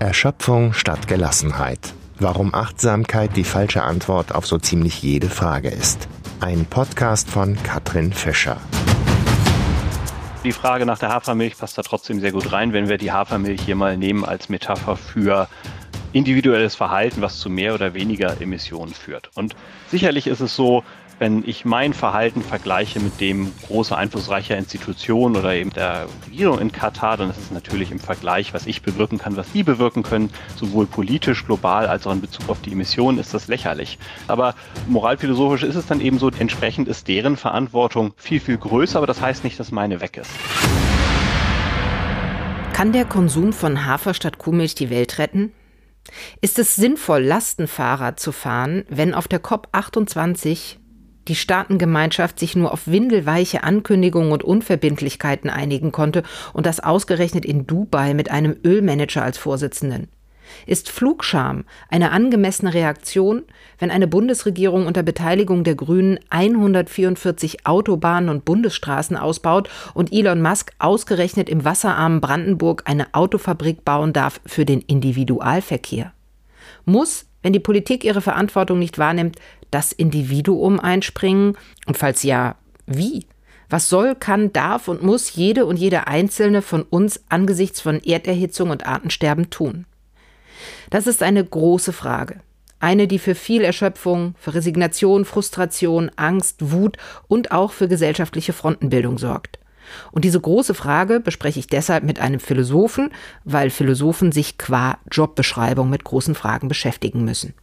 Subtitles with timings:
[0.00, 1.92] Erschöpfung statt Gelassenheit.
[2.18, 6.08] Warum Achtsamkeit die falsche Antwort auf so ziemlich jede Frage ist.
[6.40, 8.56] Ein Podcast von Katrin Fischer.
[10.42, 13.60] Die Frage nach der Hafermilch passt da trotzdem sehr gut rein, wenn wir die Hafermilch
[13.60, 15.48] hier mal nehmen als Metapher für
[16.14, 19.30] individuelles Verhalten, was zu mehr oder weniger Emissionen führt.
[19.34, 19.54] Und
[19.90, 20.82] sicherlich ist es so,
[21.20, 26.72] wenn ich mein Verhalten vergleiche mit dem großer einflussreicher Institutionen oder eben der Regierung in
[26.72, 30.30] Katar, dann ist es natürlich im Vergleich, was ich bewirken kann, was die bewirken können,
[30.56, 33.98] sowohl politisch, global als auch in Bezug auf die Emissionen, ist das lächerlich.
[34.28, 34.54] Aber
[34.88, 39.20] moralphilosophisch ist es dann eben so, entsprechend ist deren Verantwortung viel, viel größer, aber das
[39.20, 40.30] heißt nicht, dass meine weg ist.
[42.72, 45.52] Kann der Konsum von Hafer statt Kuhmilch die Welt retten?
[46.40, 50.79] Ist es sinnvoll, Lastenfahrrad zu fahren, wenn auf der COP28
[51.30, 57.68] die Staatengemeinschaft sich nur auf windelweiche Ankündigungen und Unverbindlichkeiten einigen konnte und das ausgerechnet in
[57.68, 60.08] Dubai mit einem Ölmanager als Vorsitzenden.
[60.66, 63.44] Ist Flugscham eine angemessene Reaktion,
[63.78, 70.72] wenn eine Bundesregierung unter Beteiligung der Grünen 144 Autobahnen und Bundesstraßen ausbaut und Elon Musk
[70.80, 76.12] ausgerechnet im wasserarmen Brandenburg eine Autofabrik bauen darf für den Individualverkehr?
[76.84, 79.36] Muss, wenn die Politik ihre Verantwortung nicht wahrnimmt,
[79.70, 81.56] das Individuum einspringen?
[81.86, 83.26] Und falls ja, wie?
[83.68, 88.70] Was soll, kann, darf und muss jede und jede einzelne von uns angesichts von Erderhitzung
[88.70, 89.86] und Artensterben tun?
[90.90, 92.40] Das ist eine große Frage.
[92.80, 96.96] Eine, die für viel Erschöpfung, für Resignation, Frustration, Angst, Wut
[97.28, 99.60] und auch für gesellschaftliche Frontenbildung sorgt.
[100.12, 103.10] Und diese große Frage bespreche ich deshalb mit einem Philosophen,
[103.44, 107.54] weil Philosophen sich qua Jobbeschreibung mit großen Fragen beschäftigen müssen.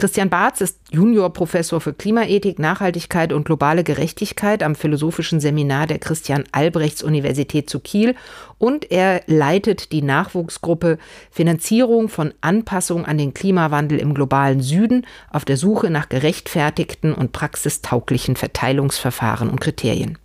[0.00, 6.44] Christian Barz ist Juniorprofessor für Klimaethik, Nachhaltigkeit und globale Gerechtigkeit am Philosophischen Seminar der Christian
[6.52, 8.14] Albrechts Universität zu Kiel
[8.58, 10.98] und er leitet die Nachwuchsgruppe
[11.32, 17.32] Finanzierung von Anpassung an den Klimawandel im globalen Süden auf der Suche nach gerechtfertigten und
[17.32, 20.16] praxistauglichen Verteilungsverfahren und Kriterien.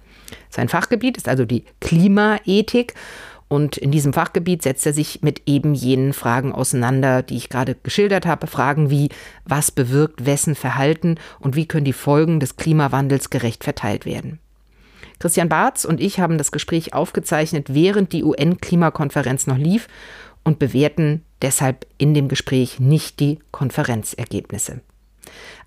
[0.51, 2.93] Sein Fachgebiet ist also die Klimaethik
[3.53, 7.75] und in diesem Fachgebiet setzt er sich mit eben jenen Fragen auseinander, die ich gerade
[7.75, 8.47] geschildert habe.
[8.47, 9.09] Fragen wie,
[9.45, 14.39] was bewirkt wessen Verhalten und wie können die Folgen des Klimawandels gerecht verteilt werden.
[15.19, 19.87] Christian Barz und ich haben das Gespräch aufgezeichnet, während die UN-Klimakonferenz noch lief
[20.43, 24.81] und bewerten deshalb in dem Gespräch nicht die Konferenzergebnisse.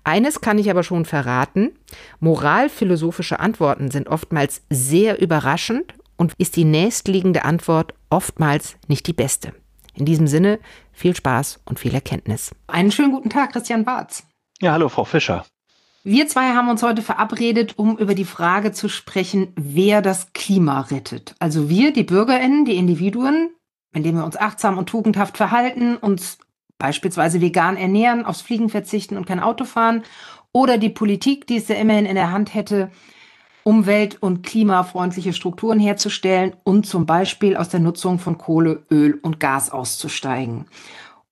[0.03, 1.71] Eines kann ich aber schon verraten,
[2.19, 9.53] moralphilosophische Antworten sind oftmals sehr überraschend und ist die nächstliegende Antwort oftmals nicht die beste.
[9.93, 10.59] In diesem Sinne
[10.91, 12.53] viel Spaß und viel Erkenntnis.
[12.67, 14.27] Einen schönen guten Tag, Christian Barz.
[14.59, 15.45] Ja, hallo, Frau Fischer.
[16.03, 20.81] Wir zwei haben uns heute verabredet, um über die Frage zu sprechen, wer das Klima
[20.81, 21.35] rettet.
[21.39, 23.49] Also wir, die Bürgerinnen, die Individuen,
[23.93, 26.37] indem wir uns achtsam und tugendhaft verhalten, uns
[26.77, 30.03] beispielsweise vegan ernähren, aufs Fliegen verzichten und kein Auto fahren,
[30.53, 32.89] oder die Politik, die es ja immerhin in der Hand hätte,
[33.67, 39.41] umwelt- und klimafreundliche Strukturen herzustellen und zum Beispiel aus der Nutzung von Kohle, Öl und
[39.41, 40.67] Gas auszusteigen.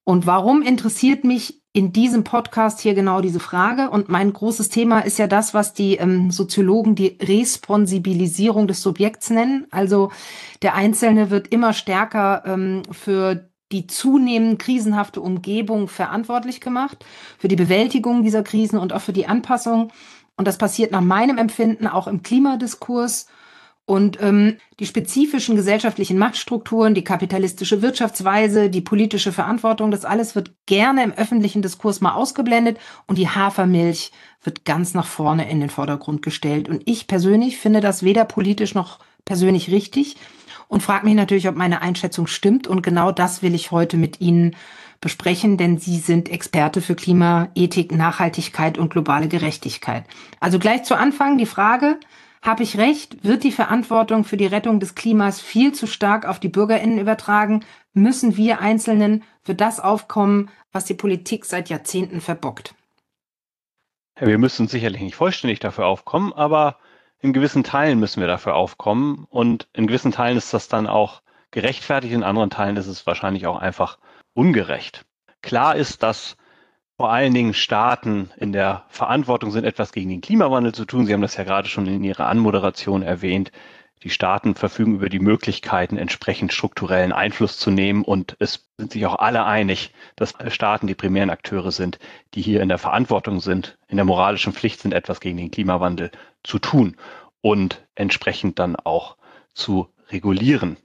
[0.04, 3.90] Und warum interessiert mich in diesem Podcast hier genau diese Frage?
[3.90, 9.30] Und mein großes Thema ist ja das, was die ähm, Soziologen die Responsibilisierung des Subjekts
[9.30, 9.68] nennen.
[9.72, 10.12] Also
[10.62, 17.06] der Einzelne wird immer stärker ähm, für die zunehmend krisenhafte Umgebung verantwortlich gemacht,
[17.38, 19.92] für die Bewältigung dieser Krisen und auch für die Anpassung
[20.38, 23.28] und das passiert nach meinem Empfinden auch im Klimadiskurs.
[23.88, 30.54] Und ähm, die spezifischen gesellschaftlichen Machtstrukturen, die kapitalistische Wirtschaftsweise, die politische Verantwortung, das alles wird
[30.66, 34.12] gerne im öffentlichen Diskurs mal ausgeblendet und die Hafermilch
[34.44, 36.68] wird ganz nach vorne in den Vordergrund gestellt.
[36.68, 40.18] Und ich persönlich finde das weder politisch noch persönlich richtig
[40.68, 42.68] und frage mich natürlich, ob meine Einschätzung stimmt.
[42.68, 44.56] Und genau das will ich heute mit Ihnen
[45.02, 50.04] besprechen, denn Sie sind Experte für Klimaethik, Nachhaltigkeit und globale Gerechtigkeit.
[50.40, 52.00] Also gleich zu Anfang die Frage,
[52.42, 53.24] habe ich recht?
[53.24, 57.66] Wird die Verantwortung für die Rettung des Klimas viel zu stark auf die Bürgerinnen übertragen?
[57.94, 62.76] Müssen wir Einzelnen für das aufkommen, was die Politik seit Jahrzehnten verbockt?
[64.20, 66.78] wir müssen sicherlich nicht vollständig dafür aufkommen, aber
[67.20, 69.26] in gewissen Teilen müssen wir dafür aufkommen.
[69.30, 71.22] Und in gewissen Teilen ist das dann auch
[71.52, 73.98] gerechtfertigt, in anderen Teilen ist es wahrscheinlich auch einfach
[74.36, 75.06] ungerecht.
[75.42, 76.38] Klar ist, dass
[76.98, 81.06] vor allen Dingen Staaten in der Verantwortung sind, etwas gegen den Klimawandel zu tun.
[81.06, 83.52] Sie haben das ja gerade schon in Ihrer Anmoderation erwähnt.
[84.04, 88.04] Die Staaten verfügen über die Möglichkeiten, entsprechend strukturellen Einfluss zu nehmen.
[88.04, 91.98] Und es sind sich auch alle einig, dass Staaten die primären Akteure sind,
[92.34, 96.12] die hier in der Verantwortung sind, in der moralischen Pflicht sind, etwas gegen den Klimawandel
[96.44, 96.98] zu tun
[97.42, 99.18] und entsprechend dann auch
[99.54, 100.78] zu regulieren.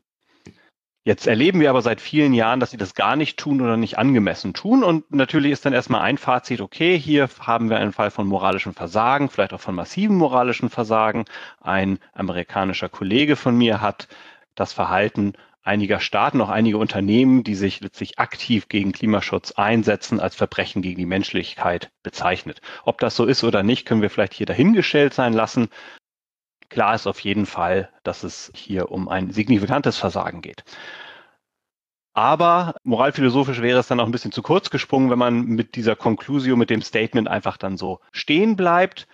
[1.02, 3.96] Jetzt erleben wir aber seit vielen Jahren, dass sie das gar nicht tun oder nicht
[3.96, 4.84] angemessen tun.
[4.84, 8.74] Und natürlich ist dann erstmal ein Fazit, okay, hier haben wir einen Fall von moralischem
[8.74, 11.24] Versagen, vielleicht auch von massivem moralischen Versagen.
[11.60, 14.08] Ein amerikanischer Kollege von mir hat
[14.54, 15.32] das Verhalten
[15.62, 20.98] einiger Staaten, auch einige Unternehmen, die sich letztlich aktiv gegen Klimaschutz einsetzen, als Verbrechen gegen
[20.98, 22.60] die Menschlichkeit bezeichnet.
[22.84, 25.68] Ob das so ist oder nicht, können wir vielleicht hier dahingestellt sein lassen.
[26.70, 30.64] Klar ist auf jeden Fall, dass es hier um ein signifikantes Versagen geht.
[32.12, 35.96] Aber moralphilosophisch wäre es dann auch ein bisschen zu kurz gesprungen, wenn man mit dieser
[35.96, 39.06] Conclusio, mit dem Statement einfach dann so stehen bleibt,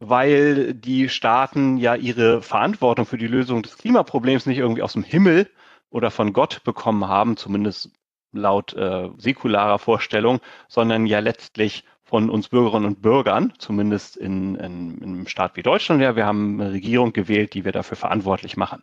[0.00, 5.02] weil die Staaten ja ihre Verantwortung für die Lösung des Klimaproblems nicht irgendwie aus dem
[5.02, 5.50] Himmel
[5.90, 7.90] oder von Gott bekommen haben, zumindest
[8.32, 14.96] laut äh, säkularer Vorstellung, sondern ja letztlich von uns Bürgerinnen und Bürgern, zumindest in, in,
[14.98, 16.00] in einem Staat wie Deutschland.
[16.00, 18.82] Ja, wir haben eine Regierung gewählt, die wir dafür verantwortlich machen.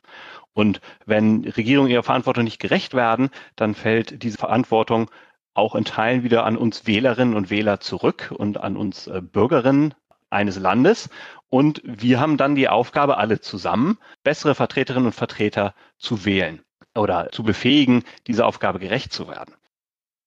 [0.53, 5.09] Und wenn Regierungen ihrer Verantwortung nicht gerecht werden, dann fällt diese Verantwortung
[5.55, 9.95] auch in Teilen wieder an uns Wählerinnen und Wähler zurück und an uns äh, Bürgerinnen
[10.29, 11.09] eines Landes.
[11.49, 16.61] Und wir haben dann die Aufgabe, alle zusammen bessere Vertreterinnen und Vertreter zu wählen
[16.93, 19.55] oder zu befähigen, dieser Aufgabe gerecht zu werden.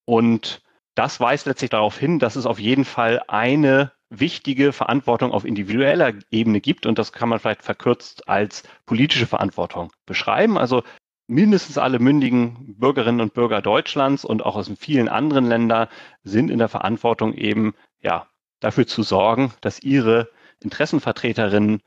[0.04, 0.62] Und
[0.98, 6.14] das weist letztlich darauf hin, dass es auf jeden Fall eine wichtige Verantwortung auf individueller
[6.30, 10.58] Ebene gibt und das kann man vielleicht verkürzt als politische Verantwortung beschreiben.
[10.58, 10.82] Also
[11.28, 15.86] mindestens alle mündigen Bürgerinnen und Bürger Deutschlands und auch aus vielen anderen Ländern
[16.24, 18.26] sind in der Verantwortung eben ja
[18.58, 20.28] dafür zu sorgen, dass ihre
[20.60, 21.80] Interessenvertreterinnen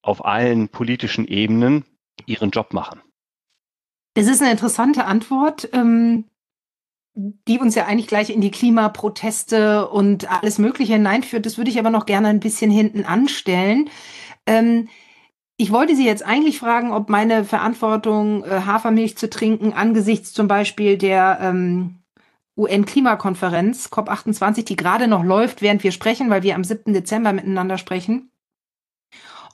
[0.00, 1.84] auf allen politischen Ebenen
[2.24, 3.02] ihren Job machen.
[4.14, 5.68] Das ist eine interessante Antwort.
[5.72, 6.24] Ähm,
[7.14, 11.44] die uns ja eigentlich gleich in die Klimaproteste und alles Mögliche hineinführt.
[11.44, 13.90] Das würde ich aber noch gerne ein bisschen hinten anstellen.
[14.46, 14.88] Ähm,
[15.58, 20.48] ich wollte Sie jetzt eigentlich fragen, ob meine Verantwortung, äh, Hafermilch zu trinken, angesichts zum
[20.48, 22.02] Beispiel der ähm,
[22.56, 26.92] UN-Klimakonferenz COP28, die gerade noch läuft, während wir sprechen, weil wir am 7.
[26.92, 28.31] Dezember miteinander sprechen,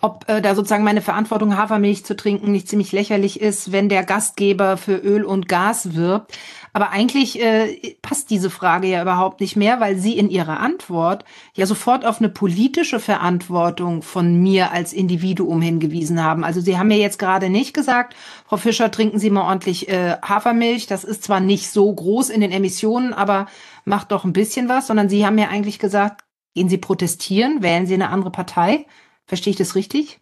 [0.01, 4.05] ob äh, da sozusagen meine Verantwortung, Hafermilch zu trinken, nicht ziemlich lächerlich ist, wenn der
[4.05, 6.39] Gastgeber für Öl und Gas wirbt.
[6.73, 11.25] Aber eigentlich äh, passt diese Frage ja überhaupt nicht mehr, weil Sie in Ihrer Antwort
[11.55, 16.45] ja sofort auf eine politische Verantwortung von mir als Individuum hingewiesen haben.
[16.45, 18.15] Also Sie haben ja jetzt gerade nicht gesagt,
[18.47, 20.87] Frau Fischer, trinken Sie mal ordentlich äh, Hafermilch.
[20.87, 23.47] Das ist zwar nicht so groß in den Emissionen, aber
[23.85, 26.25] macht doch ein bisschen was, sondern Sie haben ja eigentlich gesagt,
[26.55, 28.87] gehen Sie protestieren, wählen Sie eine andere Partei.
[29.29, 30.19] Verstehe ich das richtig?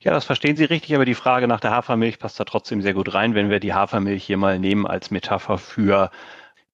[0.00, 2.94] Ja, das verstehen Sie richtig, aber die Frage nach der Hafermilch passt da trotzdem sehr
[2.94, 6.10] gut rein, wenn wir die Hafermilch hier mal nehmen als Metapher für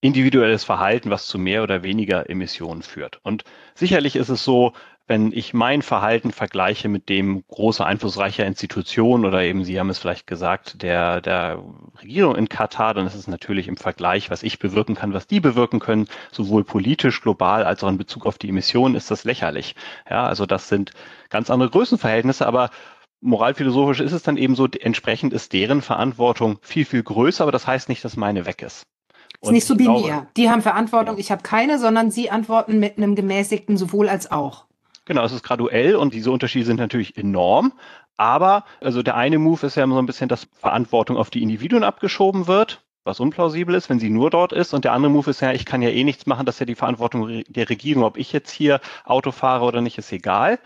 [0.01, 3.19] individuelles Verhalten, was zu mehr oder weniger Emissionen führt.
[3.23, 3.43] Und
[3.75, 4.73] sicherlich ist es so,
[5.07, 9.99] wenn ich mein Verhalten vergleiche mit dem großer einflussreicher Institutionen oder eben, Sie haben es
[9.99, 11.63] vielleicht gesagt, der, der
[12.01, 15.39] Regierung in Katar, dann ist es natürlich im Vergleich, was ich bewirken kann, was die
[15.39, 19.75] bewirken können, sowohl politisch, global als auch in Bezug auf die Emissionen, ist das lächerlich.
[20.09, 20.91] Ja, also das sind
[21.29, 22.69] ganz andere Größenverhältnisse, aber
[23.21, 27.65] moralphilosophisch ist es dann eben so, entsprechend ist deren Verantwortung viel, viel größer, aber das
[27.65, 28.83] heißt nicht, dass meine weg ist.
[29.41, 30.27] Ist nicht so binär.
[30.35, 31.19] Die haben Verantwortung, ja.
[31.19, 34.66] ich habe keine, sondern sie antworten mit einem gemäßigten sowohl als auch.
[35.07, 37.71] Genau, es ist graduell und diese Unterschiede sind natürlich enorm.
[38.17, 41.85] Aber also der eine Move ist ja so ein bisschen, dass Verantwortung auf die Individuen
[41.85, 44.73] abgeschoben wird, was unplausibel ist, wenn sie nur dort ist.
[44.73, 46.65] Und der andere Move ist ja, ich kann ja eh nichts machen, das ist ja
[46.65, 50.59] die Verantwortung der Regierung, ob ich jetzt hier Auto fahre oder nicht, ist egal.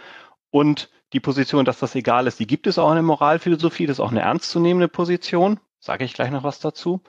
[0.50, 3.98] Und die Position, dass das egal ist, die gibt es auch in der Moralphilosophie, das
[3.98, 5.60] ist auch eine ernstzunehmende Position.
[5.79, 7.01] Sage ich gleich noch was dazu.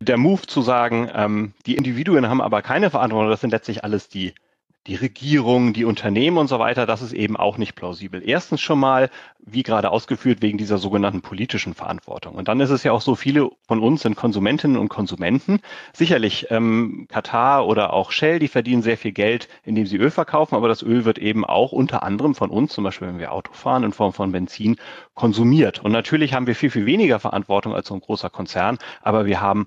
[0.00, 4.08] Der Move zu sagen, ähm, die Individuen haben aber keine Verantwortung, das sind letztlich alles
[4.08, 4.34] die
[4.86, 8.22] die Regierung, die Unternehmen und so weiter, das ist eben auch nicht plausibel.
[8.26, 12.34] Erstens schon mal, wie gerade ausgeführt, wegen dieser sogenannten politischen Verantwortung.
[12.34, 15.60] Und dann ist es ja auch so, viele von uns sind Konsumentinnen und Konsumenten.
[15.92, 20.54] Sicherlich ähm, Katar oder auch Shell, die verdienen sehr viel Geld, indem sie Öl verkaufen,
[20.54, 23.52] aber das Öl wird eben auch unter anderem von uns, zum Beispiel wenn wir Auto
[23.52, 24.76] fahren, in Form von Benzin
[25.14, 25.84] konsumiert.
[25.84, 29.42] Und natürlich haben wir viel, viel weniger Verantwortung als so ein großer Konzern, aber wir
[29.42, 29.66] haben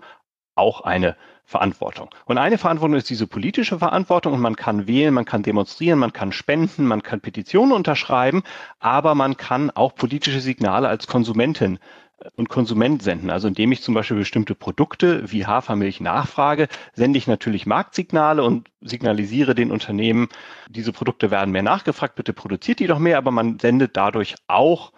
[0.56, 1.16] auch eine
[1.46, 2.10] Verantwortung.
[2.26, 6.14] Und eine Verantwortung ist diese politische Verantwortung und man kann wählen, man kann demonstrieren, man
[6.14, 8.44] kann spenden, man kann Petitionen unterschreiben,
[8.80, 11.80] aber man kann auch politische Signale als Konsumentin
[12.20, 13.30] äh, und Konsument senden.
[13.30, 18.70] Also indem ich zum Beispiel bestimmte Produkte wie Hafermilch nachfrage, sende ich natürlich Marktsignale und
[18.82, 20.30] signalisiere den Unternehmen,
[20.70, 24.94] diese Produkte werden mehr nachgefragt, bitte produziert die doch mehr, aber man sendet dadurch auch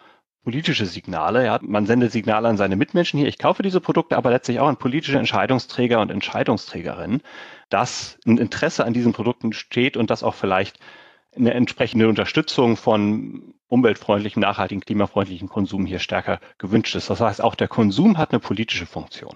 [0.46, 1.44] politische Signale.
[1.44, 1.60] Ja.
[1.62, 4.78] Man sendet Signale an seine Mitmenschen hier, ich kaufe diese Produkte, aber letztlich auch an
[4.78, 7.22] politische Entscheidungsträger und Entscheidungsträgerinnen,
[7.70, 10.80] dass ein Interesse an diesen Produkten steht und dass auch vielleicht
[11.36, 17.10] eine entsprechende Unterstützung von umweltfreundlichem, nachhaltigen, klimafreundlichen Konsum hier stärker gewünscht ist.
[17.10, 19.36] Das heißt, auch der Konsum hat eine politische Funktion.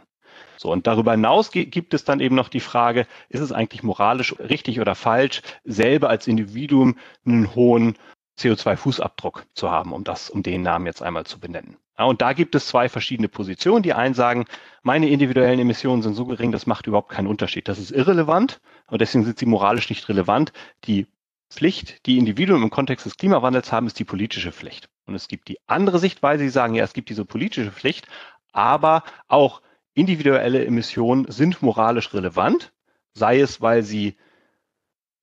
[0.58, 4.38] So, und darüber hinaus gibt es dann eben noch die Frage, ist es eigentlich moralisch
[4.38, 7.98] richtig oder falsch, selber als Individuum einen hohen
[8.40, 11.78] CO2-Fußabdruck zu haben, um das, um den Namen jetzt einmal zu benennen.
[11.98, 13.84] Ja, und da gibt es zwei verschiedene Positionen.
[13.84, 14.46] Die einen sagen,
[14.84, 17.68] meine individuellen Emissionen sind so gering, das macht überhaupt keinen Unterschied.
[17.68, 20.54] Das ist irrelevant und deswegen sind sie moralisch nicht relevant.
[20.86, 21.08] Die
[21.50, 24.88] Pflicht, die Individuen im Kontext des Klimawandels haben, ist die politische Pflicht.
[25.06, 28.08] Und es gibt die andere Sichtweise, die sagen, ja, es gibt diese politische Pflicht,
[28.54, 29.62] aber auch
[29.94, 32.72] individuelle Emissionen sind moralisch relevant,
[33.14, 34.16] sei es, weil sie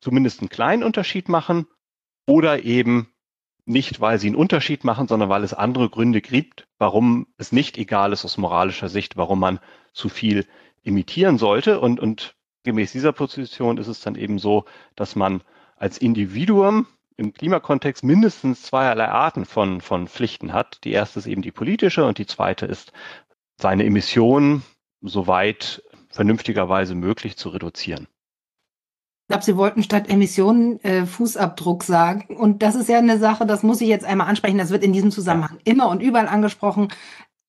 [0.01, 1.67] zumindest einen kleinen Unterschied machen
[2.27, 3.09] oder eben
[3.65, 7.79] nicht, weil sie einen Unterschied machen, sondern weil es andere Gründe gibt, warum es nicht
[7.79, 9.59] egal ist aus moralischer Sicht, warum man
[9.93, 10.47] zu viel
[10.83, 11.81] imitieren sollte.
[11.81, 14.65] Und, und gemäß dieser Position ist es dann eben so,
[14.95, 15.43] dass man
[15.77, 20.85] als Individuum im Klimakontext mindestens zweierlei Arten von, von Pflichten hat.
[20.85, 22.93] Die erste ist eben die politische und die zweite ist
[23.57, 24.63] seine Emissionen
[25.01, 28.07] soweit vernünftigerweise möglich zu reduzieren.
[29.27, 32.37] Ich glaube, Sie wollten statt Emissionen äh, Fußabdruck sagen.
[32.37, 34.57] Und das ist ja eine Sache, das muss ich jetzt einmal ansprechen.
[34.57, 36.91] Das wird in diesem Zusammenhang immer und überall angesprochen.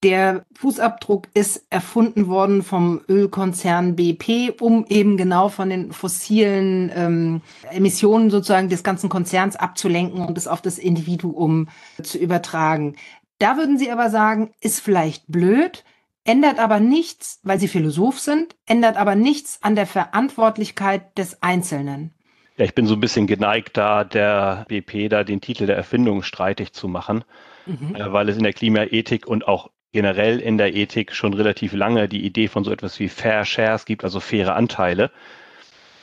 [0.02, 7.42] Der Fußabdruck ist erfunden worden vom Ölkonzern BP, um eben genau von den fossilen ähm,
[7.70, 11.68] Emissionen sozusagen des ganzen Konzerns abzulenken und es auf das Individuum
[12.02, 12.96] zu übertragen.
[13.38, 15.84] Da würden Sie aber sagen, ist vielleicht blöd,
[16.28, 22.12] ändert aber nichts, weil Sie Philosoph sind, ändert aber nichts an der Verantwortlichkeit des Einzelnen.
[22.58, 26.22] Ja, ich bin so ein bisschen geneigt, da der BP da den Titel der Erfindung
[26.22, 27.24] streitig zu machen,
[27.66, 27.94] mhm.
[27.94, 32.08] äh, weil es in der Klimaethik und auch generell in der Ethik schon relativ lange
[32.08, 35.10] die Idee von so etwas wie Fair Shares gibt, also faire Anteile.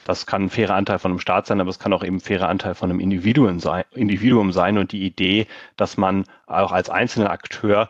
[0.06, 2.22] Das kann ein fairer Anteil von einem Staat sein, aber es kann auch eben ein
[2.22, 4.78] fairer Anteil von einem Individuum sein, Individuum sein.
[4.78, 7.90] Und die Idee, dass man auch als einzelner Akteur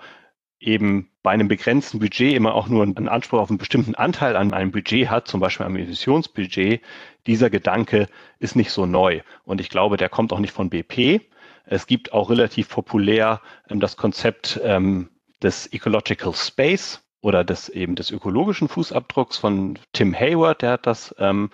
[0.65, 4.53] eben bei einem begrenzten Budget immer auch nur einen Anspruch auf einen bestimmten Anteil an
[4.53, 6.81] einem Budget hat, zum Beispiel am Emissionsbudget,
[7.27, 8.07] dieser Gedanke
[8.39, 9.21] ist nicht so neu.
[9.43, 11.21] Und ich glaube, der kommt auch nicht von BP.
[11.65, 15.09] Es gibt auch relativ populär ähm, das Konzept ähm,
[15.41, 21.15] des Ecological Space oder des eben des ökologischen Fußabdrucks von Tim Hayward, der hat das
[21.17, 21.49] ähm,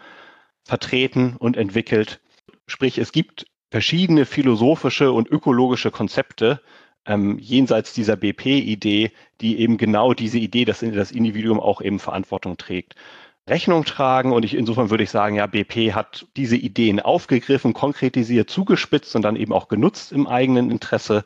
[0.65, 2.19] vertreten und entwickelt.
[2.67, 6.61] Sprich, es gibt verschiedene philosophische und ökologische Konzepte
[7.05, 12.57] ähm, jenseits dieser BP-Idee, die eben genau diese Idee, dass das Individuum auch eben Verantwortung
[12.57, 12.95] trägt,
[13.47, 14.31] Rechnung tragen.
[14.33, 19.23] Und ich, insofern würde ich sagen, ja, BP hat diese Ideen aufgegriffen, konkretisiert, zugespitzt und
[19.23, 21.25] dann eben auch genutzt im eigenen Interesse.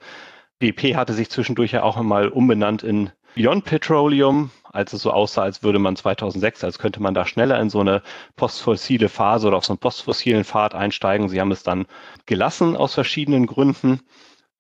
[0.60, 5.44] BP hatte sich zwischendurch ja auch einmal umbenannt in Beyond Petroleum, als es so aussah,
[5.44, 8.02] als würde man 2006, als könnte man da schneller in so eine
[8.38, 11.28] postfossile Phase oder auf so einen postfossilen Pfad einsteigen.
[11.28, 11.86] Sie haben es dann
[12.26, 14.00] gelassen aus verschiedenen Gründen.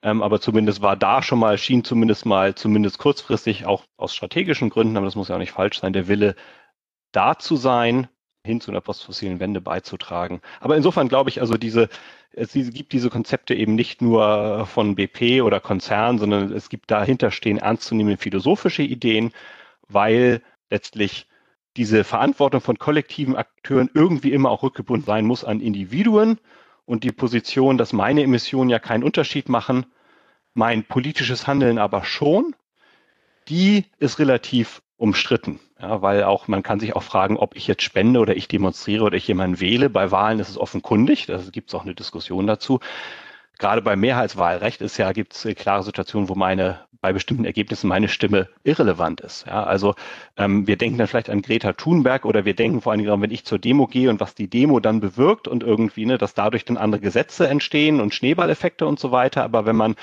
[0.05, 4.69] Ähm, aber zumindest war da schon mal, schien zumindest mal, zumindest kurzfristig, auch aus strategischen
[4.69, 6.35] Gründen, aber das muss ja auch nicht falsch sein, der Wille
[7.11, 8.07] da zu sein,
[8.45, 10.41] hin zu einer postfossilen Wende beizutragen.
[10.59, 11.89] Aber insofern glaube ich, also diese,
[12.33, 17.31] es gibt diese Konzepte eben nicht nur von BP oder Konzernen, sondern es gibt dahinter
[17.31, 19.31] stehen ernstzunehmende philosophische Ideen,
[19.87, 21.27] weil letztlich
[21.77, 26.39] diese Verantwortung von kollektiven Akteuren irgendwie immer auch rückgebunden sein muss an Individuen
[26.85, 29.87] und die Position, dass meine Emissionen ja keinen Unterschied machen,
[30.55, 32.55] mein politisches Handeln aber schon,
[33.47, 35.59] die ist relativ umstritten.
[35.79, 39.03] Ja, weil auch man kann sich auch fragen, ob ich jetzt spende oder ich demonstriere
[39.03, 39.89] oder ich jemanden wähle.
[39.89, 42.79] Bei Wahlen ist es offenkundig, da gibt es auch eine Diskussion dazu.
[43.59, 48.09] Gerade beim Mehrheitswahlrecht ist ja, gibt es klare Situationen, wo meine, bei bestimmten Ergebnissen meine
[48.09, 49.45] Stimme irrelevant ist.
[49.45, 49.95] Ja, also
[50.37, 53.31] ähm, wir denken dann vielleicht an Greta Thunberg oder wir denken vor allen Dingen, wenn
[53.31, 56.65] ich zur Demo gehe und was die Demo dann bewirkt und irgendwie, ne, dass dadurch
[56.65, 59.43] dann andere Gesetze entstehen und Schneeballeffekte und so weiter.
[59.43, 59.95] Aber wenn man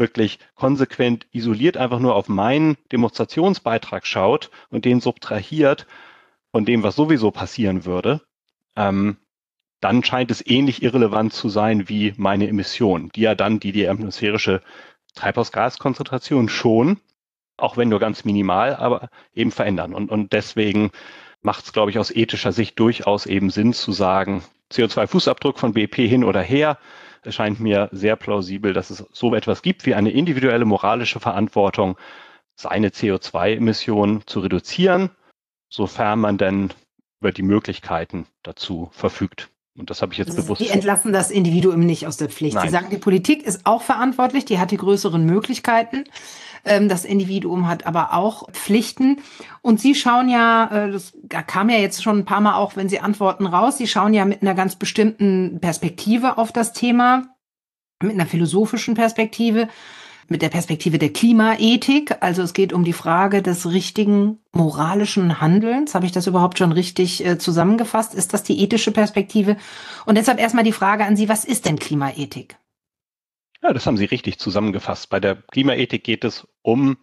[0.00, 5.86] wirklich konsequent isoliert einfach nur auf meinen Demonstrationsbeitrag schaut und den subtrahiert
[6.50, 8.22] von dem, was sowieso passieren würde,
[8.74, 9.18] ähm,
[9.80, 13.88] dann scheint es ähnlich irrelevant zu sein wie meine Emissionen, die ja dann die, die
[13.88, 14.60] atmosphärische
[15.14, 17.00] Treibhausgaskonzentration schon,
[17.56, 19.94] auch wenn nur ganz minimal, aber eben verändern.
[19.94, 20.90] Und, und deswegen
[21.42, 24.42] macht es, glaube ich, aus ethischer Sicht durchaus eben Sinn zu sagen,
[24.72, 26.78] CO2-Fußabdruck von BP hin oder her,
[27.22, 31.96] es scheint mir sehr plausibel, dass es so etwas gibt wie eine individuelle moralische Verantwortung,
[32.54, 35.10] seine CO2-Emissionen zu reduzieren,
[35.68, 36.70] sofern man denn
[37.20, 39.50] über die Möglichkeiten dazu verfügt.
[39.78, 40.60] Und das habe ich jetzt also bewusst.
[40.60, 42.54] Die entlassen das Individuum nicht aus der Pflicht.
[42.54, 42.66] Nein.
[42.66, 46.04] Sie sagen, die Politik ist auch verantwortlich, die hat die größeren Möglichkeiten.
[46.64, 49.18] Ähm, das Individuum hat aber auch Pflichten.
[49.62, 51.12] Und Sie schauen ja, äh, das
[51.46, 54.24] kam ja jetzt schon ein paar Mal auch, wenn Sie antworten raus, Sie schauen ja
[54.24, 57.34] mit einer ganz bestimmten Perspektive auf das Thema,
[58.02, 59.68] mit einer philosophischen Perspektive.
[60.30, 62.16] mit der Perspektive der Klimaethik.
[62.20, 65.94] Also es geht um die Frage des richtigen moralischen Handelns.
[65.96, 68.14] Habe ich das überhaupt schon richtig äh, zusammengefasst?
[68.14, 69.56] Ist das die ethische Perspektive?
[70.06, 72.59] Und deshalb erstmal die Frage an Sie, was ist denn Klimaethik?
[73.62, 75.10] Ja, das haben Sie richtig zusammengefasst.
[75.10, 76.96] Bei der Klimaethik geht es um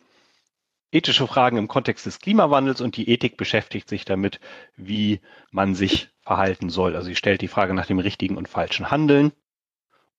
[0.92, 4.40] ethische Fragen im Kontext des Klimawandels und die Ethik beschäftigt sich damit,
[4.76, 5.20] wie
[5.52, 6.96] man sich verhalten soll.
[6.96, 9.34] Also sie stellt die Frage nach dem richtigen und falschen Handeln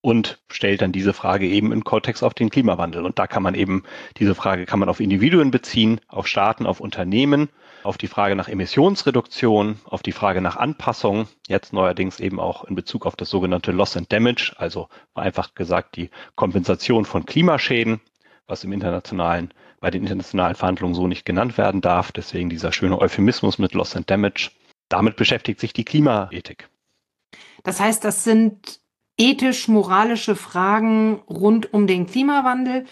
[0.01, 3.05] und stellt dann diese Frage eben im Kontext auf den Klimawandel.
[3.05, 3.83] Und da kann man eben,
[4.17, 7.49] diese Frage kann man auf Individuen beziehen, auf Staaten, auf Unternehmen,
[7.83, 12.75] auf die Frage nach Emissionsreduktion, auf die Frage nach Anpassung, jetzt neuerdings eben auch in
[12.75, 18.01] Bezug auf das sogenannte Loss and Damage, also vereinfacht gesagt die Kompensation von Klimaschäden,
[18.47, 22.11] was im internationalen, bei den internationalen Verhandlungen so nicht genannt werden darf.
[22.11, 24.51] Deswegen dieser schöne Euphemismus mit Loss and Damage.
[24.89, 26.67] Damit beschäftigt sich die Klimaethik.
[27.63, 28.79] Das heißt, das sind
[29.17, 32.85] ethisch-moralische Fragen rund um den Klimawandel.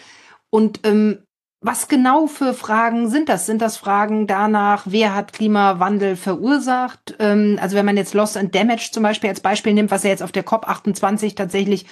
[0.50, 1.24] Und ähm,
[1.60, 3.46] was genau für Fragen sind das?
[3.46, 7.16] Sind das Fragen danach, wer hat Klimawandel verursacht?
[7.18, 10.10] Ähm, also wenn man jetzt Loss and Damage zum Beispiel als Beispiel nimmt, was ja
[10.10, 11.86] jetzt auf der COP28 tatsächlich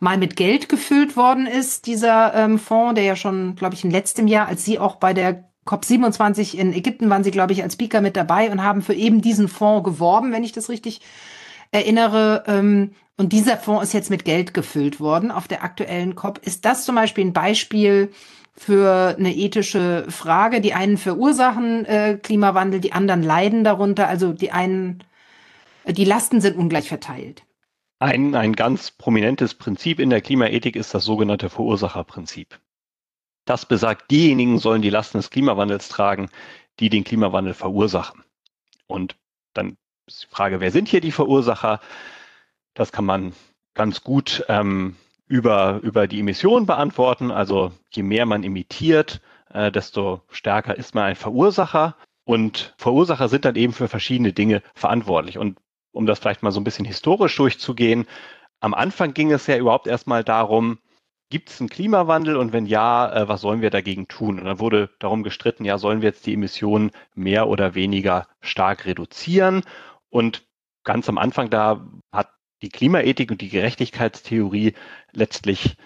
[0.00, 3.90] mal mit Geld gefüllt worden ist, dieser ähm, Fonds, der ja schon, glaube ich, in
[3.90, 7.72] letztem Jahr, als Sie auch bei der COP27 in Ägypten waren Sie, glaube ich, als
[7.72, 11.00] Speaker mit dabei und haben für eben diesen Fonds geworben, wenn ich das richtig
[11.70, 12.44] erinnere.
[12.46, 16.38] Ähm, und dieser Fonds ist jetzt mit Geld gefüllt worden auf der aktuellen COP.
[16.44, 18.12] Ist das zum Beispiel ein Beispiel
[18.56, 20.60] für eine ethische Frage?
[20.60, 24.08] Die einen verursachen äh, Klimawandel, die anderen leiden darunter.
[24.08, 25.04] Also die einen,
[25.86, 27.44] die Lasten sind ungleich verteilt.
[27.98, 32.58] Ein, ein ganz prominentes Prinzip in der Klimaethik ist das sogenannte Verursacherprinzip.
[33.46, 36.28] Das besagt, diejenigen sollen die Lasten des Klimawandels tragen,
[36.78, 38.22] die den Klimawandel verursachen.
[38.86, 39.16] Und
[39.54, 41.80] dann ist die Frage, wer sind hier die Verursacher?
[42.74, 43.32] Das kann man
[43.74, 44.96] ganz gut ähm,
[45.28, 47.30] über, über die Emissionen beantworten.
[47.30, 49.20] Also je mehr man emittiert,
[49.52, 51.96] äh, desto stärker ist man ein Verursacher.
[52.24, 55.38] Und Verursacher sind dann eben für verschiedene Dinge verantwortlich.
[55.38, 55.58] Und
[55.92, 58.06] um das vielleicht mal so ein bisschen historisch durchzugehen,
[58.60, 60.78] am Anfang ging es ja überhaupt erstmal darum,
[61.30, 64.38] gibt es einen Klimawandel und wenn ja, äh, was sollen wir dagegen tun?
[64.38, 68.86] Und dann wurde darum gestritten, ja, sollen wir jetzt die Emissionen mehr oder weniger stark
[68.86, 69.62] reduzieren?
[70.08, 70.46] Und
[70.84, 72.28] ganz am Anfang da hat
[72.62, 74.74] die Klimaethik und die Gerechtigkeitstheorie
[75.12, 75.76] letztlich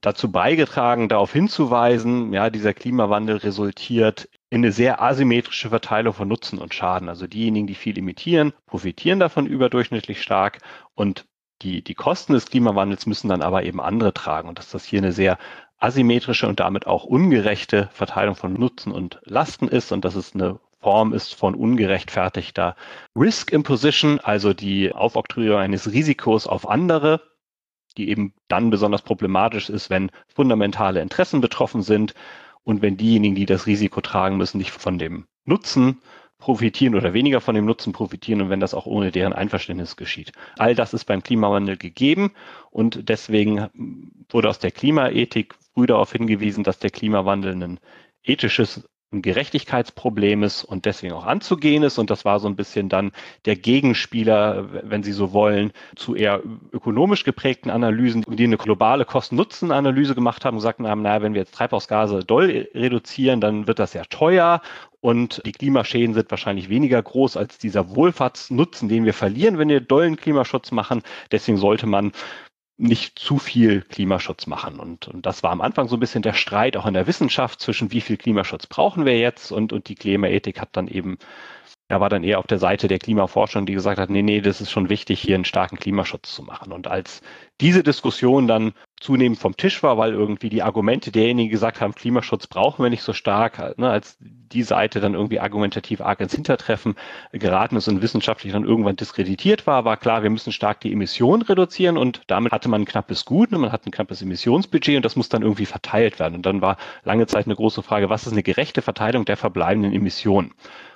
[0.00, 6.58] dazu beigetragen, darauf hinzuweisen, ja, dieser Klimawandel resultiert in eine sehr asymmetrische Verteilung von Nutzen
[6.58, 7.08] und Schaden.
[7.08, 10.58] Also diejenigen, die viel emittieren, profitieren davon überdurchschnittlich stark
[10.94, 11.24] und
[11.62, 14.48] die, die Kosten des Klimawandels müssen dann aber eben andere tragen.
[14.48, 15.38] Und dass das hier eine sehr
[15.78, 20.58] asymmetrische und damit auch ungerechte Verteilung von Nutzen und Lasten ist und dass es eine
[20.82, 22.76] Form ist von ungerechtfertigter
[23.16, 27.22] Risk Imposition, also die Aufoktroyierung eines Risikos auf andere,
[27.96, 32.14] die eben dann besonders problematisch ist, wenn fundamentale Interessen betroffen sind
[32.64, 36.00] und wenn diejenigen, die das Risiko tragen müssen, nicht von dem Nutzen
[36.38, 40.32] profitieren oder weniger von dem Nutzen profitieren und wenn das auch ohne deren Einverständnis geschieht.
[40.58, 42.32] All das ist beim Klimawandel gegeben
[42.72, 43.68] und deswegen
[44.28, 47.78] wurde aus der Klimaethik früh darauf hingewiesen, dass der Klimawandel ein
[48.24, 51.98] ethisches ein Gerechtigkeitsproblem ist und deswegen auch anzugehen ist.
[51.98, 53.12] Und das war so ein bisschen dann
[53.44, 60.14] der Gegenspieler, wenn Sie so wollen, zu eher ökonomisch geprägten Analysen, die eine globale Kosten-Nutzen-Analyse
[60.14, 63.92] gemacht haben und gesagt haben, naja, wenn wir jetzt Treibhausgase doll reduzieren, dann wird das
[63.92, 64.60] ja teuer
[65.02, 69.80] und die Klimaschäden sind wahrscheinlich weniger groß als dieser Wohlfahrtsnutzen, den wir verlieren, wenn wir
[69.80, 71.02] dollen Klimaschutz machen.
[71.32, 72.12] Deswegen sollte man
[72.78, 74.80] nicht zu viel Klimaschutz machen.
[74.80, 77.60] Und, und das war am Anfang so ein bisschen der Streit auch in der Wissenschaft
[77.60, 81.18] zwischen wie viel Klimaschutz brauchen wir jetzt und, und die Klimaethik hat dann eben
[81.92, 84.62] er war dann eher auf der Seite der Klimaforschung, die gesagt hat, nee, nee, das
[84.62, 86.72] ist schon wichtig, hier einen starken Klimaschutz zu machen.
[86.72, 87.20] Und als
[87.60, 92.46] diese Diskussion dann zunehmend vom Tisch war, weil irgendwie die Argumente derjenigen gesagt haben, Klimaschutz
[92.46, 96.94] brauchen wir nicht so stark, ne, als die Seite dann irgendwie argumentativ arg ins Hintertreffen
[97.32, 101.42] geraten ist und wissenschaftlich dann irgendwann diskreditiert war, war klar, wir müssen stark die Emissionen
[101.42, 105.04] reduzieren und damit hatte man ein knappes Gut, ne, man hat ein knappes Emissionsbudget und
[105.04, 106.36] das muss dann irgendwie verteilt werden.
[106.36, 109.92] Und dann war lange Zeit eine große Frage, was ist eine gerechte Verteilung der verbleibenden
[109.92, 110.52] Emissionen?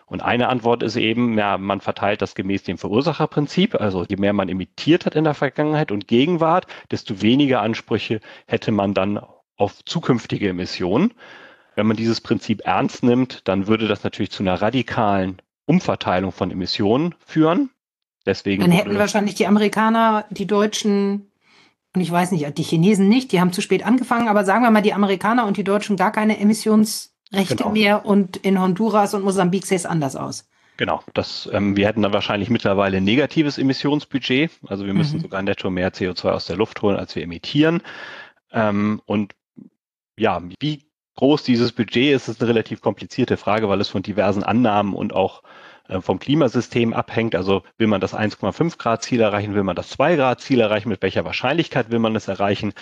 [0.06, 3.74] Und eine Antwort ist eben, ja, man verteilt das gemäß dem Verursacherprinzip.
[3.74, 8.70] Also je mehr man emittiert hat in der Vergangenheit und Gegenwart, desto weniger Ansprüche hätte
[8.70, 9.20] man dann
[9.56, 11.12] auf zukünftige Emissionen.
[11.74, 16.52] Wenn man dieses Prinzip ernst nimmt, dann würde das natürlich zu einer radikalen Umverteilung von
[16.52, 17.70] Emissionen führen.
[18.24, 21.30] Deswegen dann hätten wahrscheinlich die Amerikaner, die Deutschen
[21.94, 24.70] und ich weiß nicht, die Chinesen nicht, die haben zu spät angefangen, aber sagen wir
[24.70, 27.70] mal, die Amerikaner und die Deutschen gar keine Emissions Rechte genau.
[27.70, 30.48] mehr und in Honduras und Mosambik sähe es anders aus.
[30.76, 34.50] Genau, das, ähm, wir hätten dann wahrscheinlich mittlerweile ein negatives Emissionsbudget.
[34.66, 35.22] Also wir müssen mhm.
[35.22, 37.82] sogar netto mehr CO2 aus der Luft holen, als wir emittieren.
[38.52, 39.34] Ähm, und
[40.18, 40.84] ja, wie
[41.16, 45.14] groß dieses Budget ist, ist eine relativ komplizierte Frage, weil es von diversen Annahmen und
[45.14, 45.42] auch
[45.88, 47.34] äh, vom Klimasystem abhängt.
[47.34, 50.90] Also will man das 1,5 Grad Ziel erreichen, will man das 2 Grad Ziel erreichen,
[50.90, 52.74] mit welcher Wahrscheinlichkeit will man es erreichen?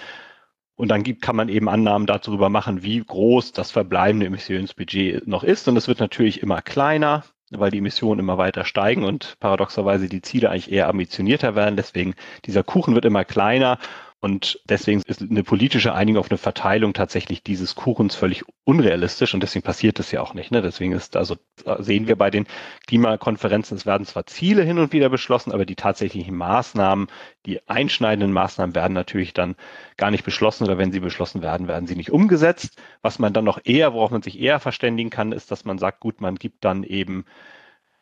[0.76, 5.44] Und dann gibt, kann man eben Annahmen darüber machen, wie groß das verbleibende Emissionsbudget noch
[5.44, 5.68] ist.
[5.68, 10.22] Und es wird natürlich immer kleiner, weil die Emissionen immer weiter steigen und paradoxerweise die
[10.22, 11.76] Ziele eigentlich eher ambitionierter werden.
[11.76, 13.78] Deswegen dieser Kuchen wird immer kleiner
[14.24, 19.42] und deswegen ist eine politische Einigung auf eine Verteilung tatsächlich dieses Kuchens völlig unrealistisch und
[19.42, 20.50] deswegen passiert das ja auch nicht.
[20.50, 20.62] Ne?
[20.62, 21.36] Deswegen ist, also
[21.80, 22.46] sehen wir bei den
[22.86, 27.08] Klimakonferenzen, es werden zwar Ziele hin und wieder beschlossen, aber die tatsächlichen Maßnahmen,
[27.44, 29.56] die einschneidenden Maßnahmen werden natürlich dann
[29.98, 32.80] gar nicht beschlossen oder wenn sie beschlossen werden, werden sie nicht umgesetzt.
[33.02, 36.00] Was man dann noch eher, worauf man sich eher verständigen kann, ist, dass man sagt,
[36.00, 37.26] gut, man gibt dann eben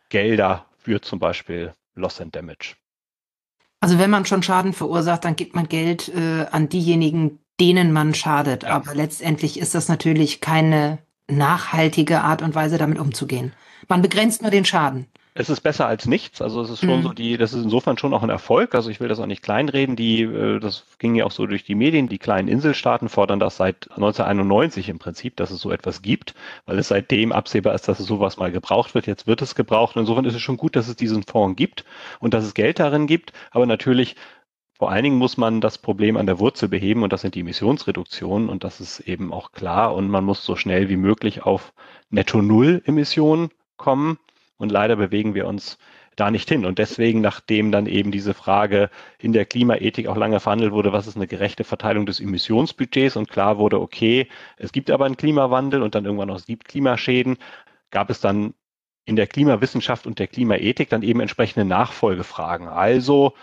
[0.08, 2.76] Gelder für zum Beispiel Loss and Damage.
[3.82, 8.14] Also wenn man schon Schaden verursacht, dann gibt man Geld äh, an diejenigen, denen man
[8.14, 8.62] schadet.
[8.62, 8.68] Ja.
[8.68, 13.52] Aber letztendlich ist das natürlich keine nachhaltige Art und Weise, damit umzugehen.
[13.88, 15.06] Man begrenzt nur den Schaden.
[15.34, 16.42] Es ist besser als nichts.
[16.42, 17.02] Also es ist schon mhm.
[17.02, 18.74] so die, das ist insofern schon auch ein Erfolg.
[18.74, 19.96] Also ich will das auch nicht kleinreden.
[19.96, 22.08] Die, äh, das ging ja auch so durch die Medien.
[22.08, 26.34] Die kleinen Inselstaaten fordern das seit 1991 im Prinzip, dass es so etwas gibt,
[26.66, 29.06] weil es seitdem absehbar ist, dass es sowas mal gebraucht wird.
[29.06, 29.96] Jetzt wird es gebraucht.
[29.96, 31.84] Insofern ist es schon gut, dass es diesen Fonds gibt
[32.20, 33.32] und dass es Geld darin gibt.
[33.52, 34.16] Aber natürlich
[34.82, 37.40] vor allen Dingen muss man das Problem an der Wurzel beheben und das sind die
[37.42, 41.72] Emissionsreduktionen und das ist eben auch klar und man muss so schnell wie möglich auf
[42.10, 44.18] Netto Null Emissionen kommen.
[44.62, 45.76] Und leider bewegen wir uns
[46.14, 46.64] da nicht hin.
[46.64, 51.08] Und deswegen, nachdem dann eben diese Frage in der Klimaethik auch lange verhandelt wurde, was
[51.08, 55.82] ist eine gerechte Verteilung des Emissionsbudgets und klar wurde, okay, es gibt aber einen Klimawandel
[55.82, 57.38] und dann irgendwann noch, es gibt Klimaschäden,
[57.90, 58.54] gab es dann
[59.04, 62.68] in der Klimawissenschaft und der Klimaethik dann eben entsprechende Nachfolgefragen.
[62.68, 63.34] Also,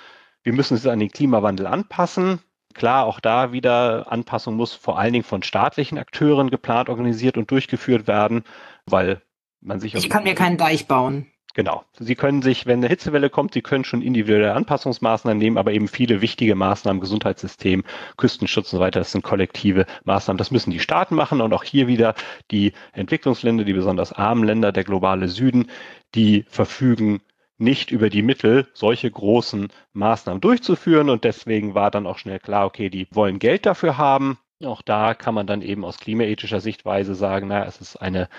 [0.44, 2.40] wir müssen es an den Klimawandel anpassen.
[2.76, 7.52] Klar, auch da wieder Anpassung muss vor allen Dingen von staatlichen Akteuren geplant, organisiert und
[7.52, 8.44] durchgeführt werden,
[8.86, 9.22] weil
[9.62, 9.96] man sich.
[9.96, 11.28] Ich kann mir keinen Deich bauen.
[11.56, 11.84] Genau.
[12.00, 15.88] Sie können sich, wenn eine Hitzewelle kommt, Sie können schon individuelle Anpassungsmaßnahmen nehmen, aber eben
[15.88, 17.84] viele wichtige Maßnahmen, Gesundheitssystem,
[18.18, 20.38] Küstenschutz und so weiter, das sind kollektive Maßnahmen.
[20.38, 22.14] Das müssen die Staaten machen und auch hier wieder
[22.52, 25.70] die Entwicklungsländer, die besonders armen Länder, der globale Süden,
[26.14, 27.22] die verfügen
[27.58, 31.10] nicht über die Mittel, solche großen Maßnahmen durchzuführen.
[31.10, 34.38] Und deswegen war dann auch schnell klar, okay, die wollen Geld dafür haben.
[34.64, 38.30] Auch da kann man dann eben aus klimaethischer Sichtweise sagen, na, es ist eine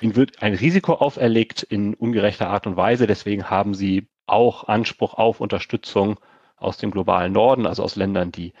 [0.00, 3.06] Ihnen wird ein Risiko auferlegt in ungerechter Art und Weise.
[3.06, 6.18] Deswegen haben sie auch Anspruch auf Unterstützung
[6.56, 8.52] aus dem globalen Norden, also aus Ländern, die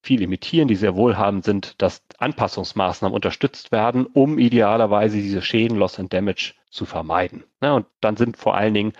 [0.00, 5.98] viel emittieren, die sehr wohlhabend sind, dass Anpassungsmaßnahmen unterstützt werden, um idealerweise diese Schäden, Loss
[5.98, 7.44] and Damage zu vermeiden.
[7.62, 8.92] Ja, und dann sind vor allen Dingen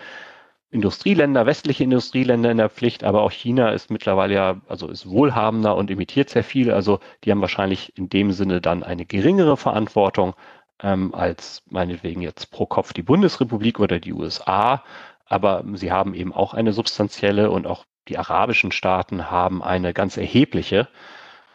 [0.71, 5.75] Industrieländer, westliche Industrieländer in der Pflicht, aber auch China ist mittlerweile ja, also ist wohlhabender
[5.75, 6.71] und emittiert sehr viel.
[6.71, 10.35] Also die haben wahrscheinlich in dem Sinne dann eine geringere Verantwortung
[10.81, 14.83] ähm, als meinetwegen jetzt pro Kopf die Bundesrepublik oder die USA.
[15.25, 20.17] Aber sie haben eben auch eine substanzielle und auch die arabischen Staaten haben eine ganz
[20.17, 20.87] erhebliche.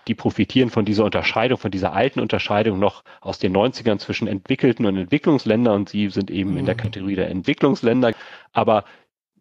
[0.07, 4.87] Die profitieren von dieser Unterscheidung, von dieser alten Unterscheidung noch aus den 90ern zwischen entwickelten
[4.87, 6.81] und Entwicklungsländern und sie sind eben in der mhm.
[6.81, 8.13] Kategorie der Entwicklungsländer.
[8.53, 8.85] Aber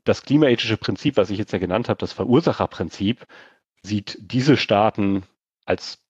[0.05, 3.25] das klimaethische Prinzip, was ich jetzt ja genannt habe, das Verursacherprinzip,
[3.81, 5.23] sieht diese Staaten
[5.65, 6.02] als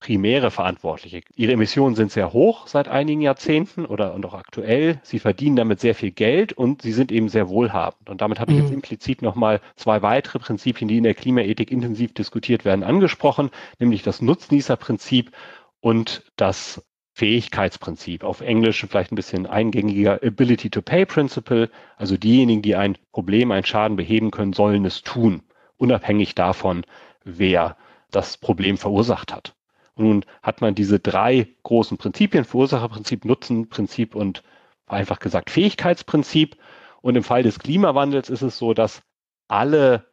[0.00, 1.22] primäre Verantwortliche.
[1.34, 5.00] Ihre Emissionen sind sehr hoch seit einigen Jahrzehnten oder und auch aktuell.
[5.02, 8.10] Sie verdienen damit sehr viel Geld und sie sind eben sehr wohlhabend.
[8.10, 8.76] Und damit habe ich jetzt mhm.
[8.76, 14.20] implizit nochmal zwei weitere Prinzipien, die in der Klimaethik intensiv diskutiert werden, angesprochen, nämlich das
[14.20, 15.32] Nutznießerprinzip
[15.80, 18.22] und das Fähigkeitsprinzip.
[18.22, 21.70] Auf Englisch vielleicht ein bisschen eingängiger Ability to Pay Principle.
[21.96, 25.42] Also diejenigen, die ein Problem, einen Schaden beheben können, sollen es tun,
[25.78, 26.84] unabhängig davon,
[27.24, 27.78] wer
[28.10, 29.55] das Problem verursacht hat.
[29.96, 34.42] Nun hat man diese drei großen Prinzipien, Verursacherprinzip, Nutzenprinzip und
[34.86, 36.56] einfach gesagt Fähigkeitsprinzip.
[37.00, 39.02] Und im Fall des Klimawandels ist es so, dass
[39.48, 40.06] alle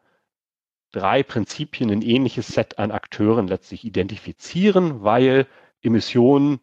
[0.92, 5.48] drei Prinzipien ein ähnliches Set an Akteuren letztlich identifizieren, weil
[5.82, 6.60] Emissionen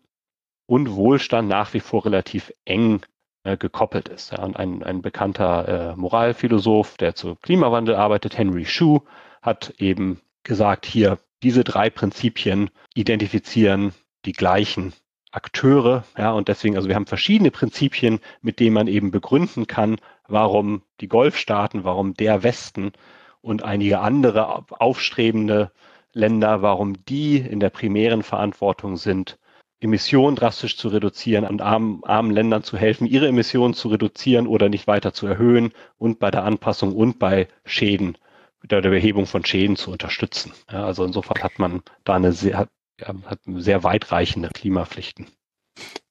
[0.67, 3.03] und Wohlstand nach wie vor relativ eng
[3.43, 4.33] äh, gekoppelt ist.
[4.33, 9.03] Ja, und ein, ein bekannter äh, Moralphilosoph, der zu Klimawandel arbeitet, Henry Shue,
[9.43, 13.92] hat eben gesagt, hier diese drei Prinzipien identifizieren
[14.24, 14.92] die gleichen
[15.33, 19.96] Akteure, ja, und deswegen, also wir haben verschiedene Prinzipien, mit denen man eben begründen kann,
[20.26, 22.92] warum die Golfstaaten, warum der Westen
[23.40, 25.70] und einige andere aufstrebende
[26.12, 29.38] Länder, warum die in der primären Verantwortung sind,
[29.81, 34.68] Emissionen drastisch zu reduzieren und armen, armen Ländern zu helfen, ihre Emissionen zu reduzieren oder
[34.68, 38.18] nicht weiter zu erhöhen und bei der Anpassung und bei Schäden
[38.62, 40.53] der, Behebung von Schäden zu unterstützen.
[40.70, 42.68] Ja, also insofern hat man da eine sehr,
[43.01, 45.27] ja, hat sehr weitreichende Klimapflichten.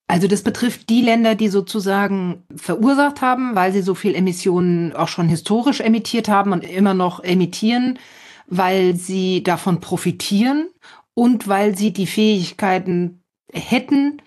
[0.07, 5.07] Also das betrifft die Länder, die sozusagen verursacht haben, weil sie so viel Emissionen auch
[5.07, 7.99] schon historisch emittiert haben und immer noch emittieren,
[8.47, 10.69] weil sie davon profitieren
[11.13, 13.21] und weil sie die Fähigkeiten
[13.53, 14.21] hätten,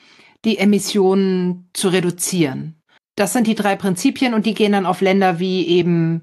[0.44, 2.80] die Emissionen zu reduzieren.
[3.16, 6.22] Das sind die drei Prinzipien und die gehen dann auf Länder wie eben,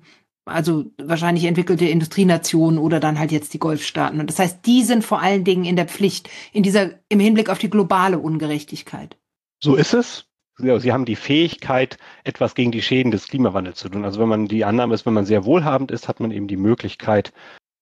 [0.49, 4.19] also wahrscheinlich entwickelte Industrienationen oder dann halt jetzt die Golfstaaten.
[4.19, 7.49] Und das heißt, die sind vor allen Dingen in der Pflicht, in dieser, im Hinblick
[7.49, 9.17] auf die globale Ungerechtigkeit.
[9.59, 10.25] So ist es.
[10.57, 14.03] Sie haben die Fähigkeit, etwas gegen die Schäden des Klimawandels zu tun.
[14.03, 16.57] Also wenn man die Annahme ist, wenn man sehr wohlhabend ist, hat man eben die
[16.57, 17.31] Möglichkeit,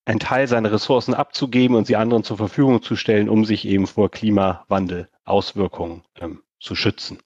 [0.06, 3.88] einen Teil seiner Ressourcen abzugeben und sie anderen zur Verfügung zu stellen, um sich eben
[3.88, 7.20] vor Klimawandel-Auswirkungen ähm, zu schützen.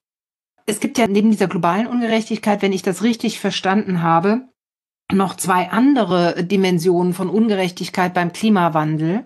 [0.66, 4.48] Es gibt ja neben dieser globalen Ungerechtigkeit, wenn ich das richtig verstanden habe,
[5.14, 9.26] noch zwei andere Dimensionen von Ungerechtigkeit beim Klimawandel.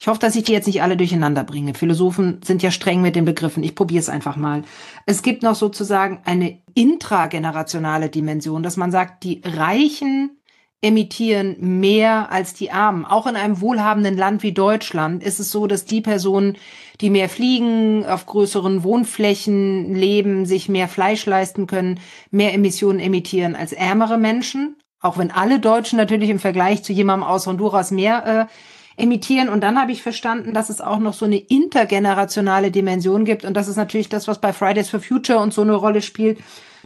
[0.00, 1.74] Ich hoffe, dass ich die jetzt nicht alle durcheinander bringe.
[1.74, 3.62] Philosophen sind ja streng mit den Begriffen.
[3.62, 4.62] Ich probiere es einfach mal.
[5.06, 10.38] Es gibt noch sozusagen eine intragenerationale Dimension, dass man sagt, die Reichen
[10.84, 13.06] emittieren mehr als die Armen.
[13.06, 16.58] Auch in einem wohlhabenden Land wie Deutschland ist es so, dass die Personen,
[17.00, 21.98] die mehr fliegen, auf größeren Wohnflächen leben, sich mehr Fleisch leisten können,
[22.30, 24.76] mehr Emissionen emittieren als ärmere Menschen.
[25.04, 28.48] Auch wenn alle Deutschen natürlich im Vergleich zu jemandem aus Honduras mehr
[28.96, 29.50] äh, emittieren.
[29.50, 33.44] Und dann habe ich verstanden, dass es auch noch so eine intergenerationale Dimension gibt.
[33.44, 36.38] Und das ist natürlich das, was bei Fridays for Future und so eine Rolle spielt,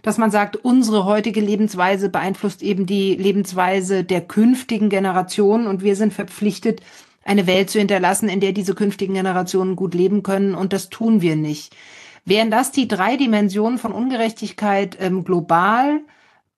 [0.03, 5.95] dass man sagt, unsere heutige Lebensweise beeinflusst eben die Lebensweise der künftigen Generationen und wir
[5.95, 6.81] sind verpflichtet,
[7.25, 10.57] eine Welt zu hinterlassen, in der diese künftigen Generationen gut leben können.
[10.57, 11.77] Und das tun wir nicht.
[12.25, 16.01] Wären das die drei Dimensionen von Ungerechtigkeit ähm, global,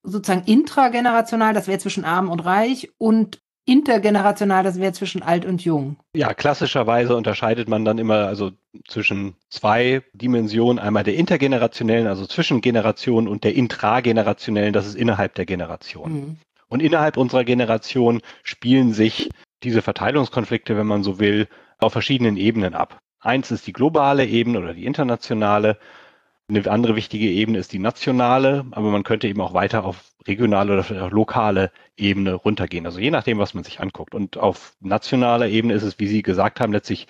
[0.02, 5.64] sozusagen intragenerational, das wäre zwischen arm und reich, und intergenerational, das wäre zwischen alt und
[5.64, 5.96] jung.
[6.14, 8.50] Ja, klassischerweise unterscheidet man dann immer also
[8.88, 15.34] zwischen zwei Dimensionen, einmal der intergenerationellen, also zwischen Generationen und der intragenerationellen, das ist innerhalb
[15.34, 16.12] der Generation.
[16.12, 16.36] Mhm.
[16.68, 19.28] Und innerhalb unserer Generation spielen sich
[19.62, 23.00] diese Verteilungskonflikte, wenn man so will, auf verschiedenen Ebenen ab.
[23.20, 25.78] Eins ist die globale Ebene oder die internationale
[26.50, 30.78] eine andere wichtige Ebene ist die nationale, aber man könnte eben auch weiter auf regionale
[30.78, 32.86] oder lokale Ebene runtergehen.
[32.86, 34.14] Also je nachdem, was man sich anguckt.
[34.14, 37.06] Und auf nationaler Ebene ist es, wie Sie gesagt haben, letztlich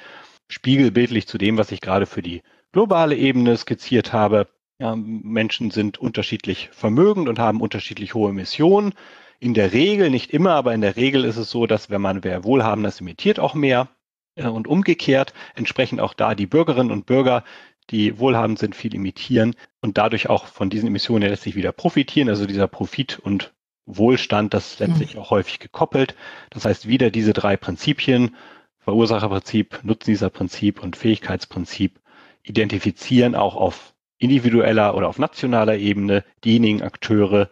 [0.49, 4.49] spiegelbildlich zu dem, was ich gerade für die globale Ebene skizziert habe.
[4.79, 8.95] Ja, Menschen sind unterschiedlich vermögend und haben unterschiedlich hohe Emissionen.
[9.39, 12.25] In der Regel, nicht immer, aber in der Regel ist es so, dass wenn man
[12.25, 13.89] wer wohlhabend ist, emittiert auch mehr.
[14.37, 17.45] Und umgekehrt entsprechend auch da die Bürgerinnen und Bürger,
[17.91, 22.29] die wohlhabend sind, viel emittieren und dadurch auch von diesen Emissionen letztlich wieder profitieren.
[22.29, 23.53] Also dieser Profit und
[23.87, 25.21] Wohlstand, das ist letztlich mhm.
[25.21, 26.15] auch häufig gekoppelt.
[26.51, 28.37] Das heißt, wieder diese drei Prinzipien,
[28.79, 32.01] Verursacherprinzip, Nutznießerprinzip und Fähigkeitsprinzip,
[32.43, 37.49] identifizieren auch auf individueller oder auf nationaler Ebene diejenigen Akteure,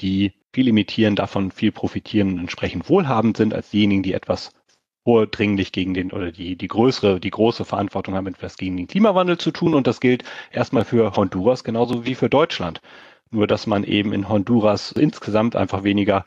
[0.00, 4.52] die viel emittieren, davon viel profitieren und entsprechend wohlhabend sind, als diejenigen, die etwas
[5.04, 9.38] vordringlich gegen den oder die, die größere, die große Verantwortung haben, etwas gegen den Klimawandel
[9.38, 9.74] zu tun.
[9.74, 12.80] Und das gilt erstmal für Honduras genauso wie für Deutschland.
[13.30, 16.26] Nur dass man eben in Honduras insgesamt einfach weniger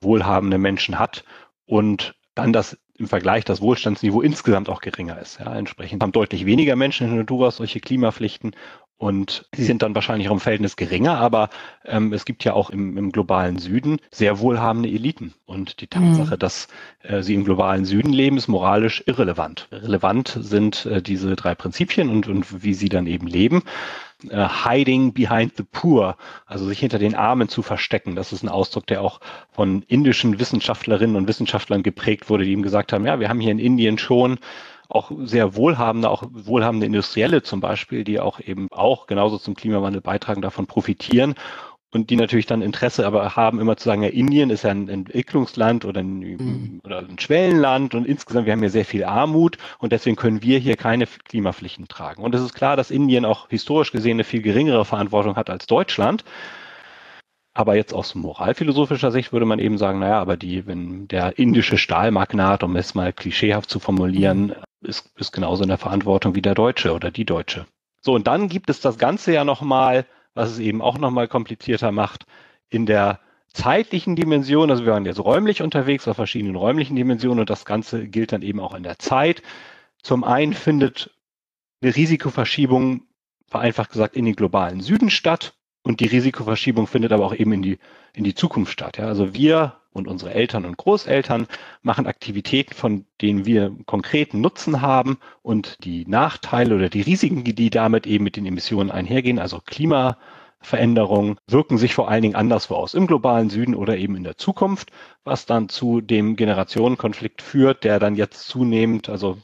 [0.00, 1.24] wohlhabende Menschen hat
[1.66, 5.40] und dann das im Vergleich das Wohlstandsniveau insgesamt auch geringer ist.
[5.40, 8.54] Ja, entsprechend haben deutlich weniger Menschen in Honduras solche Klimapflichten
[9.02, 11.50] und sie sind dann wahrscheinlich auch im Verhältnis geringer, aber
[11.84, 15.34] ähm, es gibt ja auch im, im, globalen Süden sehr wohlhabende Eliten.
[15.44, 16.38] Und die Tatsache, mhm.
[16.38, 16.68] dass
[17.02, 19.66] äh, sie im globalen Süden leben, ist moralisch irrelevant.
[19.72, 23.64] Relevant sind äh, diese drei Prinzipien und, und wie sie dann eben leben.
[24.30, 28.14] Uh, hiding behind the poor, also sich hinter den Armen zu verstecken.
[28.14, 29.18] Das ist ein Ausdruck, der auch
[29.50, 33.50] von indischen Wissenschaftlerinnen und Wissenschaftlern geprägt wurde, die ihm gesagt haben, ja, wir haben hier
[33.50, 34.38] in Indien schon
[34.94, 40.00] auch sehr wohlhabende, auch wohlhabende Industrielle zum Beispiel, die auch eben auch genauso zum Klimawandel
[40.00, 41.34] beitragen, davon profitieren
[41.92, 44.88] und die natürlich dann Interesse aber haben, immer zu sagen, ja, Indien ist ja ein
[44.88, 46.80] Entwicklungsland oder ein, mhm.
[46.84, 50.58] oder ein Schwellenland und insgesamt, wir haben ja sehr viel Armut und deswegen können wir
[50.58, 52.22] hier keine Klimapflichten tragen.
[52.22, 55.66] Und es ist klar, dass Indien auch historisch gesehen eine viel geringere Verantwortung hat als
[55.66, 56.24] Deutschland.
[57.54, 61.76] Aber jetzt aus moralphilosophischer Sicht würde man eben sagen, naja, aber die, wenn der indische
[61.76, 66.42] Stahlmagnat, um es mal klischeehaft zu formulieren, mhm ist, ist genauso in der Verantwortung wie
[66.42, 67.66] der Deutsche oder die Deutsche.
[68.00, 71.92] So, und dann gibt es das Ganze ja nochmal, was es eben auch nochmal komplizierter
[71.92, 72.26] macht,
[72.68, 74.70] in der zeitlichen Dimension.
[74.70, 78.42] Also wir waren jetzt räumlich unterwegs auf verschiedenen räumlichen Dimensionen und das Ganze gilt dann
[78.42, 79.42] eben auch in der Zeit.
[80.02, 81.10] Zum einen findet
[81.80, 83.02] eine Risikoverschiebung,
[83.46, 85.54] vereinfacht gesagt, in den globalen Süden statt.
[85.82, 87.78] Und die Risikoverschiebung findet aber auch eben in die,
[88.12, 88.98] in die Zukunft statt.
[88.98, 89.06] Ja?
[89.06, 91.46] Also wir und unsere Eltern und Großeltern
[91.82, 97.70] machen Aktivitäten, von denen wir konkreten Nutzen haben und die Nachteile oder die Risiken, die
[97.70, 102.94] damit eben mit den Emissionen einhergehen, also Klimaveränderungen, wirken sich vor allen Dingen anderswo aus,
[102.94, 104.90] im globalen Süden oder eben in der Zukunft,
[105.24, 109.38] was dann zu dem Generationenkonflikt führt, der dann jetzt zunehmend, also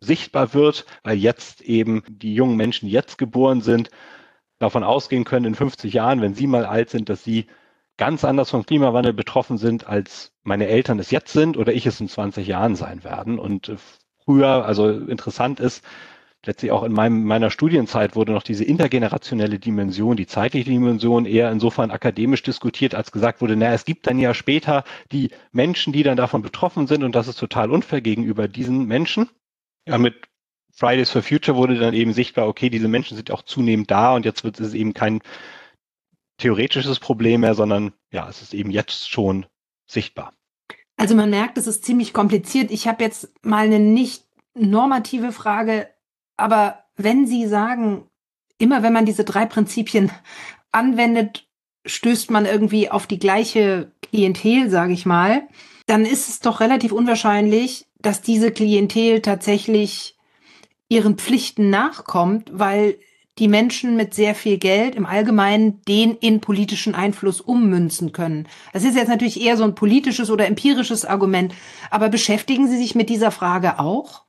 [0.00, 3.90] sichtbar wird, weil jetzt eben die jungen Menschen, die jetzt geboren sind,
[4.60, 7.46] davon ausgehen können, in 50 Jahren, wenn sie mal alt sind, dass sie
[7.96, 12.00] ganz anders vom Klimawandel betroffen sind, als meine Eltern es jetzt sind oder ich es
[12.00, 13.38] in 20 Jahren sein werden.
[13.38, 13.76] Und äh,
[14.24, 15.84] früher, also interessant ist,
[16.44, 21.50] letztlich auch in meinem, meiner Studienzeit wurde noch diese intergenerationelle Dimension, die zeitliche Dimension eher
[21.50, 26.02] insofern akademisch diskutiert, als gesagt wurde, naja, es gibt dann ja später die Menschen, die
[26.02, 29.28] dann davon betroffen sind und das ist total unfair gegenüber diesen Menschen.
[29.86, 30.29] Ja, mit
[30.80, 34.24] Fridays for Future wurde dann eben sichtbar, okay, diese Menschen sind auch zunehmend da und
[34.24, 35.20] jetzt wird es eben kein
[36.38, 39.44] theoretisches Problem mehr, sondern ja, es ist eben jetzt schon
[39.86, 40.32] sichtbar.
[40.96, 42.70] Also man merkt, es ist ziemlich kompliziert.
[42.70, 45.88] Ich habe jetzt mal eine nicht normative Frage,
[46.38, 48.08] aber wenn Sie sagen,
[48.56, 50.10] immer wenn man diese drei Prinzipien
[50.72, 51.46] anwendet,
[51.84, 55.46] stößt man irgendwie auf die gleiche Klientel, sage ich mal,
[55.86, 60.16] dann ist es doch relativ unwahrscheinlich, dass diese Klientel tatsächlich
[60.90, 62.98] ihren Pflichten nachkommt, weil
[63.38, 68.46] die Menschen mit sehr viel Geld im Allgemeinen den in politischen Einfluss ummünzen können.
[68.74, 71.54] Das ist jetzt natürlich eher so ein politisches oder empirisches Argument,
[71.90, 74.24] aber beschäftigen Sie sich mit dieser Frage auch?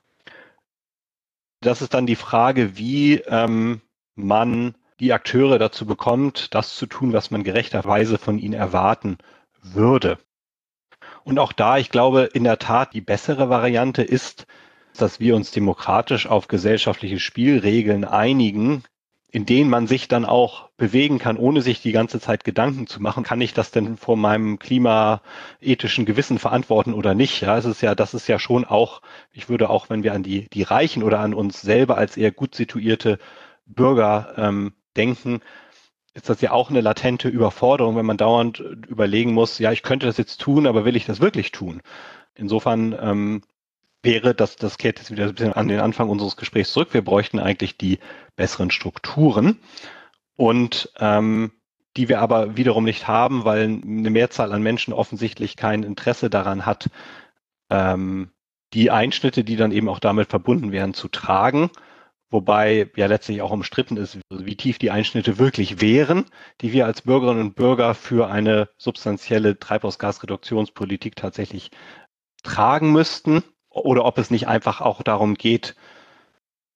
[1.59, 3.81] Das ist dann die Frage, wie ähm,
[4.15, 9.17] man die Akteure dazu bekommt, das zu tun, was man gerechterweise von ihnen erwarten
[9.61, 10.19] würde.
[11.23, 14.45] Und auch da, ich glaube, in der Tat die bessere Variante ist,
[14.97, 18.83] dass wir uns demokratisch auf gesellschaftliche Spielregeln einigen,
[19.31, 23.01] in denen man sich dann auch bewegen kann, ohne sich die ganze Zeit Gedanken zu
[23.01, 27.41] machen, kann ich das denn vor meinem klimaethischen Gewissen verantworten oder nicht?
[27.41, 29.01] Ja, es ist ja, das ist ja schon auch,
[29.31, 32.31] ich würde auch, wenn wir an die, die Reichen oder an uns selber als eher
[32.31, 33.19] gut situierte
[33.65, 35.39] Bürger ähm, denken,
[36.13, 40.07] ist das ja auch eine latente Überforderung, wenn man dauernd überlegen muss, ja, ich könnte
[40.07, 41.81] das jetzt tun, aber will ich das wirklich tun?
[42.35, 43.41] Insofern ähm,
[44.03, 46.93] wäre, dass das kehrt jetzt wieder ein bisschen an den Anfang unseres Gesprächs zurück.
[46.93, 47.99] Wir bräuchten eigentlich die
[48.35, 49.59] besseren Strukturen
[50.35, 51.51] und ähm,
[51.97, 56.65] die wir aber wiederum nicht haben, weil eine Mehrzahl an Menschen offensichtlich kein Interesse daran
[56.65, 56.89] hat,
[57.69, 58.31] ähm,
[58.73, 61.69] die Einschnitte, die dann eben auch damit verbunden wären, zu tragen.
[62.29, 66.25] Wobei ja letztlich auch umstritten ist, wie tief die Einschnitte wirklich wären,
[66.61, 71.71] die wir als Bürgerinnen und Bürger für eine substanzielle Treibhausgasreduktionspolitik tatsächlich
[72.41, 75.75] tragen müssten oder ob es nicht einfach auch darum geht,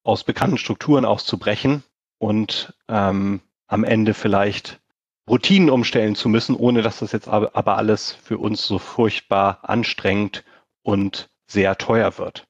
[0.04, 1.84] aus bekannten Strukturen auszubrechen
[2.18, 4.80] und ähm, am Ende vielleicht
[5.28, 9.60] Routinen umstellen zu müssen, ohne dass das jetzt aber, aber alles für uns so furchtbar
[9.64, 10.44] anstrengend
[10.84, 12.48] und sehr teuer wird.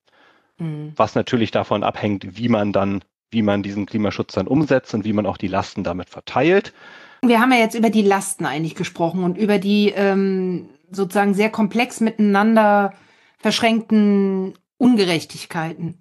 [0.57, 0.93] Mhm.
[0.95, 5.13] Was natürlich davon abhängt, wie man dann, wie man diesen Klimaschutz dann umsetzt und wie
[5.13, 6.73] man auch die Lasten damit verteilt.
[7.21, 11.49] Wir haben ja jetzt über die Lasten eigentlich gesprochen und über die ähm, sozusagen sehr
[11.49, 12.93] komplex miteinander
[13.37, 15.99] verschränkten Ungerechtigkeiten.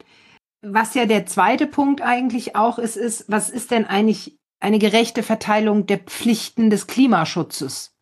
[0.63, 5.23] Was ja der zweite Punkt eigentlich auch ist, ist, was ist denn eigentlich eine gerechte
[5.23, 7.95] Verteilung der Pflichten des Klimaschutzes?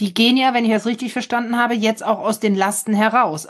[0.00, 3.48] Die gehen ja, wenn ich das richtig verstanden habe, jetzt auch aus den Lasten heraus.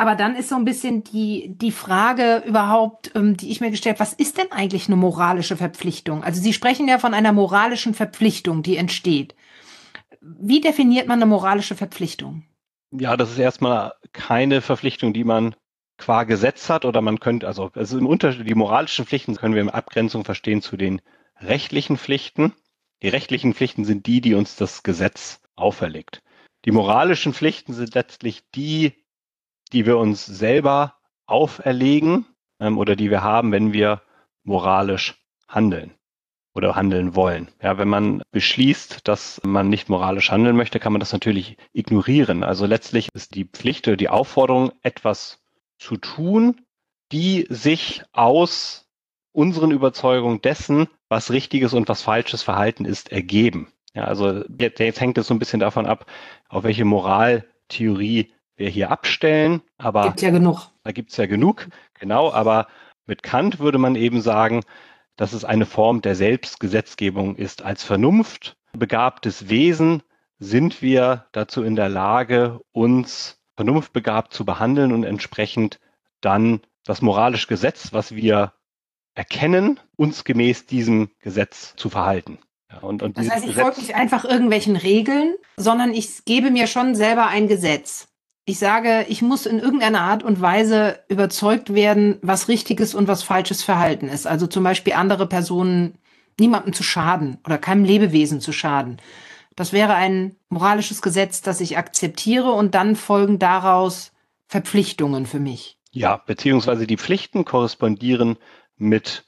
[0.00, 4.00] Aber dann ist so ein bisschen die, die Frage überhaupt, ähm, die ich mir gestellt
[4.00, 6.24] was ist denn eigentlich eine moralische Verpflichtung?
[6.24, 9.34] Also Sie sprechen ja von einer moralischen Verpflichtung, die entsteht.
[10.22, 12.44] Wie definiert man eine moralische Verpflichtung?
[12.92, 15.54] Ja, das ist erstmal keine Verpflichtung, die man
[15.96, 19.62] qua Gesetz hat oder man könnte, also, also im Unterschied, die moralischen Pflichten können wir
[19.62, 21.00] in Abgrenzung verstehen zu den
[21.36, 22.54] rechtlichen Pflichten.
[23.02, 26.22] Die rechtlichen Pflichten sind die, die uns das Gesetz auferlegt.
[26.64, 29.04] Die moralischen Pflichten sind letztlich die,
[29.72, 32.26] die wir uns selber auferlegen
[32.58, 34.02] ähm, oder die wir haben, wenn wir
[34.42, 35.94] moralisch handeln
[36.54, 37.48] oder handeln wollen.
[37.62, 42.42] Ja, wenn man beschließt, dass man nicht moralisch handeln möchte, kann man das natürlich ignorieren.
[42.42, 45.40] Also letztlich ist die Pflicht oder die Aufforderung, etwas
[45.78, 46.60] zu tun,
[47.12, 48.88] die sich aus
[49.32, 53.68] unseren Überzeugungen dessen, was richtiges und was falsches Verhalten ist, ergeben.
[53.94, 56.06] Ja, also jetzt, jetzt hängt es so ein bisschen davon ab,
[56.48, 59.62] auf welche Moraltheorie wir hier abstellen.
[59.78, 60.68] Aber gibt ja genug.
[60.84, 62.32] Da gibt es ja genug, genau.
[62.32, 62.68] Aber
[63.06, 64.62] mit Kant würde man eben sagen,
[65.20, 67.60] dass es eine Form der Selbstgesetzgebung ist.
[67.60, 70.02] Als vernunftbegabtes Wesen
[70.38, 75.78] sind wir dazu in der Lage, uns vernunftbegabt zu behandeln und entsprechend
[76.22, 78.54] dann das moralische Gesetz, was wir
[79.12, 82.38] erkennen, uns gemäß diesem Gesetz zu verhalten.
[82.70, 86.66] Ja, und, und das heißt, ich folge nicht einfach irgendwelchen Regeln, sondern ich gebe mir
[86.66, 88.08] schon selber ein Gesetz.
[88.50, 93.22] Ich sage, ich muss in irgendeiner Art und Weise überzeugt werden, was richtiges und was
[93.22, 94.26] falsches Verhalten ist.
[94.26, 95.94] Also zum Beispiel andere Personen
[96.36, 98.96] niemandem zu schaden oder keinem Lebewesen zu schaden.
[99.54, 104.10] Das wäre ein moralisches Gesetz, das ich akzeptiere und dann folgen daraus
[104.48, 105.78] Verpflichtungen für mich.
[105.92, 108.36] Ja, beziehungsweise die Pflichten korrespondieren
[108.76, 109.26] mit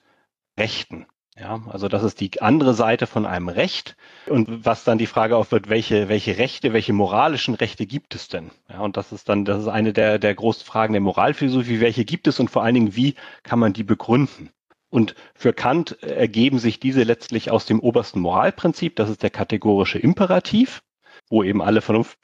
[0.59, 1.07] Rechten.
[1.39, 3.97] Ja, also das ist die andere Seite von einem Recht.
[4.27, 8.51] Und was dann die Frage aufwirft, welche, welche Rechte, welche moralischen Rechte gibt es denn?
[8.69, 11.81] Ja, und das ist dann, das ist eine der, der großen Fragen der Moralphilosophie.
[11.81, 13.15] Welche gibt es und vor allen Dingen, wie
[13.45, 14.51] kann man die begründen?
[14.91, 18.95] Und für Kant ergeben sich diese letztlich aus dem obersten Moralprinzip.
[18.97, 20.83] Das ist der kategorische Imperativ,
[21.31, 22.19] wo eben alle Vernunft,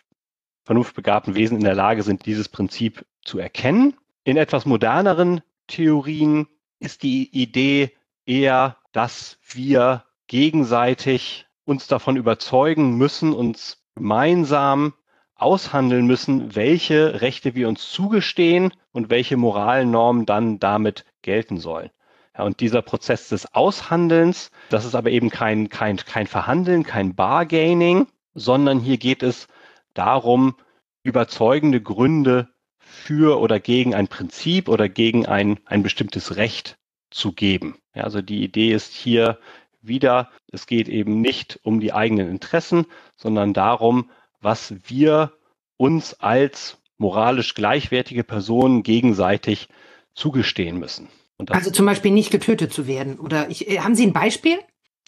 [0.64, 3.96] vernunftbegabten Wesen in der Lage sind, dieses Prinzip zu erkennen.
[4.24, 6.46] In etwas moderneren Theorien
[6.78, 7.92] ist die Idee
[8.26, 14.94] eher, dass wir gegenseitig uns davon überzeugen müssen, uns gemeinsam
[15.34, 21.90] aushandeln müssen, welche Rechte wir uns zugestehen und welche moralen Normen dann damit gelten sollen.
[22.36, 27.14] Ja, und dieser Prozess des Aushandelns, das ist aber eben kein, kein, kein Verhandeln, kein
[27.14, 29.48] Bargaining, sondern hier geht es
[29.94, 30.56] darum,
[31.02, 36.77] überzeugende Gründe für oder gegen ein Prinzip oder gegen ein, ein bestimmtes Recht
[37.10, 37.78] zu geben.
[37.94, 39.38] Ja, also die Idee ist hier
[39.82, 42.86] wieder, es geht eben nicht um die eigenen Interessen,
[43.16, 45.32] sondern darum, was wir
[45.76, 49.68] uns als moralisch gleichwertige Personen gegenseitig
[50.14, 51.08] zugestehen müssen.
[51.48, 53.18] also zum Beispiel nicht getötet zu werden.
[53.20, 54.58] Oder ich, äh, haben Sie ein Beispiel?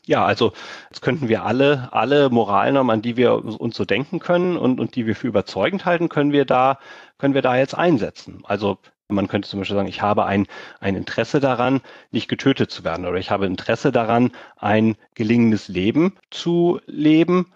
[0.07, 0.53] Ja, also
[0.89, 4.97] jetzt könnten wir alle, alle Moralnormen, an die wir uns so denken können und, und
[4.97, 6.79] die wir für überzeugend halten, können wir da,
[7.19, 8.43] können wir da jetzt einsetzen.
[8.45, 8.79] Also
[9.11, 10.47] man könnte zum Beispiel sagen, ich habe ein,
[10.81, 11.81] ein Interesse daran,
[12.11, 17.53] nicht getötet zu werden oder ich habe Interesse daran, ein gelingendes Leben zu leben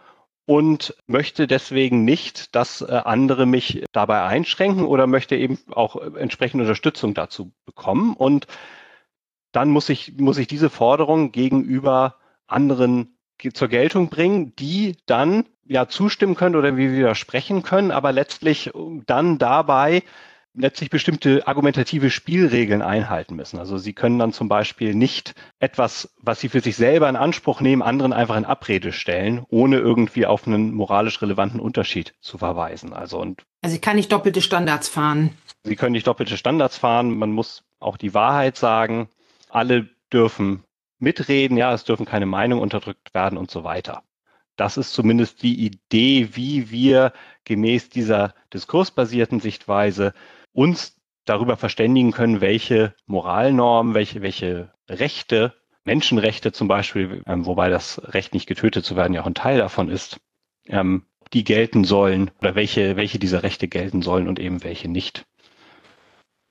[0.47, 6.65] und möchte deswegen nicht, dass äh, andere mich dabei einschränken oder möchte eben auch entsprechende
[6.65, 8.15] Unterstützung dazu bekommen.
[8.15, 8.47] Und
[9.53, 13.17] dann muss ich, muss ich diese Forderung gegenüber anderen
[13.53, 18.71] zur Geltung bringen, die dann ja zustimmen können oder wie widersprechen können, aber letztlich
[19.07, 20.03] dann dabei
[20.55, 23.59] letztlich bestimmte argumentative Spielregeln einhalten müssen.
[23.59, 27.61] Also sie können dann zum Beispiel nicht etwas, was sie für sich selber in Anspruch
[27.61, 32.93] nehmen, anderen einfach in Abrede stellen, ohne irgendwie auf einen moralisch relevanten Unterschied zu verweisen.
[32.93, 35.31] Also und also ich kann nicht doppelte Standards fahren.
[35.65, 37.17] Sie können nicht doppelte Standards fahren.
[37.17, 39.09] Man muss auch die Wahrheit sagen.
[39.49, 40.63] Alle dürfen
[40.99, 41.57] mitreden.
[41.57, 44.03] Ja, es dürfen keine Meinungen unterdrückt werden und so weiter.
[44.57, 47.13] Das ist zumindest die Idee, wie wir
[47.45, 50.15] gemäß dieser diskursbasierten Sichtweise
[50.55, 50.97] uns
[51.27, 58.33] darüber verständigen können, welche Moralnormen, welche, welche Rechte, Menschenrechte zum Beispiel, ähm, wobei das Recht
[58.33, 60.19] nicht getötet zu werden ja auch ein Teil davon ist,
[60.67, 65.27] ähm, die gelten sollen oder welche, welche dieser Rechte gelten sollen und eben welche nicht.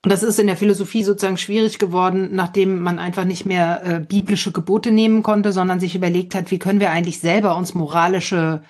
[0.04, 4.00] Und das ist in der Philosophie sozusagen schwierig geworden, nachdem man einfach nicht mehr äh,
[4.00, 8.62] biblische Gebote nehmen konnte, sondern sich überlegt hat, wie können wir eigentlich selber uns moralische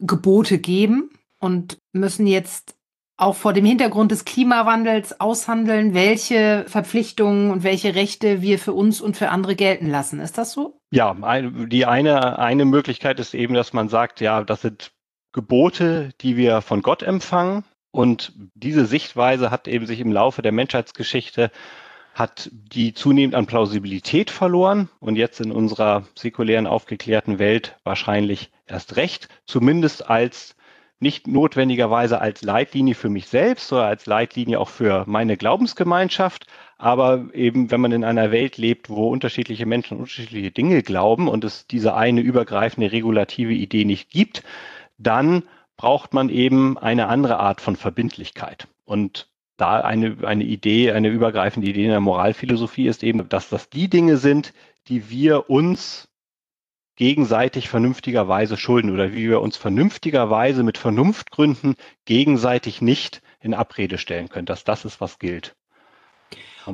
[0.00, 2.74] Gebote geben und müssen jetzt
[3.16, 9.00] auch vor dem Hintergrund des Klimawandels aushandeln, welche Verpflichtungen und welche Rechte wir für uns
[9.00, 10.20] und für andere gelten lassen.
[10.20, 10.80] Ist das so?
[10.90, 14.92] Ja, die eine, eine Möglichkeit ist eben, dass man sagt, ja, das sind
[15.32, 17.64] Gebote, die wir von Gott empfangen.
[17.92, 21.50] Und diese Sichtweise hat eben sich im Laufe der Menschheitsgeschichte
[22.14, 28.96] hat die zunehmend an Plausibilität verloren und jetzt in unserer säkulären aufgeklärten Welt wahrscheinlich erst
[28.96, 30.54] recht, zumindest als
[31.04, 36.46] nicht notwendigerweise als Leitlinie für mich selbst oder als Leitlinie auch für meine Glaubensgemeinschaft,
[36.78, 41.44] aber eben, wenn man in einer Welt lebt, wo unterschiedliche Menschen unterschiedliche Dinge glauben und
[41.44, 44.42] es diese eine übergreifende regulative Idee nicht gibt,
[44.98, 45.42] dann
[45.76, 48.66] braucht man eben eine andere Art von Verbindlichkeit.
[48.86, 49.28] Und
[49.58, 53.88] da eine, eine Idee, eine übergreifende Idee in der Moralphilosophie ist eben, dass das die
[53.88, 54.54] Dinge sind,
[54.88, 56.08] die wir uns
[56.96, 61.74] gegenseitig vernünftigerweise schulden oder wie wir uns vernünftigerweise mit Vernunftgründen
[62.04, 65.56] gegenseitig nicht in Abrede stellen können, dass das ist, was gilt.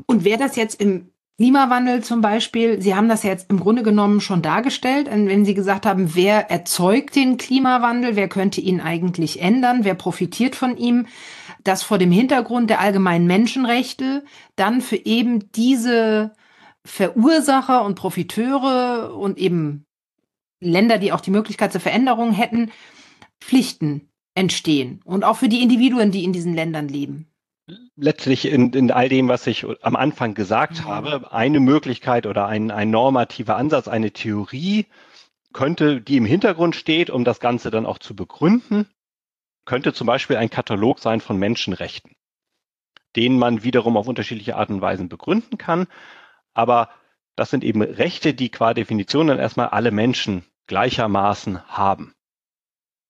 [0.07, 4.21] Und, wäre das jetzt im Klimawandel zum Beispiel, Sie haben das jetzt im Grunde genommen
[4.21, 9.85] schon dargestellt, wenn Sie gesagt haben, wer erzeugt den Klimawandel, wer könnte ihn eigentlich ändern,
[9.85, 11.07] wer profitiert von ihm,
[11.65, 16.33] dass vor dem Hintergrund der allgemeinen Menschenrechte dann für eben diese
[16.85, 19.87] Verursacher und Profiteure und eben
[20.61, 22.71] Länder, die auch die Möglichkeit zur Veränderung hätten,
[23.41, 27.27] Pflichten entstehen und auch für die Individuen, die in diesen Ländern leben.
[27.97, 30.85] Letztlich in, in all dem, was ich am Anfang gesagt ja.
[30.85, 34.87] habe, eine Möglichkeit oder ein, ein normativer Ansatz, eine Theorie
[35.53, 38.87] könnte, die im Hintergrund steht, um das Ganze dann auch zu begründen,
[39.65, 42.17] könnte zum Beispiel ein Katalog sein von Menschenrechten,
[43.17, 45.87] den man wiederum auf unterschiedliche Arten und Weisen begründen kann.
[46.55, 46.91] Aber
[47.37, 52.15] das sind eben Rechte, die qua Definition dann erstmal alle Menschen gleichermaßen haben.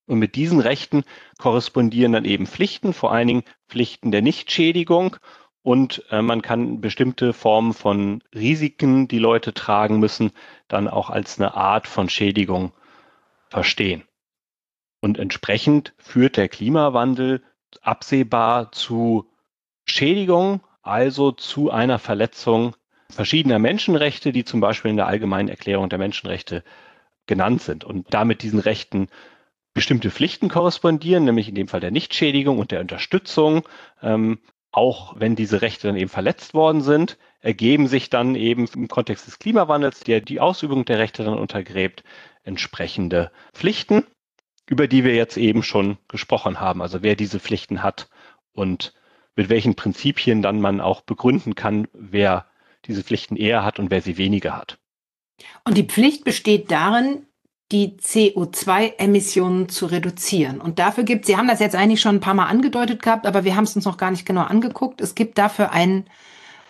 [0.06, 1.04] Und mit diesen Rechten
[1.38, 5.16] korrespondieren dann eben Pflichten, vor allen Dingen Pflichten der Nichtschädigung.
[5.62, 10.32] Und äh, man kann bestimmte Formen von Risiken, die Leute tragen müssen,
[10.68, 12.72] dann auch als eine Art von Schädigung
[13.50, 14.04] verstehen.
[15.02, 17.42] Und entsprechend führt der Klimawandel
[17.82, 19.30] absehbar zu
[19.84, 22.74] Schädigung, also zu einer Verletzung
[23.10, 26.64] verschiedener Menschenrechte, die zum Beispiel in der Allgemeinen Erklärung der Menschenrechte
[27.30, 29.06] genannt sind und damit diesen Rechten
[29.72, 33.62] bestimmte Pflichten korrespondieren, nämlich in dem Fall der Nichtschädigung und der Unterstützung.
[34.02, 34.40] Ähm,
[34.72, 39.28] auch wenn diese Rechte dann eben verletzt worden sind, ergeben sich dann eben im Kontext
[39.28, 42.02] des Klimawandels, der die Ausübung der Rechte dann untergräbt,
[42.42, 44.04] entsprechende Pflichten,
[44.66, 46.82] über die wir jetzt eben schon gesprochen haben.
[46.82, 48.08] Also wer diese Pflichten hat
[48.52, 48.92] und
[49.36, 52.46] mit welchen Prinzipien dann man auch begründen kann, wer
[52.86, 54.79] diese Pflichten eher hat und wer sie weniger hat.
[55.64, 57.26] Und die Pflicht besteht darin,
[57.72, 60.60] die CO2-Emissionen zu reduzieren.
[60.60, 63.44] Und dafür gibt Sie haben das jetzt eigentlich schon ein paar Mal angedeutet gehabt, aber
[63.44, 65.00] wir haben es uns noch gar nicht genau angeguckt.
[65.00, 66.06] Es gibt dafür ein,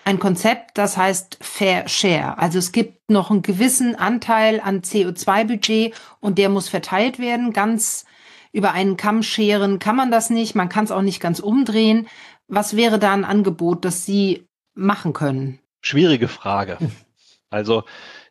[0.05, 2.37] ein Konzept, das heißt Fair Share.
[2.39, 7.55] Also es gibt noch einen gewissen Anteil an CO2-Budget und der muss verteilt werden.
[7.55, 8.05] Ganz
[8.53, 10.55] über einen Kamm scheren kann man das nicht.
[10.55, 12.09] Man kann es auch nicht ganz umdrehen.
[12.47, 15.61] Was wäre da ein Angebot, das Sie machen können?
[15.81, 16.77] Schwierige Frage.
[17.53, 17.83] Also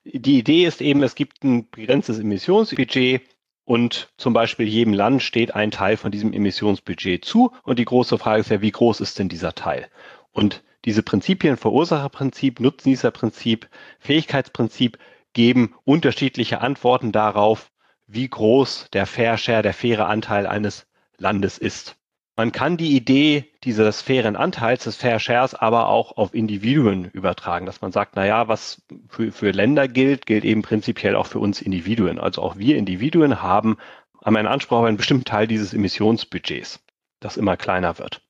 [0.03, 3.21] die Idee ist eben, es gibt ein begrenztes Emissionsbudget
[3.65, 7.51] und zum Beispiel jedem Land steht ein Teil von diesem Emissionsbudget zu.
[7.63, 9.87] Und die große Frage ist ja, wie groß ist denn dieser Teil?
[10.31, 13.69] Und diese Prinzipien, Verursacherprinzip, Nutznießerprinzip,
[13.99, 14.97] Fähigkeitsprinzip,
[15.33, 17.71] geben unterschiedliche Antworten darauf,
[18.07, 20.87] wie groß der Fair Share, der faire Anteil eines
[21.17, 21.98] Landes ist.
[22.39, 27.65] Man kann die Idee dieses fairen Anteils, des Fair Shares, aber auch auf Individuen übertragen,
[27.65, 31.39] dass man sagt, na ja, was für, für Länder gilt, gilt eben prinzipiell auch für
[31.39, 32.17] uns Individuen.
[32.17, 33.75] Also auch wir Individuen haben,
[34.23, 36.79] haben einen Anspruch auf einen bestimmten Teil dieses Emissionsbudgets,
[37.19, 38.21] das immer kleiner wird.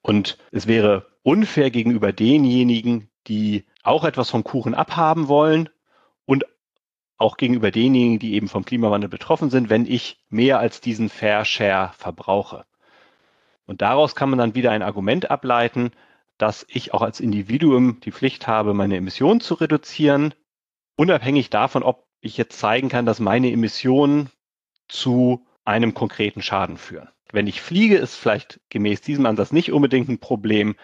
[0.00, 5.70] Und es wäre unfair gegenüber denjenigen, die auch etwas vom Kuchen abhaben wollen
[6.24, 6.46] und
[7.16, 11.44] auch gegenüber denjenigen, die eben vom Klimawandel betroffen sind, wenn ich mehr als diesen Fair
[11.44, 12.64] Share verbrauche.
[13.68, 15.92] Und daraus kann man dann wieder ein Argument ableiten,
[16.38, 20.32] dass ich auch als Individuum die Pflicht habe, meine Emissionen zu reduzieren,
[20.96, 24.30] unabhängig davon, ob ich jetzt zeigen kann, dass meine Emissionen
[24.88, 27.10] zu einem konkreten Schaden führen.
[27.30, 30.74] Wenn ich fliege, ist vielleicht gemäß diesem Ansatz nicht unbedingt ein Problem,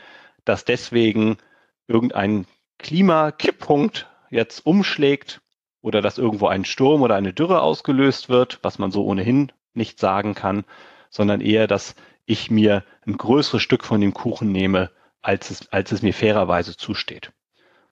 [0.45, 1.39] dass deswegen
[1.87, 2.47] irgendein
[2.79, 5.41] Klimakipppunkt jetzt umschlägt
[5.81, 9.99] oder dass irgendwo ein Sturm oder eine Dürre ausgelöst wird, was man so ohnehin nicht
[9.99, 10.65] sagen kann,
[11.09, 11.95] sondern eher, dass
[12.27, 14.91] ich mir ein größeres Stück von dem Kuchen nehme,
[15.23, 17.33] als es, als es mir fairerweise zusteht.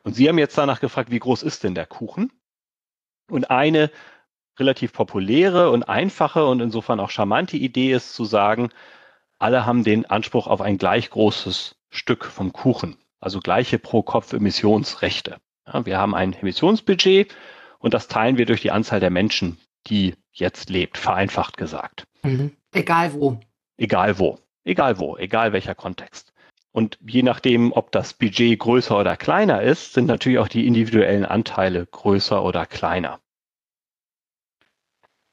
[0.02, 2.32] Und Sie haben jetzt danach gefragt, wie groß ist denn der Kuchen?
[3.30, 3.90] Und eine
[4.58, 8.70] relativ populäre und einfache und insofern auch charmante Idee ist zu sagen,
[9.38, 14.32] alle haben den Anspruch auf ein gleich großes Stück vom Kuchen, also gleiche pro Kopf
[14.32, 15.38] Emissionsrechte.
[15.66, 17.34] Ja, wir haben ein Emissionsbudget
[17.78, 22.06] und das teilen wir durch die Anzahl der Menschen, die jetzt lebt, vereinfacht gesagt.
[22.22, 22.52] Mhm.
[22.72, 23.40] Egal wo.
[23.82, 26.32] Egal wo, egal wo, egal welcher Kontext.
[26.70, 31.24] Und je nachdem, ob das Budget größer oder kleiner ist, sind natürlich auch die individuellen
[31.24, 33.18] Anteile größer oder kleiner.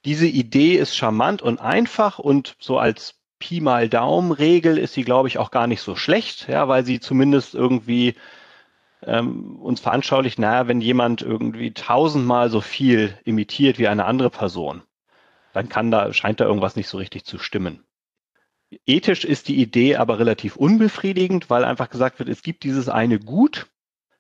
[0.04, 5.28] Diese Idee ist charmant und einfach und so als Pi mal Daumen-Regel ist sie, glaube
[5.28, 8.16] ich, auch gar nicht so schlecht, ja, weil sie zumindest irgendwie
[9.04, 14.82] ähm, uns veranschaulicht, naja, wenn jemand irgendwie tausendmal so viel imitiert wie eine andere Person,
[15.54, 17.86] dann kann da, scheint da irgendwas nicht so richtig zu stimmen.
[18.86, 23.20] Ethisch ist die Idee aber relativ unbefriedigend, weil einfach gesagt wird, es gibt dieses eine
[23.20, 23.68] Gut,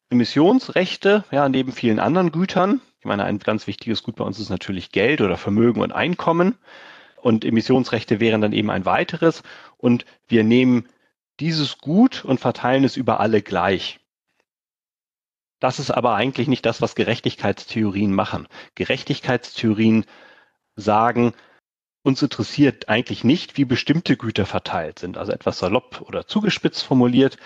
[0.09, 2.81] Emissionsrechte, ja, neben vielen anderen Gütern.
[2.99, 6.57] Ich meine, ein ganz wichtiges Gut bei uns ist natürlich Geld oder Vermögen und Einkommen.
[7.15, 9.43] Und Emissionsrechte wären dann eben ein weiteres.
[9.77, 10.89] Und wir nehmen
[11.39, 13.99] dieses Gut und verteilen es über alle gleich.
[15.59, 18.47] Das ist aber eigentlich nicht das, was Gerechtigkeitstheorien machen.
[18.75, 20.05] Gerechtigkeitstheorien
[20.75, 21.33] sagen,
[22.09, 27.37] uns interessiert eigentlich nicht, wie bestimmte Güter verteilt sind, also etwas salopp oder zugespitzt formuliert.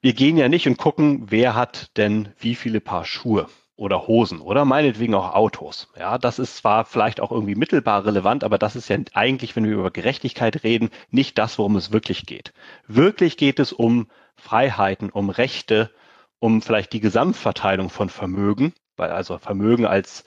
[0.00, 4.40] Wir gehen ja nicht und gucken, wer hat denn wie viele Paar Schuhe oder Hosen
[4.40, 5.88] oder meinetwegen auch Autos.
[5.98, 9.64] Ja, das ist zwar vielleicht auch irgendwie mittelbar relevant, aber das ist ja eigentlich, wenn
[9.64, 12.52] wir über Gerechtigkeit reden, nicht das, worum es wirklich geht.
[12.86, 14.06] Wirklich geht es um
[14.36, 15.90] Freiheiten, um Rechte,
[16.38, 20.24] um vielleicht die Gesamtverteilung von Vermögen, weil also Vermögen als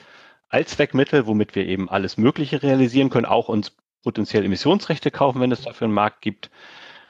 [0.49, 5.61] Allzweckmittel, womit wir eben alles Mögliche realisieren können, auch uns potenziell Emissionsrechte kaufen, wenn es
[5.61, 6.49] dafür einen Markt gibt.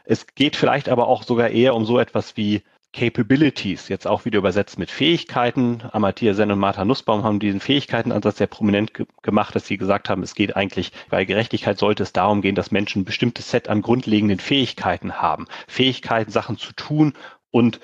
[0.06, 2.64] Es geht vielleicht aber auch sogar eher um so etwas wie
[2.94, 5.84] Capabilities, jetzt auch wieder übersetzt mit Fähigkeiten.
[5.92, 10.10] Amartya Sen und Martha Nussbaum haben diesen Fähigkeitenansatz sehr prominent ge gemacht, dass sie gesagt
[10.10, 13.70] haben, es geht eigentlich bei Gerechtigkeit sollte es darum gehen, dass Menschen ein bestimmtes Set
[13.70, 15.46] an grundlegenden Fähigkeiten haben.
[15.68, 17.14] Fähigkeiten, Sachen zu tun
[17.52, 17.80] und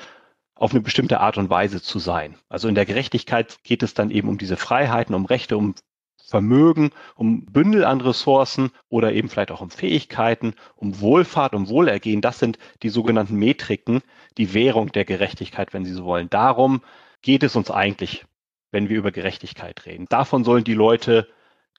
[0.56, 2.36] auf eine bestimmte Art und Weise zu sein.
[2.50, 5.76] Also in der Gerechtigkeit geht es dann eben um diese Freiheiten, um Rechte, um
[6.26, 12.22] Vermögen, um Bündel an Ressourcen oder eben vielleicht auch um Fähigkeiten, um Wohlfahrt, um Wohlergehen.
[12.22, 14.02] Das sind die sogenannten Metriken,
[14.38, 16.30] die Währung der Gerechtigkeit, wenn Sie so wollen.
[16.30, 16.82] Darum
[17.22, 18.26] geht es uns eigentlich,
[18.72, 20.08] wenn wir über Gerechtigkeit reden.
[20.10, 21.28] Davon sollen die Leute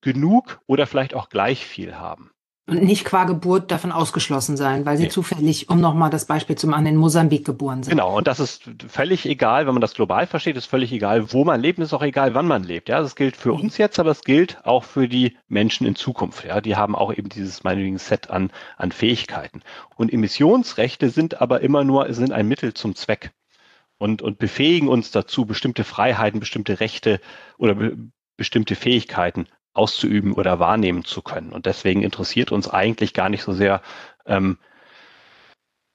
[0.03, 2.31] genug oder vielleicht auch gleich viel haben
[2.67, 5.09] und nicht qua Geburt davon ausgeschlossen sein, weil sie nee.
[5.11, 7.91] zufällig, um nochmal das Beispiel zu machen, in Mosambik geboren sind.
[7.91, 11.45] Genau, und das ist völlig egal, wenn man das global versteht, ist völlig egal, wo
[11.45, 12.89] man lebt, ist auch egal, wann man lebt.
[12.89, 13.61] Ja, das gilt für mhm.
[13.61, 16.45] uns jetzt, aber es gilt auch für die Menschen in Zukunft.
[16.45, 19.61] Ja, die haben auch eben dieses meinetwegen Set an, an Fähigkeiten.
[19.97, 23.33] Und Emissionsrechte sind aber immer nur, sind ein Mittel zum Zweck
[23.99, 27.21] und, und befähigen uns dazu, bestimmte Freiheiten, bestimmte Rechte
[27.59, 27.97] oder be
[28.37, 31.53] bestimmte Fähigkeiten auszuüben oder wahrnehmen zu können.
[31.53, 33.83] Und deswegen interessiert uns eigentlich gar nicht so sehr,
[34.25, 34.59] ähm,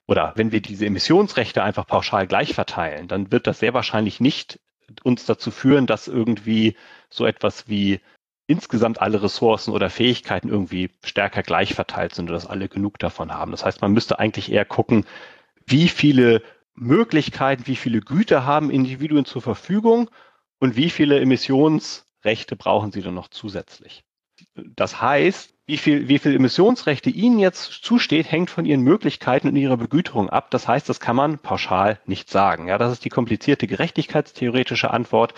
[0.07, 4.59] oder wenn wir diese Emissionsrechte einfach pauschal gleich verteilen, dann wird das sehr wahrscheinlich nicht
[5.03, 6.75] uns dazu führen, dass irgendwie
[7.09, 8.01] so etwas wie
[8.47, 13.32] insgesamt alle Ressourcen oder Fähigkeiten irgendwie stärker gleich verteilt sind oder dass alle genug davon
[13.32, 13.51] haben.
[13.51, 15.05] Das heißt, man müsste eigentlich eher gucken,
[15.67, 16.41] wie viele
[16.73, 20.09] Möglichkeiten, wie viele Güter haben Individuen zur Verfügung
[20.59, 24.03] und wie viele Emissions Rechte brauchen Sie dann noch zusätzlich.
[24.55, 29.55] Das heißt, wie viel, wie viel Emissionsrechte Ihnen jetzt zusteht, hängt von Ihren Möglichkeiten und
[29.55, 30.49] Ihrer Begüterung ab.
[30.51, 32.67] Das heißt, das kann man pauschal nicht sagen.
[32.67, 35.34] Ja, das ist die komplizierte gerechtigkeitstheoretische Antwort,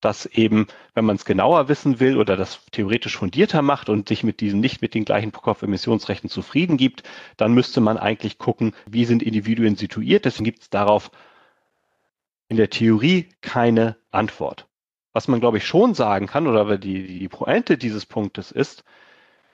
[0.00, 4.24] dass eben, wenn man es genauer wissen will oder das theoretisch fundierter macht und sich
[4.24, 7.02] mit diesen nicht mit den gleichen Pro-Kopf-Emissionsrechten zufrieden gibt,
[7.36, 10.24] dann müsste man eigentlich gucken, wie sind Individuen situiert.
[10.24, 11.10] Deswegen gibt es darauf
[12.48, 14.68] in der Theorie keine Antwort.
[15.16, 18.84] Was man, glaube ich, schon sagen kann, oder die, die Pointe dieses Punktes ist,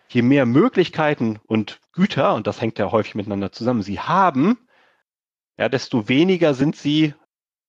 [0.09, 4.59] je mehr Möglichkeiten und Güter, und das hängt ja häufig miteinander zusammen, sie haben,
[5.57, 7.15] ja, desto weniger sind sie,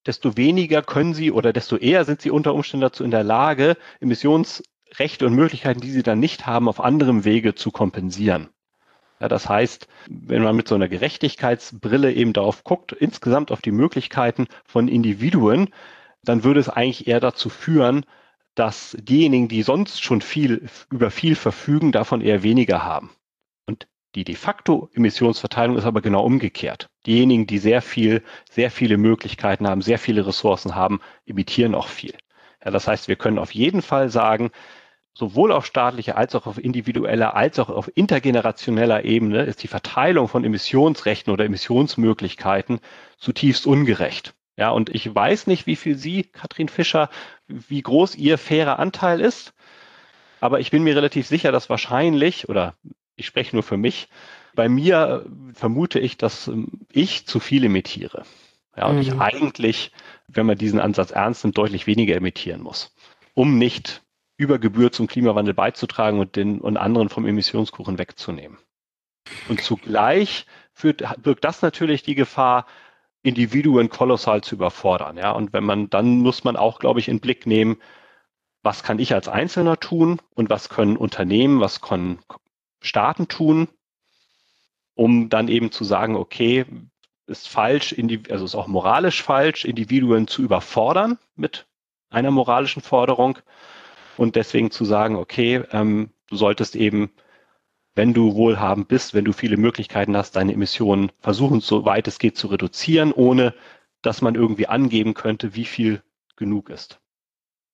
[0.07, 3.77] desto weniger können sie oder desto eher sind sie unter Umständen dazu in der Lage,
[3.99, 8.49] Emissionsrechte und Möglichkeiten, die sie dann nicht haben, auf anderem Wege zu kompensieren.
[9.19, 13.71] Ja, das heißt, wenn man mit so einer Gerechtigkeitsbrille eben darauf guckt, insgesamt auf die
[13.71, 15.69] Möglichkeiten von Individuen,
[16.23, 18.05] dann würde es eigentlich eher dazu führen,
[18.55, 23.11] dass diejenigen, die sonst schon viel über viel verfügen, davon eher weniger haben.
[23.65, 26.89] Und die de facto Emissionsverteilung ist aber genau umgekehrt.
[27.05, 32.13] Diejenigen, die sehr viel, sehr viele Möglichkeiten haben, sehr viele Ressourcen haben, emittieren auch viel.
[32.63, 34.51] Ja, das heißt, wir können auf jeden Fall sagen,
[35.15, 40.27] sowohl auf staatlicher als auch auf individueller als auch auf intergenerationeller Ebene ist die Verteilung
[40.27, 42.79] von Emissionsrechten oder Emissionsmöglichkeiten
[43.17, 44.35] zutiefst ungerecht.
[44.55, 47.09] Ja, und ich weiß nicht, wie viel Sie, Katrin Fischer,
[47.47, 49.53] wie groß Ihr fairer Anteil ist.
[50.39, 52.75] Aber ich bin mir relativ sicher, dass wahrscheinlich, oder
[53.15, 54.09] ich spreche nur für mich,
[54.55, 58.25] bei mir vermute ich, dass ähm, ich zu viel emittiere.
[58.75, 59.01] Ja, und mhm.
[59.01, 59.91] ich eigentlich,
[60.27, 62.95] wenn man diesen Ansatz ernst nimmt, deutlich weniger emittieren muss,
[63.33, 64.01] um nicht
[64.37, 68.57] über Gebühr zum Klimawandel beizutragen und den und anderen vom Emissionskuchen wegzunehmen.
[69.47, 72.65] Und zugleich führt, birgt das natürlich die Gefahr,
[73.23, 75.17] Individuen kolossal zu überfordern.
[75.17, 77.77] Ja, und wenn man, dann muss man auch, glaube ich, in Blick nehmen,
[78.61, 82.19] was kann ich als Einzelner tun und was können Unternehmen, was können
[82.81, 83.67] Staaten tun,
[84.93, 86.65] um dann eben zu sagen, okay,
[87.25, 87.95] ist falsch,
[88.29, 91.65] also ist auch moralisch falsch, Individuen zu überfordern mit
[92.09, 93.39] einer moralischen Forderung
[94.17, 97.11] und deswegen zu sagen, okay, ähm, du solltest eben
[97.95, 102.19] wenn du wohlhabend bist, wenn du viele Möglichkeiten hast, deine Emissionen versuchen, so weit es
[102.19, 103.53] geht, zu reduzieren, ohne
[104.01, 106.01] dass man irgendwie angeben könnte, wie viel
[106.35, 106.99] genug ist.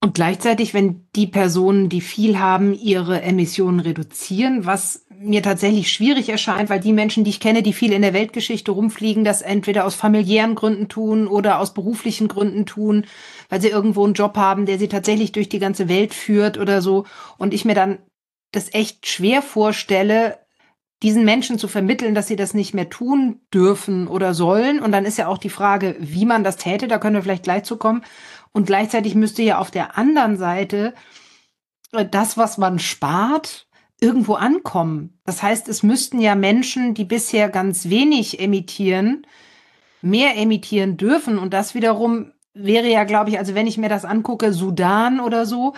[0.01, 6.29] Und gleichzeitig, wenn die Personen, die viel haben, ihre Emissionen reduzieren, was mir tatsächlich schwierig
[6.29, 9.85] erscheint, weil die Menschen, die ich kenne, die viel in der Weltgeschichte rumfliegen, das entweder
[9.85, 13.05] aus familiären Gründen tun oder aus beruflichen Gründen tun,
[13.49, 16.81] weil sie irgendwo einen Job haben, der sie tatsächlich durch die ganze Welt führt oder
[16.81, 17.05] so.
[17.37, 17.97] Und ich mir dann
[18.51, 20.39] das echt schwer vorstelle,
[21.01, 24.79] diesen Menschen zu vermitteln, dass sie das nicht mehr tun dürfen oder sollen.
[24.81, 27.43] Und dann ist ja auch die Frage, wie man das täte, da können wir vielleicht
[27.43, 28.03] gleich zu kommen.
[28.51, 30.93] Und gleichzeitig müsste ja auf der anderen Seite
[31.93, 33.67] äh, das, was man spart,
[34.01, 35.19] irgendwo ankommen.
[35.25, 39.25] Das heißt, es müssten ja Menschen, die bisher ganz wenig emittieren,
[40.01, 41.37] mehr emittieren dürfen.
[41.37, 45.45] Und das wiederum wäre ja, glaube ich, also wenn ich mir das angucke, Sudan oder
[45.45, 45.73] so,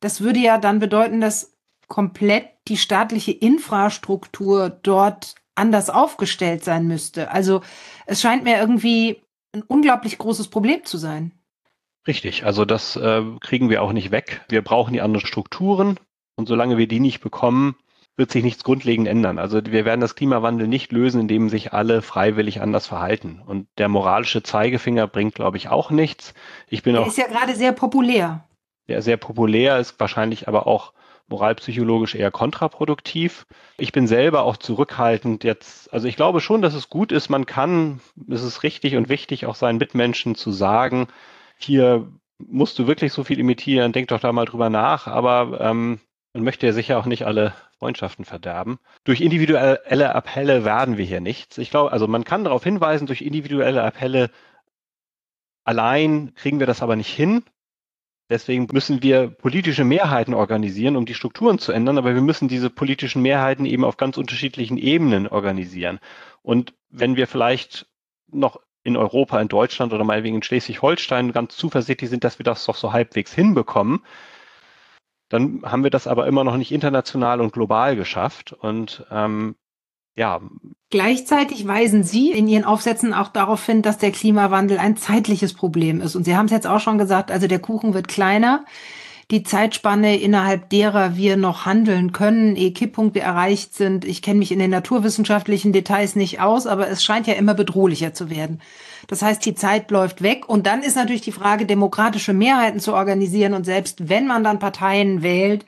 [0.00, 1.55] das würde ja dann bedeuten, dass
[1.86, 7.30] komplett die staatliche Infrastruktur dort anders aufgestellt sein müsste.
[7.30, 7.62] Also
[8.06, 9.22] es scheint mir irgendwie
[9.52, 11.32] ein unglaublich großes Problem zu sein.
[12.06, 14.44] Richtig, also das äh, kriegen wir auch nicht weg.
[14.48, 15.98] Wir brauchen die anderen Strukturen
[16.36, 17.76] und solange wir die nicht bekommen,
[18.16, 19.38] wird sich nichts grundlegend ändern.
[19.38, 23.42] Also wir werden das Klimawandel nicht lösen, indem sich alle freiwillig anders verhalten.
[23.44, 26.32] Und der moralische Zeigefinger bringt, glaube ich, auch nichts.
[26.68, 27.08] Ich bin der auch.
[27.08, 28.44] Ist ja gerade sehr populär.
[28.88, 30.92] Der sehr populär ist wahrscheinlich aber auch
[31.28, 33.46] moralpsychologisch eher kontraproduktiv.
[33.78, 35.92] Ich bin selber auch zurückhaltend jetzt.
[35.92, 37.28] Also ich glaube schon, dass es gut ist.
[37.28, 41.08] Man kann, es ist richtig und wichtig, auch seinen Mitmenschen zu sagen,
[41.58, 42.06] hier
[42.38, 45.06] musst du wirklich so viel imitieren, denk doch da mal drüber nach.
[45.06, 46.00] Aber ähm,
[46.32, 48.78] man möchte ja sicher auch nicht alle Freundschaften verderben.
[49.04, 51.58] Durch individuelle Appelle werden wir hier nichts.
[51.58, 54.30] Ich glaube, also man kann darauf hinweisen, durch individuelle Appelle
[55.64, 57.42] allein kriegen wir das aber nicht hin.
[58.28, 62.70] Deswegen müssen wir politische Mehrheiten organisieren, um die Strukturen zu ändern, aber wir müssen diese
[62.70, 66.00] politischen Mehrheiten eben auf ganz unterschiedlichen Ebenen organisieren.
[66.42, 67.86] Und wenn wir vielleicht
[68.28, 72.64] noch in Europa, in Deutschland oder meinetwegen in Schleswig-Holstein ganz zuversichtlich sind, dass wir das
[72.64, 74.04] doch so halbwegs hinbekommen,
[75.28, 78.52] dann haben wir das aber immer noch nicht international und global geschafft.
[78.52, 79.56] Und ähm,
[80.16, 80.40] ja.
[80.88, 86.00] Gleichzeitig weisen Sie in Ihren Aufsätzen auch darauf hin, dass der Klimawandel ein zeitliches Problem
[86.00, 86.14] ist.
[86.14, 88.64] Und Sie haben es jetzt auch schon gesagt, also der Kuchen wird kleiner.
[89.32, 94.04] Die Zeitspanne, innerhalb derer wir noch handeln können, ehe Kipppunkte erreicht sind.
[94.04, 98.14] Ich kenne mich in den naturwissenschaftlichen Details nicht aus, aber es scheint ja immer bedrohlicher
[98.14, 98.60] zu werden.
[99.08, 100.48] Das heißt, die Zeit läuft weg.
[100.48, 103.54] Und dann ist natürlich die Frage, demokratische Mehrheiten zu organisieren.
[103.54, 105.66] Und selbst wenn man dann Parteien wählt,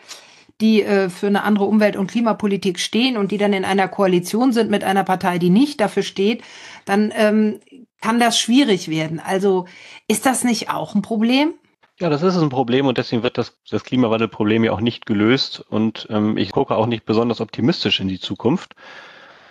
[0.61, 4.52] die äh, für eine andere Umwelt- und Klimapolitik stehen und die dann in einer Koalition
[4.52, 6.42] sind mit einer Partei, die nicht dafür steht,
[6.84, 7.61] dann ähm,
[8.00, 9.20] kann das schwierig werden.
[9.20, 9.66] Also
[10.09, 11.54] ist das nicht auch ein Problem?
[12.00, 15.64] Ja, das ist ein Problem und deswegen wird das, das Klimawandelproblem ja auch nicht gelöst.
[15.68, 18.74] Und ähm, ich gucke auch nicht besonders optimistisch in die Zukunft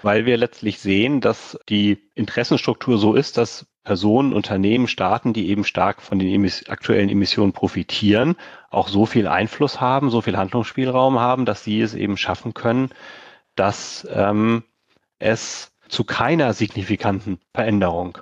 [0.02, 5.64] weil wir letztlich sehen, dass die Interessenstruktur so ist, dass Personen, Unternehmen, Staaten, die eben
[5.64, 8.36] stark von den emis aktuellen Emissionen profitieren,
[8.70, 12.90] auch so viel Einfluss haben, so viel Handlungsspielraum haben, dass sie es eben schaffen können,
[13.56, 14.64] dass ähm,
[15.20, 18.18] es zu keiner signifikanten Veränderung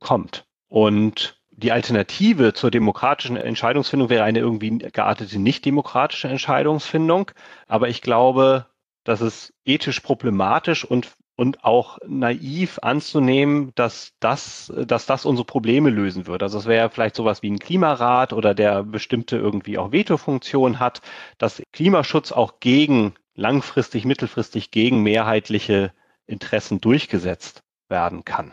[0.00, 0.46] kommt.
[0.68, 7.32] Und die Alternative zur demokratischen Entscheidungsfindung wäre eine irgendwie geartete nicht demokratische Entscheidungsfindung.
[7.66, 8.66] Aber ich glaube,
[9.02, 11.08] dass es ethisch problematisch und
[11.38, 16.42] und auch naiv anzunehmen, dass das, dass das unsere Probleme lösen wird.
[16.42, 21.00] Also es wäre vielleicht sowas wie ein Klimarat oder der bestimmte irgendwie auch Vetofunktion hat,
[21.38, 25.92] dass Klimaschutz auch gegen langfristig, mittelfristig gegen mehrheitliche
[26.26, 28.52] Interessen durchgesetzt werden kann.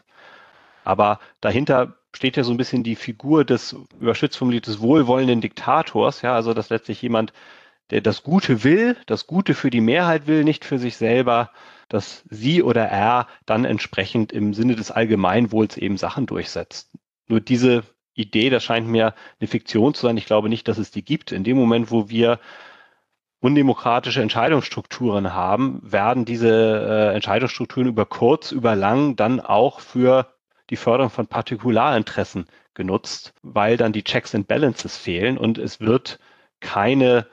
[0.83, 6.35] Aber dahinter steht ja so ein bisschen die Figur des überschützt formuliertes wohlwollenden Diktators, ja,
[6.35, 7.33] also dass letztlich jemand,
[7.91, 11.51] der das Gute will, das Gute für die Mehrheit will, nicht für sich selber,
[11.89, 16.91] dass sie oder er dann entsprechend im Sinne des Allgemeinwohls eben Sachen durchsetzt.
[17.27, 17.83] Nur diese
[18.13, 20.17] Idee, das scheint mir eine Fiktion zu sein.
[20.17, 21.31] Ich glaube nicht, dass es die gibt.
[21.31, 22.39] In dem Moment, wo wir
[23.39, 30.33] undemokratische Entscheidungsstrukturen haben, werden diese äh, Entscheidungsstrukturen über kurz, über lang dann auch für
[30.71, 36.19] die Förderung von Partikularinteressen genutzt, weil dann die Checks and Balances fehlen und es wird
[36.59, 37.27] keine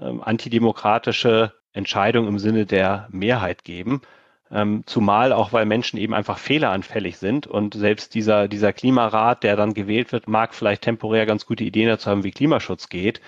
[0.00, 4.02] ähm, antidemokratische Entscheidung im Sinne der Mehrheit geben.
[4.50, 9.56] Ähm, zumal auch, weil Menschen eben einfach fehleranfällig sind und selbst dieser, dieser Klimarat, der
[9.56, 13.20] dann gewählt wird, mag vielleicht temporär ganz gute Ideen dazu haben, wie Klimaschutz geht.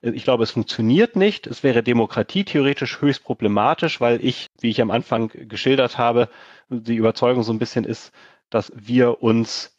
[0.00, 1.46] Ich glaube, es funktioniert nicht.
[1.46, 6.28] Es wäre Demokratie theoretisch höchst problematisch, weil ich, wie ich am Anfang geschildert habe,
[6.70, 8.12] die Überzeugung so ein bisschen ist,
[8.50, 9.78] dass wir uns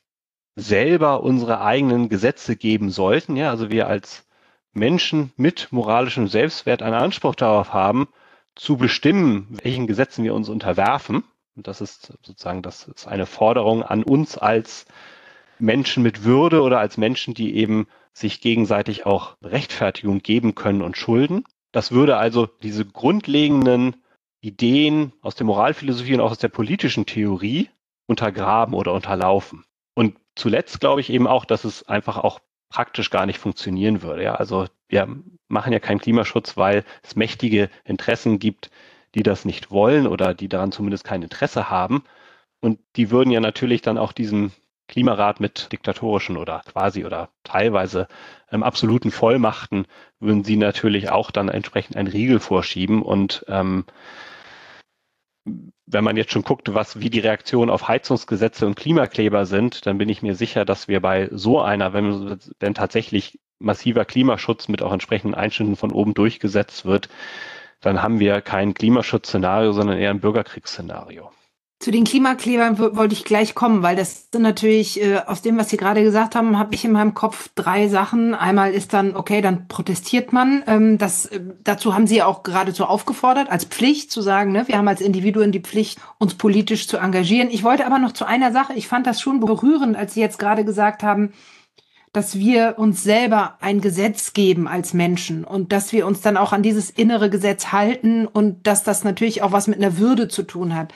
[0.55, 3.35] selber unsere eigenen Gesetze geben sollten.
[3.35, 4.25] Ja, also wir als
[4.73, 8.07] Menschen mit moralischem Selbstwert einen Anspruch darauf haben,
[8.55, 11.23] zu bestimmen, welchen Gesetzen wir uns unterwerfen.
[11.55, 14.85] Und das ist sozusagen, das ist eine Forderung an uns als
[15.59, 20.97] Menschen mit Würde oder als Menschen, die eben sich gegenseitig auch Rechtfertigung geben können und
[20.97, 21.45] schulden.
[21.71, 23.95] Das würde also diese grundlegenden
[24.41, 27.69] Ideen aus der Moralphilosophie und auch aus der politischen Theorie
[28.07, 29.63] untergraben oder unterlaufen.
[29.95, 32.39] Und zuletzt glaube ich eben auch, dass es einfach auch
[32.73, 34.23] praktisch gar nicht funktionieren würde.
[34.23, 35.07] Ja, also wir
[35.47, 38.71] machen ja keinen Klimaschutz, weil es mächtige Interessen gibt,
[39.13, 42.03] die das nicht wollen oder die daran zumindest kein Interesse haben.
[42.61, 44.51] Und die würden ja natürlich dann auch diesem
[44.87, 48.07] Klimarat mit diktatorischen oder quasi oder teilweise
[48.51, 49.85] ähm, absoluten Vollmachten
[50.19, 53.85] würden sie natürlich auch dann entsprechend einen Riegel vorschieben und ähm,
[55.45, 59.97] wenn man jetzt schon guckt, was wie die Reaktionen auf Heizungsgesetze und Klimakleber sind, dann
[59.97, 64.81] bin ich mir sicher, dass wir bei so einer, wenn, wenn tatsächlich massiver Klimaschutz mit
[64.81, 67.09] auch entsprechenden Einschnitten von oben durchgesetzt wird,
[67.81, 71.31] dann haben wir kein Klimaschutzszenario, sondern eher ein Bürgerkriegsszenario.
[71.83, 75.67] Zu den Klimaklebern wollte ich gleich kommen, weil das sind natürlich, äh, aus dem, was
[75.67, 78.33] Sie gerade gesagt haben, habe ich in meinem Kopf drei Sachen.
[78.33, 80.63] Einmal ist dann, okay, dann protestiert man.
[80.65, 84.77] Ähm, das, äh, dazu haben Sie auch geradezu aufgefordert, als Pflicht zu sagen, ne, wir
[84.77, 87.49] haben als Individuen die Pflicht, uns politisch zu engagieren.
[87.51, 90.39] Ich wollte aber noch zu einer Sache, ich fand das schon berührend, als Sie jetzt
[90.39, 91.33] gerade gesagt haben,
[92.13, 96.53] dass wir uns selber ein Gesetz geben als Menschen und dass wir uns dann auch
[96.53, 100.43] an dieses innere Gesetz halten und dass das natürlich auch was mit einer Würde zu
[100.43, 100.93] tun hat.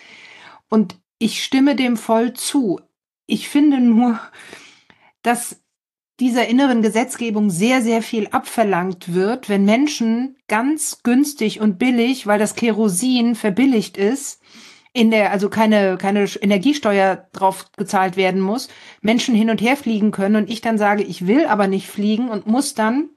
[0.70, 2.80] Und ich stimme dem voll zu.
[3.26, 4.20] Ich finde nur,
[5.22, 5.61] dass
[6.20, 12.39] dieser inneren Gesetzgebung sehr, sehr viel abverlangt wird, wenn Menschen ganz günstig und billig, weil
[12.39, 14.41] das Kerosin verbilligt ist,
[14.93, 18.68] in der, also keine, keine Energiesteuer drauf gezahlt werden muss,
[19.01, 22.30] Menschen hin und her fliegen können und ich dann sage, ich will aber nicht fliegen
[22.30, 23.09] und muss dann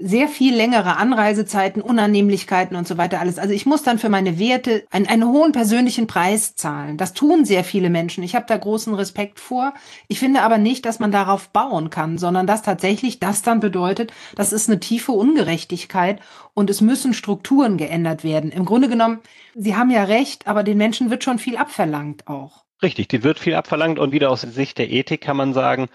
[0.00, 3.38] sehr viel längere Anreisezeiten, Unannehmlichkeiten und so weiter alles.
[3.38, 6.96] Also ich muss dann für meine Werte einen, einen hohen persönlichen Preis zahlen.
[6.96, 8.22] Das tun sehr viele Menschen.
[8.22, 9.74] Ich habe da großen Respekt vor.
[10.06, 14.12] Ich finde aber nicht, dass man darauf bauen kann, sondern dass tatsächlich das dann bedeutet,
[14.36, 16.20] das ist eine tiefe Ungerechtigkeit
[16.54, 18.52] und es müssen Strukturen geändert werden.
[18.52, 19.18] Im Grunde genommen,
[19.56, 22.64] Sie haben ja recht, aber den Menschen wird schon viel abverlangt auch.
[22.80, 25.88] Richtig, die wird viel abverlangt und wieder aus Sicht der Ethik kann man sagen,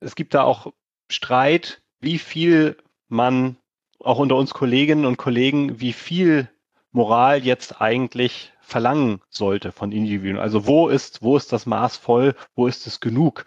[0.00, 0.74] es gibt da auch
[1.08, 2.76] Streit, wie viel
[3.08, 3.56] man
[4.00, 6.48] auch unter uns Kolleginnen und Kollegen, wie viel
[6.92, 10.38] Moral jetzt eigentlich verlangen sollte von Individuen.
[10.38, 13.44] Also wo ist, wo ist das Maß voll, wo ist es genug?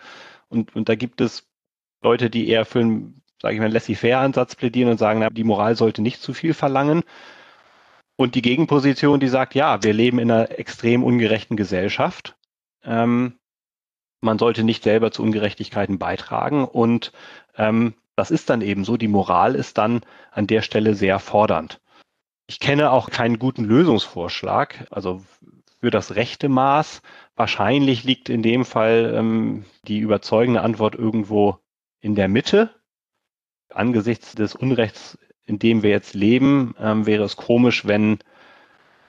[0.49, 1.47] Und, und da gibt es
[2.01, 5.76] Leute, die eher für einen, sage ich mal, laissez-faire-Ansatz plädieren und sagen, na, die Moral
[5.76, 7.03] sollte nicht zu viel verlangen.
[8.16, 12.36] Und die Gegenposition, die sagt, ja, wir leben in einer extrem ungerechten Gesellschaft.
[12.84, 13.38] Ähm,
[14.22, 17.12] man sollte nicht selber zu Ungerechtigkeiten beitragen und
[17.55, 18.97] ähm, das ist dann eben so.
[18.97, 20.01] Die Moral ist dann
[20.32, 21.80] an der Stelle sehr fordernd.
[22.47, 25.24] Ich kenne auch keinen guten Lösungsvorschlag, also
[25.80, 27.01] für das rechte Maß.
[27.36, 31.59] Wahrscheinlich liegt in dem Fall ähm, die überzeugende Antwort irgendwo
[31.99, 32.74] in der Mitte.
[33.70, 38.18] Angesichts des Unrechts, in dem wir jetzt leben, ähm, wäre es komisch, wenn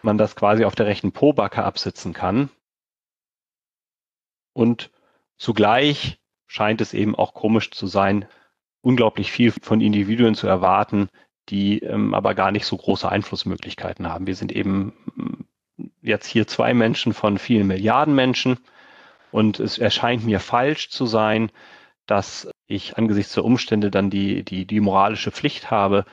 [0.02, 2.50] man das quasi auf der rechten Pobacke absitzen kann.
[4.52, 4.90] Und
[5.38, 8.28] zugleich scheint es eben auch komisch zu sein,
[8.80, 11.08] unglaublich viel von Individuen zu erwarten,
[11.48, 14.26] die ähm, aber gar nicht so große Einflussmöglichkeiten haben.
[14.26, 18.58] Wir sind eben mm, jetzt hier zwei Menschen von vielen Milliarden Menschen
[19.30, 21.50] und es erscheint mir falsch zu sein,
[22.06, 26.04] dass ich angesichts der Umstände dann die, die, die moralische Pflicht habe,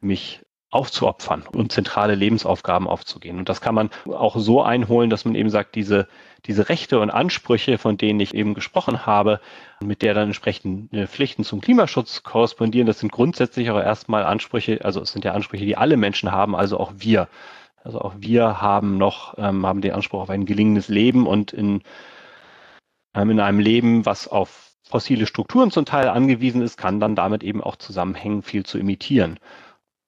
[0.00, 0.43] mich
[0.74, 3.38] aufzuopfern und zentrale Lebensaufgaben aufzugehen.
[3.38, 6.08] Und das kann man auch so einholen, dass man eben sagt, diese,
[6.46, 9.40] diese Rechte und Ansprüche, von denen ich eben gesprochen habe,
[9.80, 15.00] mit der dann entsprechend Pflichten zum Klimaschutz korrespondieren, das sind grundsätzlich auch erstmal Ansprüche, also
[15.00, 17.28] es sind ja Ansprüche, die alle Menschen haben, also auch wir.
[17.84, 21.82] Also auch wir haben noch, ähm, haben den Anspruch auf ein gelingendes Leben und in,
[23.14, 27.44] ähm, in einem Leben, was auf fossile Strukturen zum Teil angewiesen ist, kann dann damit
[27.44, 29.38] eben auch zusammenhängen, viel zu imitieren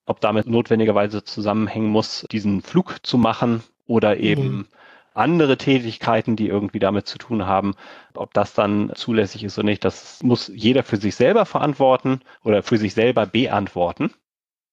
[0.07, 4.66] ob damit notwendigerweise zusammenhängen muss, diesen Flug zu machen oder eben mhm.
[5.14, 7.74] andere Tätigkeiten, die irgendwie damit zu tun haben.
[8.14, 12.62] Ob das dann zulässig ist oder nicht, das muss jeder für sich selber verantworten oder
[12.62, 14.11] für sich selber beantworten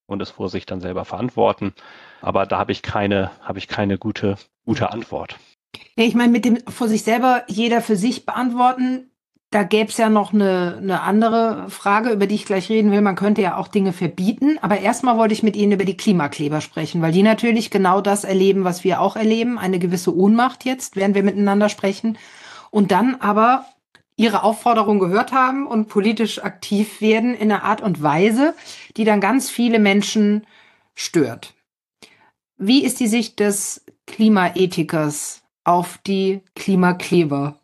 [0.05, 1.73] und es vor sich dann selber verantworten.
[2.21, 5.37] Aber da habe ich keine, habe ich keine gute, gute Antwort.
[5.95, 9.09] Ich meine, mit dem vor sich selber jeder für sich beantworten,
[9.53, 13.01] da gäbe es ja noch eine, eine andere Frage, über die ich gleich reden will.
[13.01, 14.57] Man könnte ja auch Dinge verbieten.
[14.61, 18.23] Aber erstmal wollte ich mit Ihnen über die Klimakleber sprechen, weil die natürlich genau das
[18.23, 19.59] erleben, was wir auch erleben.
[19.59, 22.17] Eine gewisse Ohnmacht jetzt, während wir miteinander sprechen.
[22.71, 23.65] Und dann aber
[24.15, 28.55] ihre Aufforderung gehört haben und politisch aktiv werden in einer Art und Weise,
[28.97, 30.47] die dann ganz viele Menschen
[30.95, 31.53] stört.
[32.57, 37.59] Wie ist die Sicht des Klimaethikers auf die Klimakleber?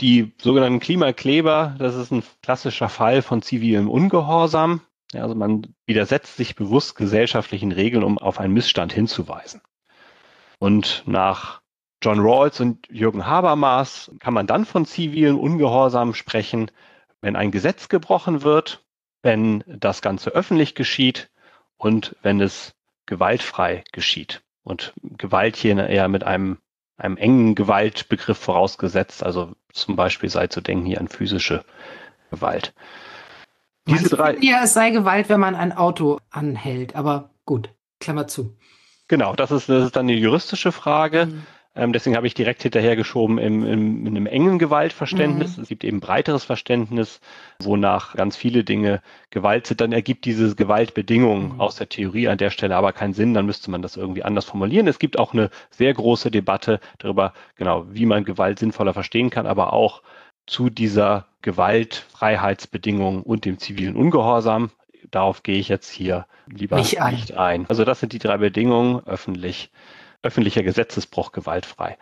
[0.00, 4.80] Die sogenannten Klimakleber, das ist ein klassischer Fall von zivilem Ungehorsam.
[5.12, 9.60] Ja, also man widersetzt sich bewusst gesellschaftlichen Regeln, um auf einen Missstand hinzuweisen.
[10.58, 11.60] Und nach
[12.02, 16.70] John Rawls und Jürgen Habermas kann man dann von zivilem Ungehorsam sprechen,
[17.20, 18.84] wenn ein Gesetz gebrochen wird,
[19.22, 21.30] wenn das Ganze öffentlich geschieht
[21.76, 22.74] und wenn es
[23.06, 24.42] gewaltfrei geschieht.
[24.64, 26.58] Und Gewalt hier eher mit einem
[26.96, 29.22] einem engen Gewaltbegriff vorausgesetzt.
[29.22, 31.64] Also zum Beispiel sei zu denken hier an physische
[32.30, 32.74] Gewalt.
[33.86, 34.36] Diese drei.
[34.40, 37.68] Ja, es sei Gewalt, wenn man ein Auto anhält, aber gut,
[38.00, 38.56] Klammer zu.
[39.08, 41.26] Genau, das ist, das ist dann eine juristische Frage.
[41.26, 41.46] Mhm.
[41.76, 45.56] Ähm, deswegen habe ich direkt hinterhergeschoben im, im, in einem engen Gewaltverständnis.
[45.56, 45.62] Mhm.
[45.64, 47.20] Es gibt eben breiteres Verständnis,
[47.58, 49.80] wonach ganz viele Dinge Gewalt sind.
[49.80, 51.60] Dann ergibt diese Gewaltbedingung mhm.
[51.60, 53.34] aus der Theorie an der Stelle aber keinen Sinn.
[53.34, 54.86] Dann müsste man das irgendwie anders formulieren.
[54.86, 59.46] Es gibt auch eine sehr große Debatte darüber, genau, wie man Gewalt sinnvoller verstehen kann,
[59.46, 60.02] aber auch
[60.46, 64.70] zu dieser Gewaltfreiheitsbedingung und dem zivilen Ungehorsam.
[65.10, 67.14] Darauf gehe ich jetzt hier lieber nicht ein.
[67.14, 67.66] nicht ein.
[67.68, 69.70] Also das sind die drei Bedingungen, öffentlich
[70.24, 71.98] öffentlicher Gesetzesbruch gewaltfrei.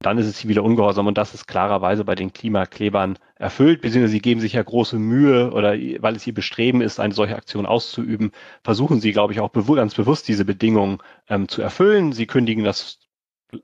[0.00, 4.20] Dann ist es ziviler Ungehorsam und das ist klarerweise bei den Klimaklebern erfüllt, beziehungsweise sie
[4.20, 8.30] geben sich ja große Mühe oder weil es ihr Bestreben ist, eine solche Aktion auszuüben,
[8.62, 10.98] versuchen sie, glaube ich, auch bewu ganz bewusst diese Bedingungen
[11.28, 12.12] ähm, zu erfüllen.
[12.12, 13.00] Sie kündigen das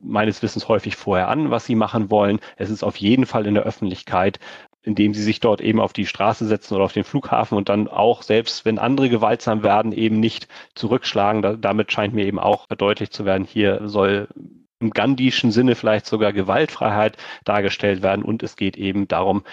[0.01, 2.41] meines Wissens häufig vorher an, was sie machen wollen.
[2.57, 4.41] Es ist auf jeden Fall in der Öffentlichkeit
[4.85, 7.89] indem sie sich dort eben auf die Straße setzen oder auf den Flughafen und dann
[7.89, 11.43] auch, selbst wenn andere gewaltsam werden, eben nicht zurückschlagen.
[11.43, 14.29] Da, damit scheint mir eben auch verdeutlicht zu werden, hier soll
[14.81, 19.45] im gandhischen Sinne vielleicht sogar Gewaltfreiheit dargestellt werden und es geht eben darum,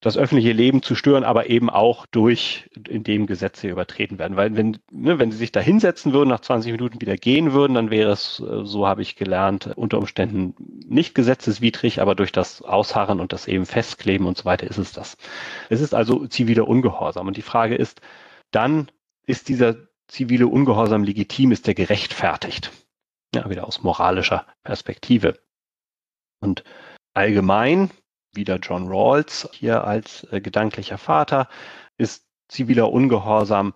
[0.00, 4.36] das öffentliche Leben zu stören, aber eben auch durch, indem Gesetze übertreten werden.
[4.36, 7.74] Weil wenn, ne, wenn sie sich da hinsetzen würden, nach 20 Minuten wieder gehen würden,
[7.74, 10.54] dann wäre es, äh, so habe ich gelernt, unter Umständen
[10.86, 14.92] nicht gesetzeswidrig, aber durch das Ausharren und das eben Festkleben und so weiter ist es
[14.92, 15.16] das.
[15.68, 17.26] Es ist also ziviler Ungehorsam.
[17.26, 18.00] Und die Frage ist,
[18.52, 18.90] dann
[19.26, 19.76] ist dieser
[20.06, 22.70] zivile Ungehorsam legitim, ist der gerechtfertigt?
[23.34, 25.38] Ja, wieder aus moralischer Perspektive.
[26.40, 26.62] Und
[27.14, 27.90] allgemein
[28.38, 31.48] wieder John Rawls hier als äh, gedanklicher Vater,
[31.98, 33.74] ist ziviler Ungehorsam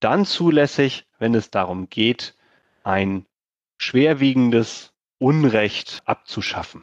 [0.00, 2.34] dann zulässig, wenn es darum geht,
[2.82, 3.26] ein
[3.78, 6.82] schwerwiegendes Unrecht abzuschaffen.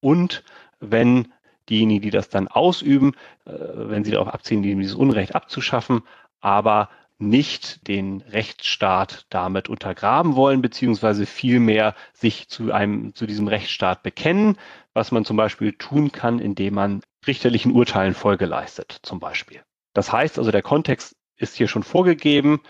[0.00, 0.44] Und
[0.80, 1.32] wenn
[1.68, 3.14] diejenigen, die das dann ausüben,
[3.44, 6.02] äh, wenn sie darauf abziehen, dieses Unrecht abzuschaffen,
[6.40, 6.88] aber
[7.18, 14.56] nicht den Rechtsstaat damit untergraben wollen, beziehungsweise vielmehr sich zu einem, zu diesem Rechtsstaat bekennen,
[14.94, 19.62] was man zum Beispiel tun kann, indem man richterlichen Urteilen Folge leistet, zum Beispiel.
[19.94, 22.60] Das heißt also, der Kontext ist hier schon vorgegeben.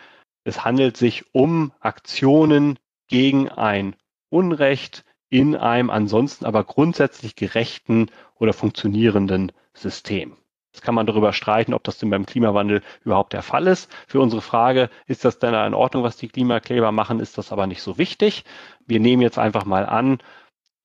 [0.45, 2.79] Es handelt sich um Aktionen
[3.09, 3.97] gegen ein
[4.31, 10.37] Unrecht in einem ansonsten aber grundsätzlich gerechten oder funktionierenden System.
[10.73, 13.91] Jetzt kann man darüber streiten, ob das denn beim Klimawandel überhaupt der Fall ist.
[14.07, 17.67] Für unsere Frage, ist das denn in Ordnung, was die Klimakleber machen, ist das aber
[17.67, 18.45] nicht so wichtig.
[18.87, 20.19] Wir nehmen jetzt einfach mal an,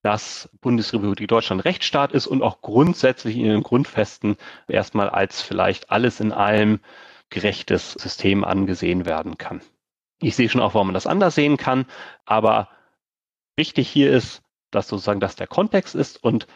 [0.01, 6.19] dass Bundesrepublik Deutschland Rechtsstaat ist und auch grundsätzlich in den Grundfesten erstmal als vielleicht alles
[6.19, 6.79] in allem
[7.29, 9.61] gerechtes System angesehen werden kann.
[10.21, 11.85] Ich sehe schon auch, warum man das anders sehen kann,
[12.25, 12.69] aber
[13.55, 16.47] wichtig hier ist, dass sozusagen das der Kontext ist und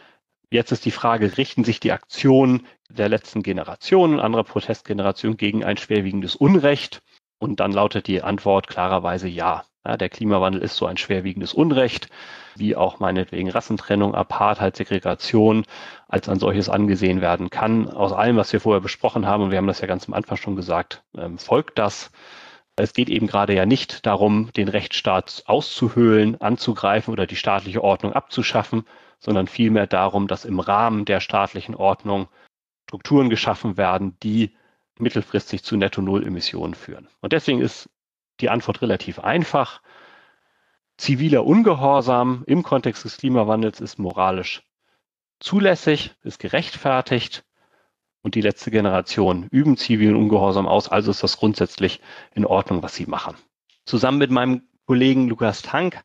[0.52, 5.78] jetzt ist die Frage, richten sich die Aktionen der letzten Generationen, anderer Protestgenerationen gegen ein
[5.78, 7.02] schwerwiegendes Unrecht?
[7.39, 9.64] Und dann lautet die Antwort klarerweise ja.
[9.86, 12.10] Ja, der Klimawandel ist so ein schwerwiegendes Unrecht,
[12.56, 15.64] wie auch meinetwegen Rassentrennung, Apartheid, Segregation
[16.10, 17.89] als ein solches angesehen werden kann.
[17.89, 20.36] Aus allem, was wir vorher besprochen haben, und wir haben das ja ganz am Anfang
[20.36, 22.12] schon gesagt, ähm, folgt das.
[22.76, 28.12] Es geht eben gerade ja nicht darum, den Rechtsstaat auszuhöhlen, anzugreifen oder die staatliche Ordnung
[28.12, 28.86] abzuschaffen,
[29.20, 32.28] sondern vielmehr darum, dass im Rahmen der staatlichen Ordnung
[32.88, 34.55] Strukturen geschaffen werden, die
[34.99, 37.07] mittelfristig zu Netto-Null-Emissionen führen.
[37.22, 37.89] Und deswegen ist
[38.39, 39.82] die Antwort relativ einfach.
[40.97, 44.63] Ziviler Ungehorsam im Kontext des Klimawandels ist moralisch
[45.39, 47.43] zulässig, ist gerechtfertigt
[48.22, 52.01] und die letzte Generation üben zivilen Ungehorsam aus, also ist das grundsätzlich
[52.34, 53.36] in Ordnung, was sie machen.
[53.86, 56.03] Zusammen mit meinem Kollegen Lukas Tank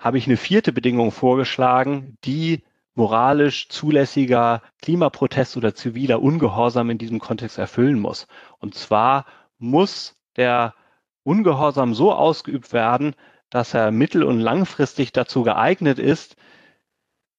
[0.00, 7.20] habe ich eine vierte Bedingung vorgeschlagen, die moralisch zulässiger Klimaprotest oder ziviler Ungehorsam in diesem
[7.20, 8.26] Kontext erfüllen muss.
[8.58, 9.26] Und zwar
[9.58, 10.74] muss der
[11.22, 13.14] Ungehorsam so ausgeübt werden,
[13.50, 16.36] dass er mittel- und langfristig dazu geeignet ist,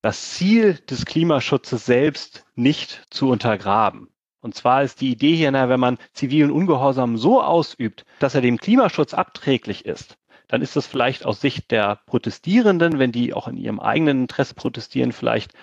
[0.04, 4.10] das Ziel des Klimaschutzes selbst nicht zu untergraben.
[4.40, 8.42] Und zwar ist die Idee hier, na, wenn man zivilen Ungehorsam so ausübt, dass er
[8.42, 10.18] dem Klimaschutz abträglich ist,
[10.52, 14.54] dann ist das vielleicht aus Sicht der Protestierenden, wenn die auch in ihrem eigenen Interesse
[14.54, 15.54] protestieren, vielleicht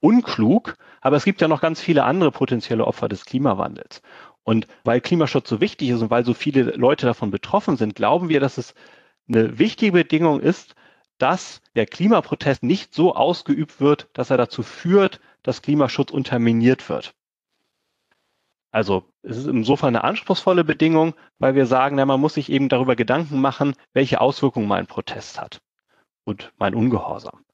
[0.00, 0.76] unklug.
[1.00, 4.02] Aber es gibt ja noch ganz viele andere potenzielle Opfer des Klimawandels.
[4.42, 8.28] Und weil Klimaschutz so wichtig ist und weil so viele Leute davon betroffen sind, glauben
[8.28, 8.74] wir, dass es
[9.28, 10.74] eine wichtige Bedingung ist,
[11.18, 17.14] dass der Klimaprotest nicht so ausgeübt wird, dass er dazu führt, dass Klimaschutz unterminiert wird.
[18.72, 22.70] Also es ist insofern eine anspruchsvolle Bedingung, weil wir sagen, na, man muss sich eben
[22.70, 25.60] darüber Gedanken machen, welche Auswirkungen mein Protest hat
[26.24, 27.44] und mein Ungehorsam.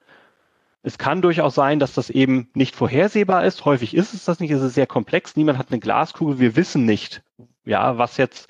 [0.83, 3.65] Es kann durchaus sein, dass das eben nicht vorhersehbar ist.
[3.65, 4.53] Häufig ist es das nicht.
[4.53, 5.35] Es ist sehr komplex.
[5.35, 6.39] Niemand hat eine Glaskugel.
[6.39, 7.23] Wir wissen nicht,
[7.65, 8.49] ja, was jetzt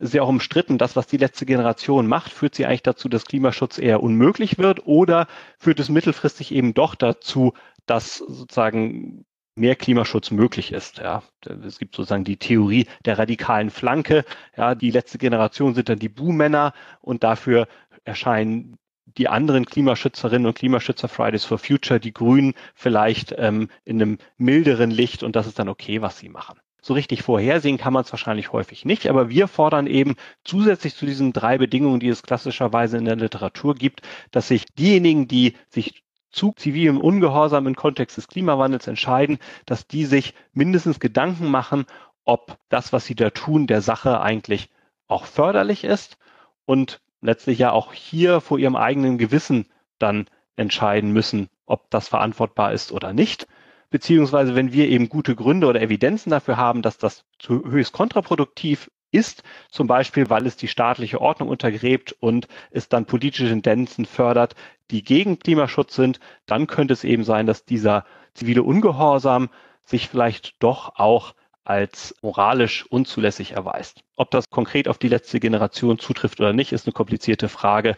[0.00, 3.26] ist ja auch umstritten, das, was die letzte Generation macht, führt sie eigentlich dazu, dass
[3.26, 5.26] Klimaschutz eher unmöglich wird oder
[5.58, 7.52] führt es mittelfristig eben doch dazu,
[7.84, 9.26] dass sozusagen
[9.60, 10.98] mehr Klimaschutz möglich ist.
[10.98, 11.22] Ja,
[11.64, 14.24] es gibt sozusagen die Theorie der radikalen Flanke.
[14.56, 17.68] Ja, die letzte Generation sind dann die Buhmänner und dafür
[18.04, 18.78] erscheinen
[19.18, 24.90] die anderen Klimaschützerinnen und Klimaschützer Fridays for Future, die Grünen vielleicht ähm, in einem milderen
[24.90, 26.58] Licht und das ist dann okay, was sie machen.
[26.82, 31.04] So richtig vorhersehen kann man es wahrscheinlich häufig nicht, aber wir fordern eben zusätzlich zu
[31.04, 36.02] diesen drei Bedingungen, die es klassischerweise in der Literatur gibt, dass sich diejenigen, die sich
[36.30, 41.86] zu zivilem Ungehorsam im Kontext des Klimawandels entscheiden, dass die sich mindestens Gedanken machen,
[42.24, 44.70] ob das, was sie da tun, der Sache eigentlich
[45.08, 46.18] auch förderlich ist
[46.66, 49.66] und letztlich ja auch hier vor ihrem eigenen Gewissen
[49.98, 50.26] dann
[50.56, 53.46] entscheiden müssen, ob das verantwortbar ist oder nicht.
[53.90, 58.90] Beziehungsweise wenn wir eben gute Gründe oder Evidenzen dafür haben, dass das zu höchst kontraproduktiv
[59.10, 64.54] ist, zum Beispiel, weil es die staatliche Ordnung untergräbt und es dann politische Tendenzen fördert,
[64.90, 68.04] die gegen Klimaschutz sind, dann könnte es eben sein, dass dieser
[68.34, 69.50] zivile Ungehorsam
[69.84, 71.34] sich vielleicht doch auch
[71.64, 74.02] als moralisch unzulässig erweist.
[74.16, 77.96] Ob das konkret auf die letzte Generation zutrifft oder nicht, ist eine komplizierte Frage.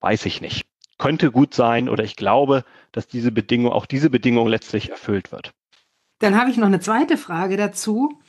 [0.00, 0.66] Weiß ich nicht.
[0.98, 5.52] Könnte gut sein oder ich glaube, dass diese Bedingung, auch diese Bedingung letztlich erfüllt wird.
[6.18, 8.20] Dann habe ich noch eine zweite Frage dazu.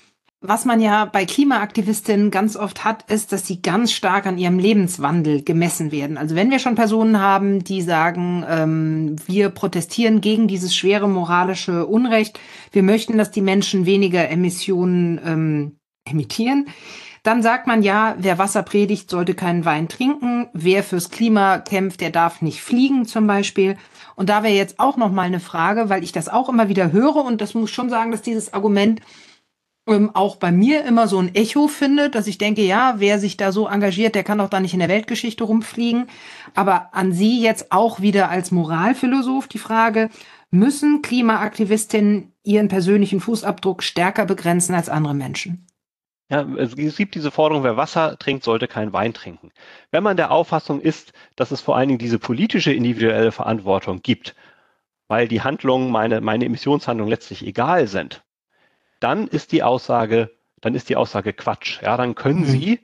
[0.41, 4.57] Was man ja bei Klimaaktivistinnen ganz oft hat, ist, dass sie ganz stark an ihrem
[4.57, 6.17] Lebenswandel gemessen werden.
[6.17, 11.85] Also wenn wir schon Personen haben, die sagen, ähm, wir protestieren gegen dieses schwere moralische
[11.85, 12.39] Unrecht,
[12.71, 15.75] wir möchten, dass die Menschen weniger Emissionen ähm,
[16.09, 16.67] emittieren,
[17.23, 20.47] dann sagt man ja, wer Wasser predigt, sollte keinen Wein trinken.
[20.53, 23.75] Wer fürs Klima kämpft, der darf nicht fliegen zum Beispiel.
[24.15, 26.93] Und da wäre jetzt auch noch mal eine Frage, weil ich das auch immer wieder
[26.93, 29.01] höre und das muss schon sagen, dass dieses Argument
[29.89, 33.37] ähm, auch bei mir immer so ein Echo findet, dass ich denke, ja, wer sich
[33.37, 36.07] da so engagiert, der kann doch da nicht in der Weltgeschichte rumfliegen.
[36.55, 40.09] Aber an Sie jetzt auch wieder als Moralphilosoph die Frage,
[40.51, 45.67] müssen Klimaaktivistinnen ihren persönlichen Fußabdruck stärker begrenzen als andere Menschen?
[46.31, 49.51] Ja, es gibt diese Forderung, wer Wasser trinkt, sollte kein Wein trinken.
[49.89, 54.35] Wenn man der Auffassung ist, dass es vor allen Dingen diese politische individuelle Verantwortung gibt,
[55.07, 58.23] weil die Handlungen, meine, meine Emissionshandlungen letztlich egal sind,
[58.99, 60.31] dann ist die Aussage,
[60.61, 61.81] dann ist die Aussage Quatsch.
[61.81, 62.45] Ja, dann können mhm.
[62.45, 62.79] Sie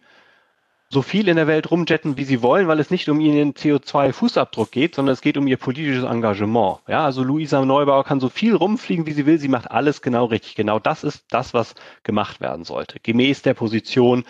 [0.89, 4.71] so viel in der Welt rumjetten, wie sie wollen, weil es nicht um ihren CO2-Fußabdruck
[4.71, 6.79] geht, sondern es geht um ihr politisches Engagement.
[6.87, 9.39] Ja, also Luisa Neubauer kann so viel rumfliegen, wie sie will.
[9.39, 10.55] Sie macht alles genau richtig.
[10.55, 12.99] Genau das ist das, was gemacht werden sollte.
[13.01, 14.25] Gemäß der Position.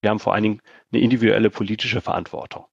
[0.00, 0.62] Wir haben vor allen Dingen
[0.92, 2.64] eine individuelle politische Verantwortung.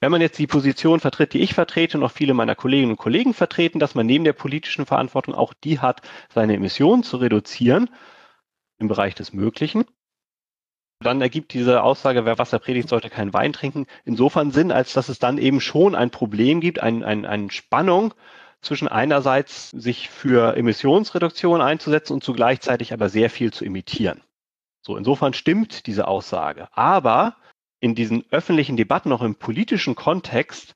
[0.00, 2.98] Wenn man jetzt die Position vertritt, die ich vertrete und auch viele meiner Kolleginnen und
[2.98, 7.88] Kollegen vertreten, dass man neben der politischen Verantwortung auch die hat, seine Emissionen zu reduzieren
[8.78, 9.84] im Bereich des Möglichen,
[11.00, 15.08] dann ergibt diese Aussage, wer Wasser predigt, sollte keinen Wein trinken, insofern Sinn, als dass
[15.08, 18.14] es dann eben schon ein Problem gibt, ein, ein, eine Spannung
[18.62, 24.22] zwischen einerseits sich für Emissionsreduktion einzusetzen und zugleichzeitig aber sehr viel zu emittieren.
[24.80, 26.68] So, insofern stimmt diese Aussage.
[26.72, 27.36] Aber
[27.80, 30.74] in diesen öffentlichen Debatten, auch im politischen Kontext,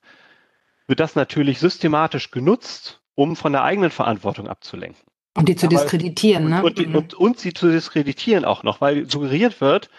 [0.87, 5.01] wird das natürlich systematisch genutzt, um von der eigenen Verantwortung abzulenken.
[5.33, 6.63] Und die zu Aber, diskreditieren, ne?
[6.63, 9.89] Und, und, und, und, sie zu diskreditieren auch noch, weil suggeriert wird,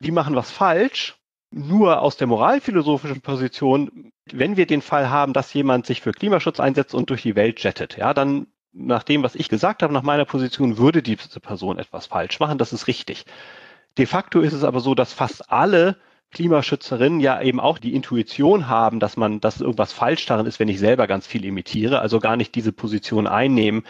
[0.00, 1.16] die machen was falsch,
[1.52, 6.58] nur aus der moralphilosophischen Position, wenn wir den Fall haben, dass jemand sich für Klimaschutz
[6.58, 10.02] einsetzt und durch die Welt jettet, ja, dann nach dem, was ich gesagt habe, nach
[10.02, 12.58] meiner Position, würde diese Person etwas falsch machen.
[12.58, 13.26] Das ist richtig.
[13.98, 15.98] De facto ist es aber so, dass fast alle
[16.32, 20.68] Klimaschützerinnen ja eben auch die Intuition haben, dass man, dass irgendwas falsch darin ist, wenn
[20.68, 23.84] ich selber ganz viel imitiere, also gar nicht diese Position einnehmen.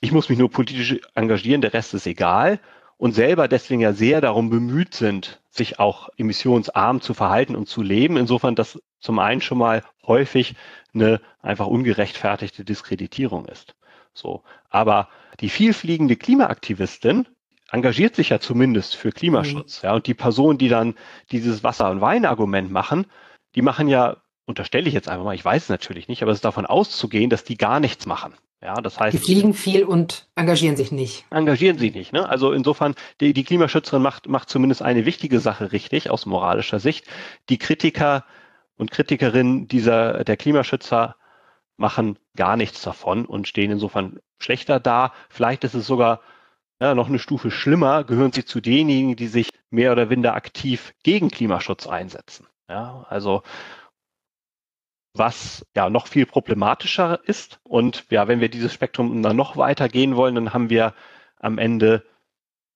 [0.00, 2.60] Ich muss mich nur politisch engagieren, der Rest ist egal
[2.96, 7.82] und selber deswegen ja sehr darum bemüht sind, sich auch emissionsarm zu verhalten und zu
[7.82, 8.16] leben.
[8.16, 10.54] Insofern das zum einen schon mal häufig
[10.94, 13.74] eine einfach ungerechtfertigte Diskreditierung ist.
[14.14, 14.42] So.
[14.70, 15.08] Aber
[15.40, 17.26] die vielfliegende Klimaaktivistin,
[17.74, 19.82] engagiert sich ja zumindest für Klimaschutz.
[19.82, 19.86] Mhm.
[19.86, 20.94] Ja, und die Personen, die dann
[21.32, 23.06] dieses Wasser- und Wein-Argument machen,
[23.56, 26.38] die machen ja, unterstelle ich jetzt einfach mal, ich weiß es natürlich nicht, aber es
[26.38, 28.34] ist davon auszugehen, dass die gar nichts machen.
[28.62, 31.26] Ja, das heißt, die fliegen viel und engagieren sich nicht.
[31.30, 32.12] Engagieren sich nicht.
[32.12, 32.26] Ne?
[32.26, 37.06] Also insofern, die, die Klimaschützerin macht, macht zumindest eine wichtige Sache richtig aus moralischer Sicht.
[37.50, 38.24] Die Kritiker
[38.76, 41.16] und Kritikerinnen dieser der Klimaschützer
[41.76, 45.12] machen gar nichts davon und stehen insofern schlechter da.
[45.28, 46.20] Vielleicht ist es sogar
[46.84, 50.92] ja, noch eine Stufe schlimmer, gehören sie zu denjenigen, die sich mehr oder weniger aktiv
[51.02, 52.46] gegen Klimaschutz einsetzen.
[52.68, 53.42] Ja, also
[55.16, 57.60] was ja noch viel problematischer ist.
[57.62, 60.92] Und ja, wenn wir dieses Spektrum dann noch weiter gehen wollen, dann haben wir
[61.38, 62.04] am Ende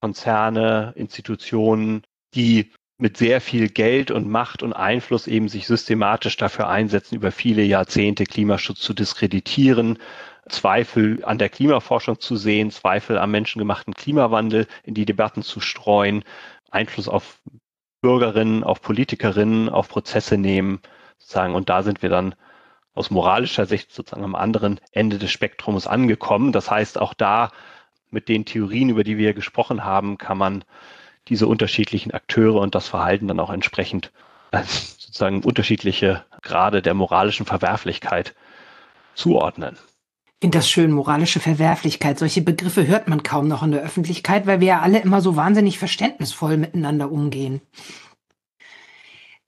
[0.01, 2.03] Konzerne, Institutionen,
[2.35, 7.31] die mit sehr viel Geld und Macht und Einfluss eben sich systematisch dafür einsetzen, über
[7.31, 9.99] viele Jahrzehnte Klimaschutz zu diskreditieren,
[10.49, 16.25] Zweifel an der Klimaforschung zu sehen, Zweifel am menschengemachten Klimawandel in die Debatten zu streuen,
[16.71, 17.41] Einfluss auf
[18.01, 20.81] Bürgerinnen, auf Politikerinnen, auf Prozesse nehmen,
[21.19, 21.55] sozusagen.
[21.55, 22.35] Und da sind wir dann
[22.95, 26.53] aus moralischer Sicht sozusagen am anderen Ende des Spektrums angekommen.
[26.53, 27.51] Das heißt, auch da
[28.11, 30.65] mit den Theorien, über die wir gesprochen haben, kann man
[31.29, 34.13] diese unterschiedlichen Akteure und das Verhalten dann auch entsprechend
[34.51, 38.35] als sozusagen unterschiedliche Grade der moralischen Verwerflichkeit
[39.15, 39.77] zuordnen.
[40.41, 42.19] Finde das schön, moralische Verwerflichkeit.
[42.19, 45.35] Solche Begriffe hört man kaum noch in der Öffentlichkeit, weil wir ja alle immer so
[45.35, 47.61] wahnsinnig verständnisvoll miteinander umgehen.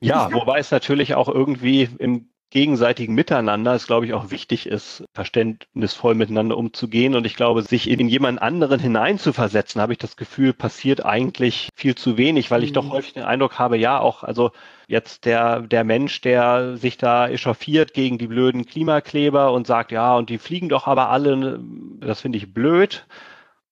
[0.01, 5.05] Ja, wobei es natürlich auch irgendwie im gegenseitigen Miteinander es, glaube ich, auch wichtig ist,
[5.15, 7.15] verständnisvoll miteinander umzugehen.
[7.15, 11.95] Und ich glaube, sich in jemand anderen hineinzuversetzen, habe ich das Gefühl, passiert eigentlich viel
[11.95, 12.75] zu wenig, weil ich mhm.
[12.75, 14.51] doch häufig den Eindruck habe, ja, auch, also
[14.91, 20.17] jetzt der, der Mensch, der sich da echauffiert gegen die blöden Klimakleber und sagt, ja,
[20.17, 21.61] und die fliegen doch aber alle,
[22.01, 23.07] das finde ich blöd.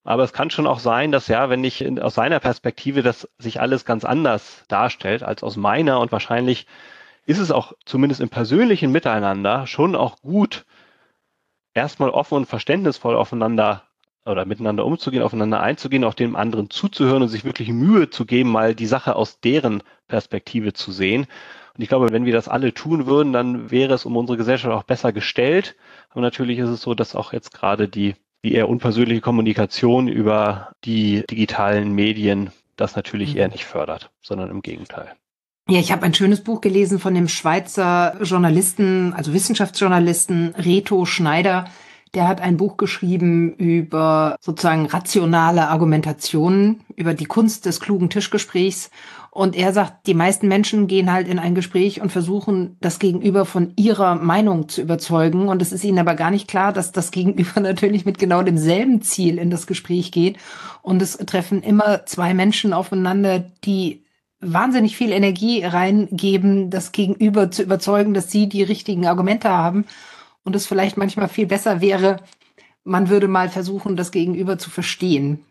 [0.05, 3.29] Aber es kann schon auch sein, dass ja, wenn ich in, aus seiner Perspektive das
[3.37, 6.67] sich alles ganz anders darstellt als aus meiner und wahrscheinlich
[7.27, 10.67] ist es auch zumindest im persönlichen Miteinander schon auch gut,
[11.75, 13.88] erstmal offen und verständnisvoll aufeinander
[14.25, 18.51] oder miteinander umzugehen, aufeinander einzugehen, auch dem anderen zuzuhören und sich wirklich Mühe zu geben,
[18.51, 21.27] mal die Sache aus deren Perspektive zu sehen.
[21.75, 24.75] Und ich glaube, wenn wir das alle tun würden, dann wäre es um unsere Gesellschaft
[24.75, 25.77] auch besser gestellt.
[26.11, 30.73] Aber natürlich ist es so, dass auch jetzt gerade die, die eher unpersönliche Kommunikation über
[30.85, 33.53] die digitalen Medien das natürlich eher mhm.
[33.53, 35.13] nicht fördert, sondern im Gegenteil.
[35.71, 41.67] Ja, ich habe ein schönes Buch gelesen von dem Schweizer Journalisten, also Wissenschaftsjournalisten Reto Schneider.
[42.15, 48.91] Der hat ein Buch geschrieben über sozusagen rationale Argumentationen, über die Kunst des klugen Tischgesprächs.
[49.31, 53.45] Und er sagt, die meisten Menschen gehen halt in ein Gespräch und versuchen, das Gegenüber
[53.45, 55.49] von ihrer Meinung zu überzeugen.
[55.49, 59.03] Und es ist ihnen aber gar nicht klar, dass das Gegenüber natürlich mit genau demselben
[59.03, 60.39] Ziel in das Gespräch geht.
[60.83, 64.05] Und es treffen immer zwei Menschen aufeinander, die
[64.41, 69.85] wahnsinnig viel Energie reingeben, das Gegenüber zu überzeugen, dass sie die richtigen Argumente haben
[70.45, 72.19] und es vielleicht manchmal viel besser wäre,
[72.85, 75.45] man würde mal versuchen, das Gegenüber zu verstehen.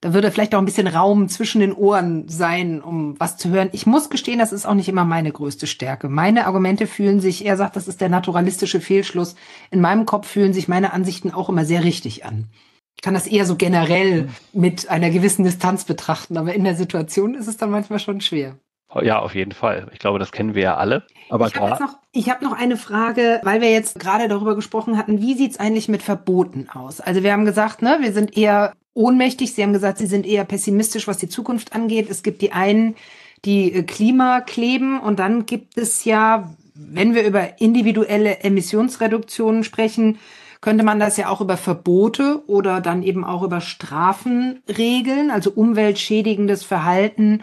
[0.00, 3.68] Da würde vielleicht auch ein bisschen Raum zwischen den Ohren sein, um was zu hören.
[3.72, 6.08] Ich muss gestehen, das ist auch nicht immer meine größte Stärke.
[6.08, 9.36] Meine Argumente fühlen sich, er sagt, das ist der naturalistische Fehlschluss.
[9.70, 12.48] In meinem Kopf fühlen sich meine Ansichten auch immer sehr richtig an.
[12.96, 17.34] Ich kann das eher so generell mit einer gewissen Distanz betrachten, aber in der Situation
[17.34, 18.58] ist es dann manchmal schon schwer.
[19.00, 19.86] Ja, auf jeden Fall.
[19.92, 21.04] Ich glaube, das kennen wir ja alle.
[21.30, 25.20] Aber ich habe noch, hab noch eine Frage, weil wir jetzt gerade darüber gesprochen hatten,
[25.20, 27.00] wie sieht es eigentlich mit Verboten aus?
[27.00, 29.54] Also wir haben gesagt, ne, wir sind eher ohnmächtig.
[29.54, 32.10] Sie haben gesagt, Sie sind eher pessimistisch, was die Zukunft angeht.
[32.10, 32.96] Es gibt die einen,
[33.44, 40.18] die äh, Klima kleben und dann gibt es ja, wenn wir über individuelle Emissionsreduktionen sprechen,
[40.60, 45.30] könnte man das ja auch über Verbote oder dann eben auch über Strafen regeln.
[45.30, 47.42] Also umweltschädigendes Verhalten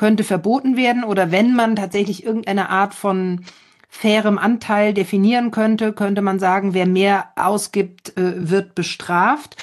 [0.00, 3.44] könnte verboten werden oder wenn man tatsächlich irgendeine Art von
[3.86, 9.62] fairem Anteil definieren könnte, könnte man sagen, wer mehr ausgibt, äh, wird bestraft.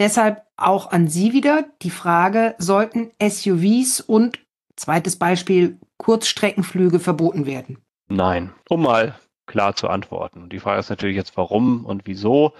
[0.00, 4.40] Deshalb auch an Sie wieder die Frage, sollten SUVs und
[4.74, 7.78] zweites Beispiel Kurzstreckenflüge verboten werden?
[8.08, 8.50] Nein.
[8.68, 9.14] Um mal
[9.46, 10.48] klar zu antworten.
[10.48, 12.52] Die Frage ist natürlich jetzt, warum und wieso.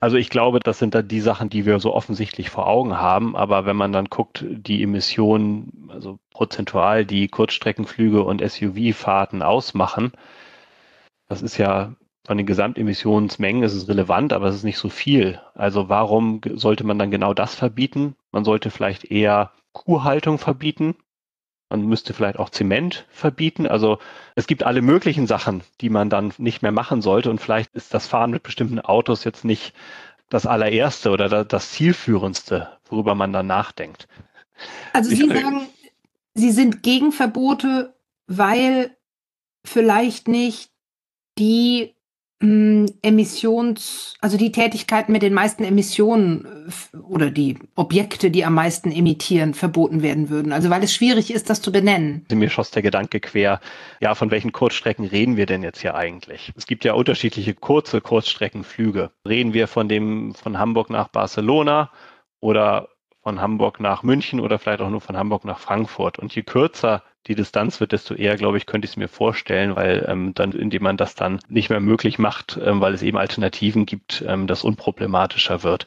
[0.00, 3.36] Also ich glaube, das sind dann die Sachen, die wir so offensichtlich vor Augen haben.
[3.36, 10.12] Aber wenn man dann guckt, die Emissionen, also prozentual, die Kurzstreckenflüge und SUV-Fahrten ausmachen,
[11.28, 11.94] das ist ja
[12.26, 15.40] von den Gesamtemissionsmengen ist es relevant, aber es ist nicht so viel.
[15.54, 18.14] Also warum sollte man dann genau das verbieten?
[18.32, 20.96] Man sollte vielleicht eher Kuhhaltung verbieten,
[21.70, 23.66] man müsste vielleicht auch Zement verbieten.
[23.66, 23.98] Also
[24.34, 27.30] es gibt alle möglichen Sachen, die man dann nicht mehr machen sollte.
[27.30, 29.72] Und vielleicht ist das Fahren mit bestimmten Autos jetzt nicht
[30.28, 34.08] das allererste oder das zielführendste, worüber man dann nachdenkt.
[34.92, 35.68] Also Sie sagen,
[36.34, 37.94] Sie sind gegen Verbote,
[38.26, 38.96] weil
[39.64, 40.70] vielleicht nicht
[41.38, 41.94] die
[42.42, 46.46] Emissions, also die Tätigkeiten mit den meisten Emissionen
[46.94, 50.52] äh, oder die Objekte, die am meisten emittieren, verboten werden würden.
[50.52, 52.24] Also weil es schwierig ist, das zu benennen.
[52.32, 53.60] Mir schoss der Gedanke quer,
[54.00, 56.50] ja, von welchen Kurzstrecken reden wir denn jetzt hier eigentlich?
[56.56, 59.10] Es gibt ja unterschiedliche kurze Kurzstreckenflüge.
[59.28, 61.90] Reden wir von dem von Hamburg nach Barcelona
[62.40, 62.88] oder
[63.22, 66.18] von Hamburg nach München oder vielleicht auch nur von Hamburg nach Frankfurt.
[66.18, 69.76] Und je kürzer die Distanz wird, desto eher, glaube ich, könnte ich es mir vorstellen,
[69.76, 73.18] weil ähm, dann, indem man das dann nicht mehr möglich macht, ähm, weil es eben
[73.18, 75.84] Alternativen gibt, ähm, das unproblematischer wird.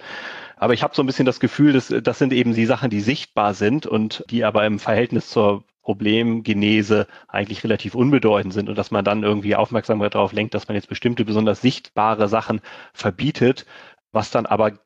[0.57, 3.01] Aber ich habe so ein bisschen das Gefühl, dass das sind eben die Sachen, die
[3.01, 8.91] sichtbar sind und die aber im Verhältnis zur Problemgenese eigentlich relativ unbedeutend sind und dass
[8.91, 12.61] man dann irgendwie Aufmerksamkeit darauf lenkt, dass man jetzt bestimmte besonders sichtbare Sachen
[12.93, 13.65] verbietet,
[14.13, 14.79] was dann aber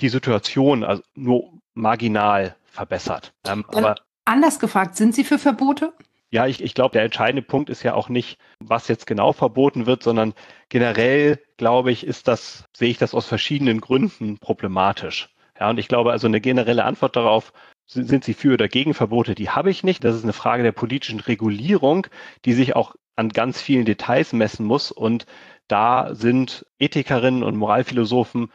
[0.00, 3.32] die Situation also nur marginal verbessert.
[3.46, 5.92] Ähm, aber anders gefragt, sind Sie für Verbote?
[6.30, 9.84] Ja, ich, ich glaube, der entscheidende Punkt ist ja auch nicht, was jetzt genau verboten
[9.84, 10.32] wird, sondern
[10.70, 15.28] generell, glaube ich, ist das, sehe ich das aus verschiedenen Gründen problematisch.
[15.60, 17.52] Ja, und ich glaube, also eine generelle Antwort darauf,
[17.86, 20.02] sind Sie für oder gegen Verbote, die habe ich nicht.
[20.04, 22.06] Das ist eine Frage der politischen Regulierung,
[22.46, 24.90] die sich auch an ganz vielen Details messen muss.
[24.90, 25.26] Und
[25.68, 28.50] da sind Ethikerinnen und Moralphilosophen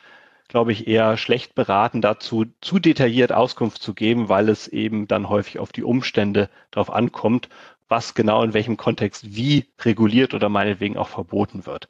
[0.47, 5.29] glaube ich, eher schlecht beraten, dazu zu detailliert Auskunft zu geben, weil es eben dann
[5.29, 7.49] häufig auf die Umstände darauf ankommt,
[7.87, 11.87] was genau in welchem Kontext wie reguliert oder meinetwegen auch verboten wird.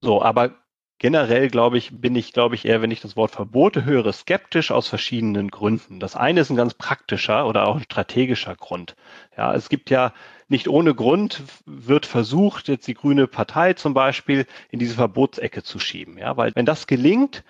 [0.00, 0.54] So, aber
[0.98, 4.70] generell glaube ich, bin ich, glaube ich, eher, wenn ich das Wort Verbote höre, skeptisch
[4.70, 6.00] aus verschiedenen Gründen.
[6.00, 8.96] Das eine ist ein ganz praktischer oder auch ein strategischer Grund.
[9.36, 10.12] Ja, es gibt ja
[10.48, 15.78] nicht ohne Grund wird versucht, jetzt die Grüne Partei zum Beispiel in diese Verbotsecke zu
[15.78, 16.18] schieben.
[16.18, 17.44] Ja, weil wenn das gelingt,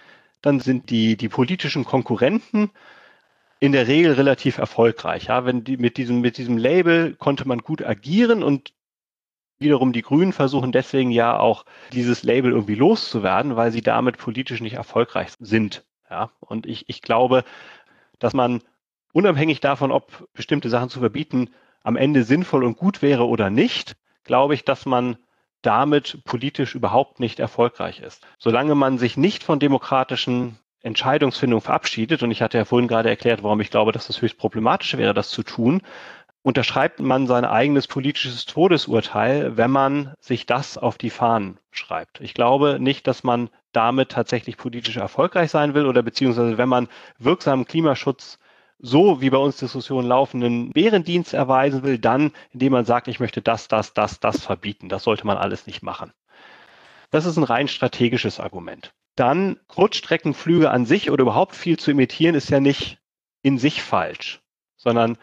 [0.46, 2.70] dann sind die, die politischen Konkurrenten
[3.58, 5.24] in der Regel relativ erfolgreich.
[5.24, 8.72] Ja, wenn die mit diesem, mit diesem Label konnte man gut agieren und
[9.58, 14.60] wiederum die Grünen versuchen deswegen ja auch dieses Label irgendwie loszuwerden, weil sie damit politisch
[14.60, 15.84] nicht erfolgreich sind.
[16.08, 17.42] Ja, und ich, ich glaube,
[18.20, 18.62] dass man
[19.12, 21.50] unabhängig davon, ob bestimmte Sachen zu verbieten
[21.82, 25.16] am Ende sinnvoll und gut wäre oder nicht, glaube ich, dass man
[25.62, 28.26] damit politisch überhaupt nicht erfolgreich ist.
[28.38, 33.42] Solange man sich nicht von demokratischen Entscheidungsfindung verabschiedet, und ich hatte ja vorhin gerade erklärt,
[33.42, 35.82] warum ich glaube, dass das höchst problematisch wäre, das zu tun,
[36.42, 42.20] unterschreibt man sein eigenes politisches Todesurteil, wenn man sich das auf die Fahnen schreibt.
[42.20, 46.86] Ich glaube nicht, dass man damit tatsächlich politisch erfolgreich sein will oder beziehungsweise wenn man
[47.18, 48.38] wirksamen Klimaschutz
[48.78, 53.40] so wie bei uns Diskussionen laufenden Bärendienst erweisen will, dann, indem man sagt, ich möchte
[53.42, 54.88] das, das, das, das verbieten.
[54.88, 56.12] Das sollte man alles nicht machen.
[57.10, 58.94] Das ist ein rein strategisches Argument.
[59.14, 62.98] Dann Kurzstreckenflüge an sich oder überhaupt viel zu imitieren ist ja nicht
[63.42, 64.42] in sich falsch,
[64.76, 65.16] sondern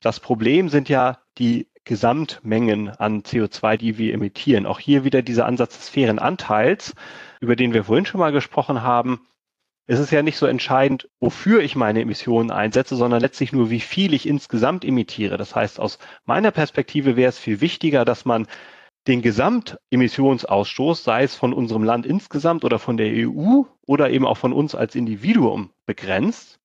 [0.00, 4.66] das Problem sind ja die Gesamtmengen an CO2, die wir emittieren.
[4.66, 6.94] Auch hier wieder dieser Ansatz des fairen Anteils,
[7.40, 9.26] über den wir vorhin schon mal gesprochen haben
[9.86, 13.80] es ist ja nicht so entscheidend, wofür ich meine Emissionen einsetze, sondern letztlich nur, wie
[13.80, 15.36] viel ich insgesamt emittiere.
[15.36, 18.46] Das heißt, aus meiner Perspektive wäre es viel wichtiger, dass man
[19.06, 24.36] den Gesamtemissionsausstoß, sei es von unserem Land insgesamt oder von der EU oder eben auch
[24.36, 26.58] von uns als Individuum begrenzt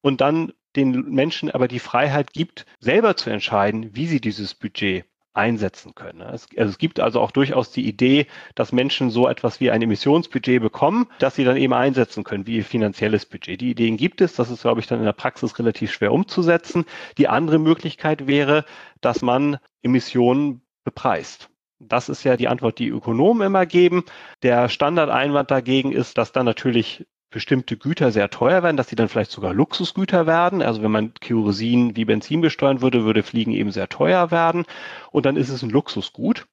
[0.00, 5.04] und dann den Menschen aber die Freiheit gibt, selber zu entscheiden, wie sie dieses Budget
[5.34, 6.20] einsetzen können.
[6.20, 9.82] Es, also es gibt also auch durchaus die Idee, dass Menschen so etwas wie ein
[9.82, 13.60] Emissionsbudget bekommen, das sie dann eben einsetzen können, wie ihr finanzielles Budget.
[13.60, 16.84] Die Ideen gibt es, das ist, glaube ich, dann in der Praxis relativ schwer umzusetzen.
[17.18, 18.64] Die andere Möglichkeit wäre,
[19.00, 21.48] dass man Emissionen bepreist.
[21.78, 24.04] Das ist ja die Antwort, die Ökonomen immer geben.
[24.42, 29.08] Der Standardeinwand dagegen ist, dass dann natürlich bestimmte Güter sehr teuer werden, dass sie dann
[29.08, 30.62] vielleicht sogar Luxusgüter werden.
[30.62, 34.64] Also wenn man Kerosin wie Benzin besteuern würde, würde Fliegen eben sehr teuer werden.
[35.10, 36.46] Und dann ist es ein Luxusgut.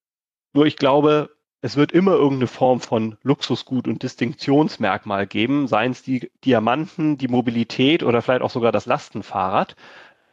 [0.53, 1.29] Nur ich glaube,
[1.61, 7.27] es wird immer irgendeine Form von Luxusgut und Distinktionsmerkmal geben, seien es die Diamanten, die
[7.27, 9.75] Mobilität oder vielleicht auch sogar das Lastenfahrrad.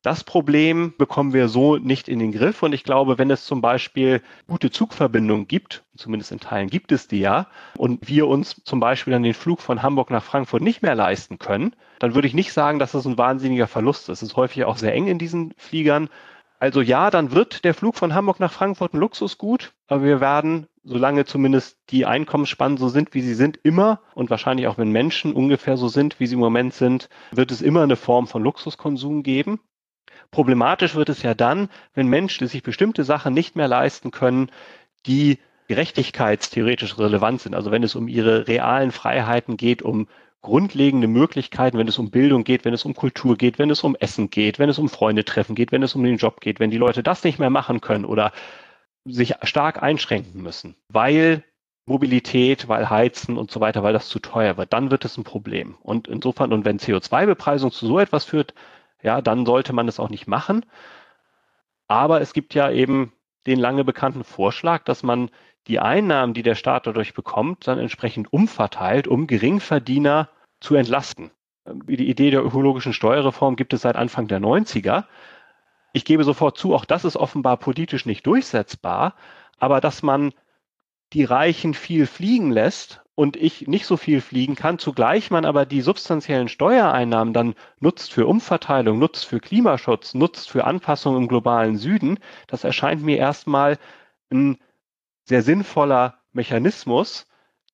[0.03, 2.63] Das Problem bekommen wir so nicht in den Griff.
[2.63, 7.09] Und ich glaube, wenn es zum Beispiel gute Zugverbindungen gibt, zumindest in Teilen gibt es
[7.09, 10.83] die ja, und wir uns zum Beispiel dann den Flug von Hamburg nach Frankfurt nicht
[10.83, 14.23] mehr leisten können, dann würde ich nicht sagen, dass das ein wahnsinniger Verlust ist.
[14.23, 16.09] Es ist häufig auch sehr eng in diesen Fliegern.
[16.59, 20.69] Also ja, dann wird der Flug von Hamburg nach Frankfurt ein Luxusgut, aber wir werden,
[20.85, 25.35] solange zumindest die Einkommensspannen so sind, wie sie sind, immer und wahrscheinlich auch wenn Menschen
[25.35, 29.23] ungefähr so sind, wie sie im Moment sind, wird es immer eine Form von Luxuskonsum
[29.23, 29.61] geben.
[30.31, 34.51] Problematisch wird es ja dann, wenn Menschen sich bestimmte Sachen nicht mehr leisten können,
[35.07, 35.39] die
[35.69, 37.55] gerechtigkeitstheoretisch relevant sind.
[37.55, 40.09] Also wenn es um ihre realen Freiheiten geht, um
[40.43, 43.97] grundlegende Möglichkeiten, wenn es um Bildung geht, wenn es um Kultur geht, wenn es um
[43.97, 46.71] Essen geht, wenn es um Freunde treffen geht, wenn es um den Job geht, wenn
[46.71, 48.33] die Leute das nicht mehr machen können oder
[49.05, 51.43] sich stark einschränken müssen, weil
[51.87, 55.25] Mobilität, weil Heizen und so weiter, weil das zu teuer wird, dann wird es ein
[55.25, 55.77] Problem.
[55.83, 58.55] Und insofern, und wenn CO2-Bepreisung zu so etwas führt,
[59.07, 60.67] ja, dann sollte man es auch nicht machen.
[61.87, 63.13] Aber es gibt ja eben
[63.47, 65.31] den lange bekannten Vorschlag, dass man
[65.69, 70.29] die Einnahmen, die der Staat dadurch bekommt, dann entsprechend umverteilt, um Geringverdiener
[70.61, 71.31] zu entlasten.
[71.67, 75.05] Die Idee der ökologischen Steuerreform gibt es seit Anfang der 90er.
[75.93, 79.15] Ich gebe sofort zu, auch das ist offenbar politisch nicht durchsetzbar,
[79.59, 80.33] aber dass man
[81.13, 85.67] die Reichen viel fliegen lässt und ich nicht so viel fliegen kann, zugleich man aber
[85.67, 91.79] die substanziellen Steuereinnahmen dann nutzt für Umverteilung, nutzt für Klimaschutz, nutzt für Anpassung im globalen
[91.79, 93.79] Süden, das erscheint mir erstmal
[94.31, 94.59] ein
[95.25, 97.27] sehr sinnvoller Mechanismus,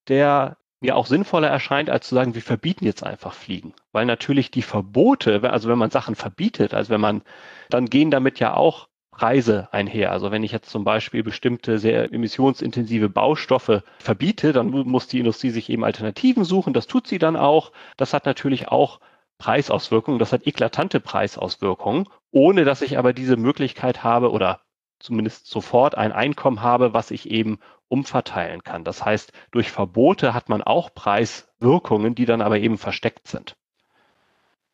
[0.07, 3.73] der mir auch sinnvoller erscheint, als zu sagen, wir verbieten jetzt einfach Fliegen.
[3.91, 7.21] Weil natürlich die Verbote, also wenn man Sachen verbietet, also wenn man,
[7.69, 10.11] dann gehen damit ja auch Preise einher.
[10.11, 15.51] Also wenn ich jetzt zum Beispiel bestimmte sehr emissionsintensive Baustoffe verbiete, dann muss die Industrie
[15.51, 16.73] sich eben Alternativen suchen.
[16.73, 17.71] Das tut sie dann auch.
[17.95, 18.99] Das hat natürlich auch
[19.37, 20.19] Preisauswirkungen.
[20.19, 24.61] Das hat eklatante Preisauswirkungen, ohne dass ich aber diese Möglichkeit habe oder
[24.99, 27.59] zumindest sofort ein Einkommen habe, was ich eben
[27.89, 28.83] umverteilen kann.
[28.83, 33.55] Das heißt, durch Verbote hat man auch Preiswirkungen, die dann aber eben versteckt sind.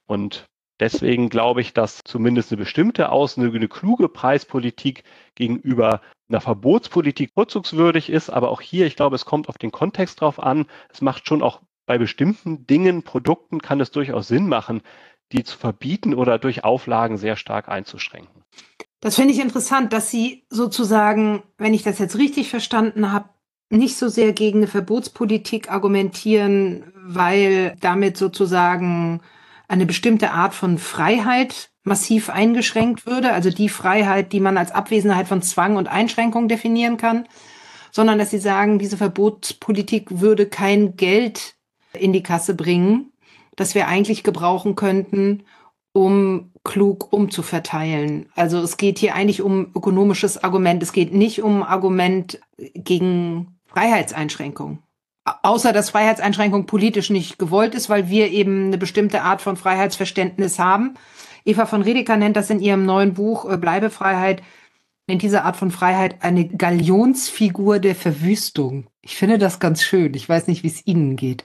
[0.06, 0.49] Und
[0.80, 5.04] deswegen glaube ich, dass zumindest eine bestimmte Aus, eine, eine kluge Preispolitik
[5.36, 8.30] gegenüber einer Verbotspolitik vorzugswürdig ist.
[8.30, 10.66] Aber auch hier, ich glaube, es kommt auf den Kontext drauf an.
[10.92, 14.82] Es macht schon auch bei bestimmten Dingen, Produkten kann es durchaus Sinn machen,
[15.32, 18.44] die zu verbieten oder durch Auflagen sehr stark einzuschränken.
[19.02, 23.30] Das finde ich interessant, dass Sie sozusagen, wenn ich das jetzt richtig verstanden habe,
[23.70, 29.22] nicht so sehr gegen eine Verbotspolitik argumentieren, weil damit sozusagen
[29.70, 35.28] eine bestimmte Art von Freiheit massiv eingeschränkt würde, also die Freiheit, die man als Abwesenheit
[35.28, 37.28] von Zwang und Einschränkung definieren kann,
[37.92, 41.56] sondern dass sie sagen, diese Verbotspolitik würde kein Geld
[41.94, 43.14] in die Kasse bringen,
[43.56, 45.44] das wir eigentlich gebrauchen könnten,
[45.94, 48.30] um klug umzuverteilen.
[48.36, 50.84] Also es geht hier eigentlich um ökonomisches Argument.
[50.84, 54.80] Es geht nicht um Argument gegen Freiheitseinschränkung.
[55.44, 60.60] Außer dass Freiheitseinschränkung politisch nicht gewollt ist, weil wir eben eine bestimmte Art von Freiheitsverständnis
[60.60, 60.96] haben.
[61.46, 64.44] Eva von Redeker nennt das in ihrem neuen Buch äh, Bleibefreiheit,
[65.08, 68.88] nennt diese Art von Freiheit eine Galionsfigur der Verwüstung.
[69.02, 70.14] Ich finde das ganz schön.
[70.14, 71.44] Ich weiß nicht, wie es Ihnen geht.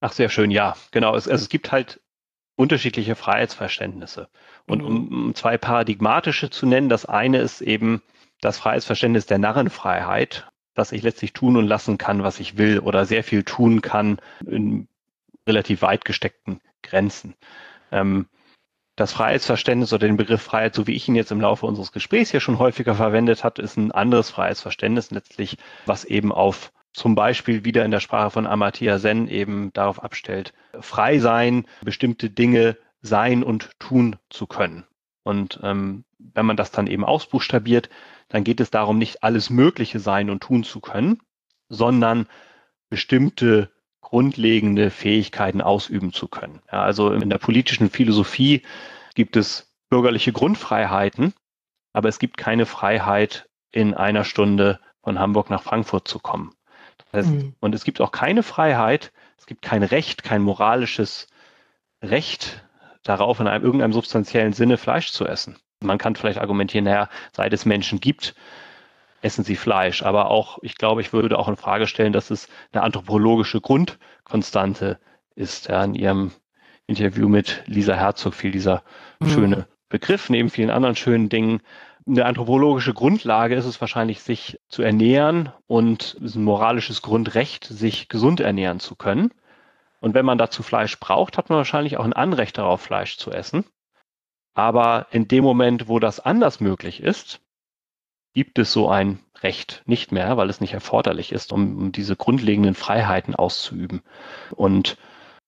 [0.00, 1.16] Ach, sehr schön, ja, genau.
[1.16, 2.00] Es, also es gibt halt
[2.56, 4.28] unterschiedliche Freiheitsverständnisse.
[4.66, 4.86] Und mhm.
[4.86, 8.02] um, um zwei paradigmatische zu nennen, das eine ist eben
[8.40, 13.04] das Freiheitsverständnis der Narrenfreiheit, dass ich letztlich tun und lassen kann, was ich will oder
[13.04, 14.86] sehr viel tun kann in
[15.48, 17.34] relativ weit gesteckten Grenzen.
[17.90, 18.26] Ähm,
[18.94, 22.30] das Freiheitsverständnis oder den Begriff Freiheit, so wie ich ihn jetzt im Laufe unseres Gesprächs
[22.30, 27.64] hier schon häufiger verwendet hat, ist ein anderes Freiheitsverständnis letztlich, was eben auf zum Beispiel
[27.64, 33.42] wieder in der Sprache von Amartya Sen eben darauf abstellt, frei sein, bestimmte Dinge sein
[33.42, 34.84] und tun zu können.
[35.26, 37.90] Und ähm, wenn man das dann eben ausbuchstabiert,
[38.28, 41.18] dann geht es darum, nicht alles Mögliche sein und tun zu können,
[41.68, 42.28] sondern
[42.90, 46.62] bestimmte grundlegende Fähigkeiten ausüben zu können.
[46.70, 48.62] Ja, also in der politischen Philosophie
[49.16, 51.34] gibt es bürgerliche Grundfreiheiten,
[51.92, 56.54] aber es gibt keine Freiheit, in einer Stunde von Hamburg nach Frankfurt zu kommen.
[56.98, 57.54] Das heißt, mhm.
[57.58, 61.26] Und es gibt auch keine Freiheit, es gibt kein Recht, kein moralisches
[62.00, 62.64] Recht
[63.08, 65.56] darauf, in einem, irgendeinem substanziellen Sinne Fleisch zu essen.
[65.80, 68.34] Man kann vielleicht argumentieren, naja, seit es Menschen gibt,
[69.22, 70.02] essen sie Fleisch.
[70.02, 74.98] Aber auch, ich glaube, ich würde auch in Frage stellen, dass es eine anthropologische Grundkonstante
[75.34, 75.68] ist.
[75.68, 76.32] Ja, in ihrem
[76.86, 78.82] Interview mit Lisa Herzog fiel dieser
[79.20, 79.28] mhm.
[79.28, 81.60] schöne Begriff, neben vielen anderen schönen Dingen.
[82.06, 87.64] Eine anthropologische Grundlage ist es wahrscheinlich, sich zu ernähren und es ist ein moralisches Grundrecht,
[87.64, 89.32] sich gesund ernähren zu können.
[90.06, 93.32] Und wenn man dazu Fleisch braucht, hat man wahrscheinlich auch ein Anrecht darauf, Fleisch zu
[93.32, 93.64] essen.
[94.54, 97.40] Aber in dem Moment, wo das anders möglich ist,
[98.32, 102.76] gibt es so ein Recht nicht mehr, weil es nicht erforderlich ist, um, diese grundlegenden
[102.76, 104.02] Freiheiten auszuüben.
[104.52, 104.96] Und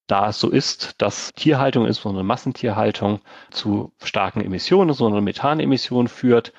[0.09, 3.21] da es so ist, dass Tierhaltung, insbesondere Massentierhaltung,
[3.53, 6.53] zu starken Emissionen, insbesondere Methanemissionen führt,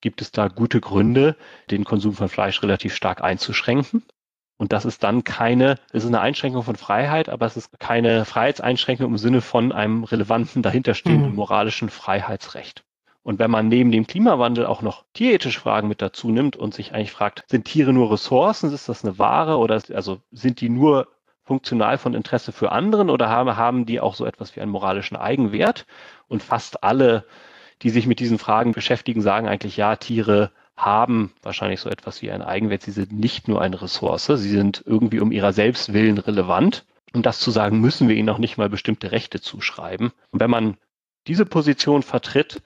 [0.00, 1.36] gibt es da gute Gründe,
[1.70, 4.02] den Konsum von Fleisch relativ stark einzuschränken.
[4.58, 8.24] Und das ist dann keine, es ist eine Einschränkung von Freiheit, aber es ist keine
[8.24, 11.36] Freiheitseinschränkung im Sinne von einem relevanten, dahinterstehenden mhm.
[11.36, 12.82] moralischen Freiheitsrecht.
[13.22, 16.94] Und wenn man neben dem Klimawandel auch noch tierethische Fragen mit dazu nimmt und sich
[16.94, 21.08] eigentlich fragt, sind Tiere nur Ressourcen, ist das eine Ware oder also sind die nur
[21.42, 25.16] funktional von Interesse für anderen oder haben, haben die auch so etwas wie einen moralischen
[25.16, 25.86] Eigenwert?
[26.28, 27.24] Und fast alle,
[27.82, 32.30] die sich mit diesen Fragen beschäftigen, sagen eigentlich, ja, Tiere haben wahrscheinlich so etwas wie
[32.30, 32.82] einen Eigenwert.
[32.82, 36.84] Sie sind nicht nur eine Ressource, sie sind irgendwie um ihrer selbst willen relevant.
[37.14, 40.12] Und das zu sagen, müssen wir ihnen auch nicht mal bestimmte Rechte zuschreiben.
[40.30, 40.76] Und wenn man
[41.26, 42.62] diese Position vertritt,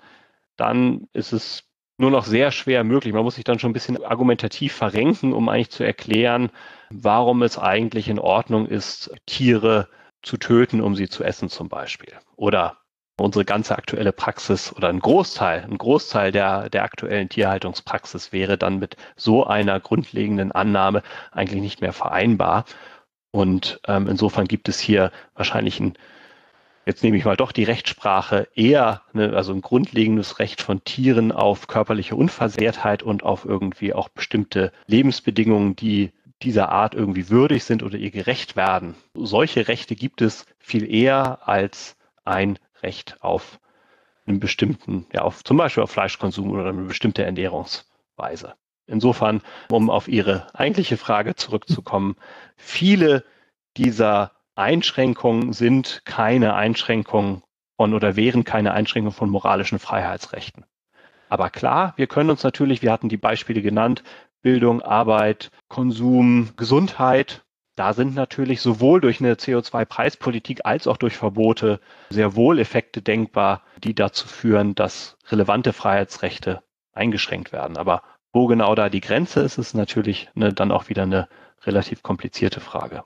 [0.57, 1.65] dann ist es
[1.99, 3.13] nur noch sehr schwer möglich.
[3.13, 6.51] Man muss sich dann schon ein bisschen argumentativ verrenken, um eigentlich zu erklären,
[6.91, 9.89] warum es eigentlich in Ordnung ist, Tiere
[10.23, 12.13] zu töten, um sie zu essen zum Beispiel.
[12.37, 12.79] Oder
[13.21, 18.79] unsere ganze aktuelle Praxis oder ein Großteil, ein Großteil der, der aktuellen Tierhaltungspraxis wäre dann
[18.79, 21.03] mit so einer grundlegenden Annahme
[21.33, 22.65] eigentlich nicht mehr vereinbar.
[23.33, 25.95] Und ähm, insofern gibt es hier wahrscheinlich ein,
[26.87, 31.31] jetzt nehme ich mal doch die Rechtssprache, eher eine, also ein grundlegendes Recht von Tieren
[31.31, 37.83] auf körperliche Unversehrtheit und auf irgendwie auch bestimmte Lebensbedingungen, die dieser Art irgendwie würdig sind
[37.83, 38.95] oder ihr gerecht werden.
[39.15, 43.61] Solche Rechte gibt es viel eher als ein Recht auf
[44.27, 48.55] einen bestimmten, ja, auf zum Beispiel auf Fleischkonsum oder eine bestimmte Ernährungsweise.
[48.87, 52.17] Insofern, um auf Ihre eigentliche Frage zurückzukommen,
[52.57, 53.25] viele
[53.77, 57.43] dieser Einschränkungen sind keine Einschränkungen
[57.77, 60.65] von oder wären keine Einschränkungen von moralischen Freiheitsrechten.
[61.29, 64.03] Aber klar, wir können uns natürlich, wir hatten die Beispiele genannt,
[64.43, 67.43] Bildung, Arbeit, Konsum, Gesundheit.
[67.77, 71.81] Da sind natürlich sowohl durch eine CO2-Preispolitik als auch durch Verbote
[72.11, 77.77] sehr wohl Effekte denkbar, die dazu führen, dass relevante Freiheitsrechte eingeschränkt werden.
[77.77, 78.03] Aber
[78.33, 81.29] wo genau da die Grenze ist, ist natürlich eine, dann auch wieder eine
[81.63, 83.05] relativ komplizierte Frage.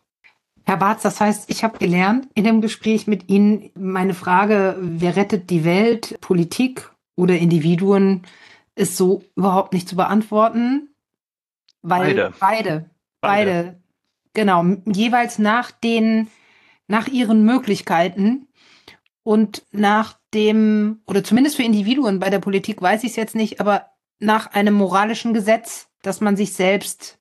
[0.64, 5.14] Herr Barz, das heißt, ich habe gelernt in dem Gespräch mit Ihnen, meine Frage, wer
[5.14, 8.22] rettet die Welt, Politik oder Individuen,
[8.74, 10.88] ist so überhaupt nicht zu beantworten.
[11.82, 12.32] Weil beide.
[12.40, 12.90] Beide.
[13.20, 13.62] Beide.
[13.62, 13.83] beide
[14.34, 14.64] genau.
[14.86, 16.28] Jeweils nach den,
[16.86, 18.48] nach ihren Möglichkeiten
[19.22, 23.60] und nach dem, oder zumindest für Individuen bei der Politik weiß ich es jetzt nicht,
[23.60, 23.86] aber
[24.18, 27.18] nach einem moralischen Gesetz, das man sich selbst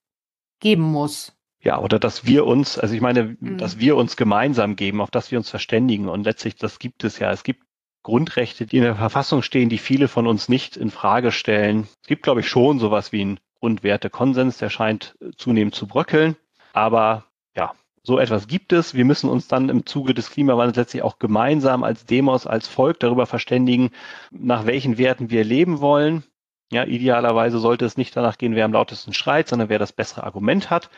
[0.59, 1.33] geben muss.
[1.61, 3.57] Ja, oder dass wir uns, also ich meine, mhm.
[3.57, 6.09] dass wir uns gemeinsam geben, auf das wir uns verständigen.
[6.09, 7.31] Und letztlich, das gibt es ja.
[7.31, 7.63] Es gibt
[8.03, 11.87] Grundrechte, die in der Verfassung stehen, die viele von uns nicht in Frage stellen.
[12.01, 16.35] Es gibt, glaube ich, schon sowas wie ein Grundwertekonsens, der scheint äh, zunehmend zu bröckeln.
[16.73, 17.25] Aber
[17.55, 18.93] ja, so etwas gibt es.
[18.93, 22.99] Wir müssen uns dann im Zuge des Klimawandels letztlich auch gemeinsam als Demos, als Volk
[22.99, 23.91] darüber verständigen,
[24.31, 26.23] nach welchen Werten wir leben wollen.
[26.71, 30.23] Ja, idealerweise sollte es nicht danach gehen, wer am lautesten schreit, sondern wer das bessere
[30.23, 30.89] Argument hat.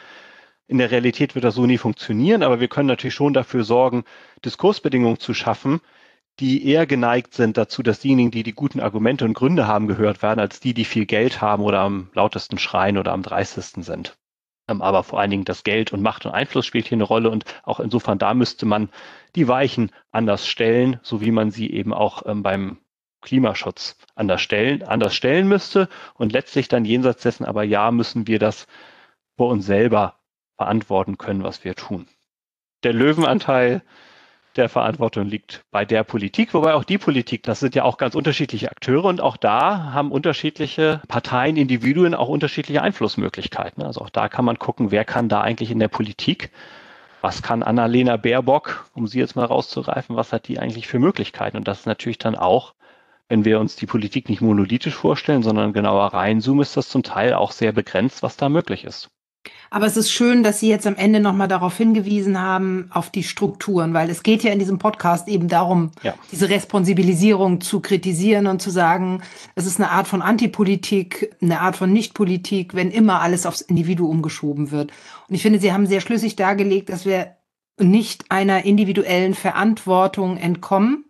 [0.67, 4.03] In der Realität wird das so nie funktionieren, aber wir können natürlich schon dafür sorgen,
[4.43, 5.81] Diskursbedingungen zu schaffen,
[6.39, 10.23] die eher geneigt sind dazu, dass diejenigen, die die guten Argumente und Gründe haben, gehört
[10.23, 14.17] werden, als die, die viel Geld haben oder am lautesten schreien oder am dreistesten sind.
[14.67, 17.29] Ähm, aber vor allen Dingen das Geld und Macht und Einfluss spielt hier eine Rolle
[17.29, 18.89] und auch insofern da müsste man
[19.35, 22.77] die Weichen anders stellen, so wie man sie eben auch ähm, beim
[23.21, 25.89] Klimaschutz anders stellen, anders stellen müsste.
[26.13, 28.67] Und letztlich dann jenseits dessen aber ja, müssen wir das
[29.37, 30.19] vor uns selber
[30.57, 32.07] verantworten können, was wir tun.
[32.83, 33.81] Der Löwenanteil
[34.57, 38.15] der Verantwortung liegt bei der Politik, wobei auch die Politik, das sind ja auch ganz
[38.15, 43.83] unterschiedliche Akteure und auch da haben unterschiedliche Parteien, Individuen auch unterschiedliche Einflussmöglichkeiten.
[43.83, 46.51] Also auch da kann man gucken, wer kann da eigentlich in der Politik,
[47.21, 51.57] was kann Annalena Baerbock, um sie jetzt mal rauszureifen, was hat die eigentlich für Möglichkeiten?
[51.57, 52.75] Und das ist natürlich dann auch,
[53.27, 57.33] wenn wir uns die Politik nicht monolithisch vorstellen, sondern genauer reinzoomen, ist das zum Teil
[57.33, 59.09] auch sehr begrenzt, was da möglich ist.
[59.69, 63.23] Aber es ist schön, dass Sie jetzt am Ende nochmal darauf hingewiesen haben, auf die
[63.23, 66.13] Strukturen, weil es geht ja in diesem Podcast eben darum, ja.
[66.31, 69.21] diese Responsibilisierung zu kritisieren und zu sagen,
[69.55, 74.21] es ist eine Art von Antipolitik, eine Art von Nichtpolitik, wenn immer alles aufs Individuum
[74.21, 74.91] geschoben wird.
[75.27, 77.35] Und ich finde, Sie haben sehr schlüssig dargelegt, dass wir
[77.79, 81.05] nicht einer individuellen Verantwortung entkommen,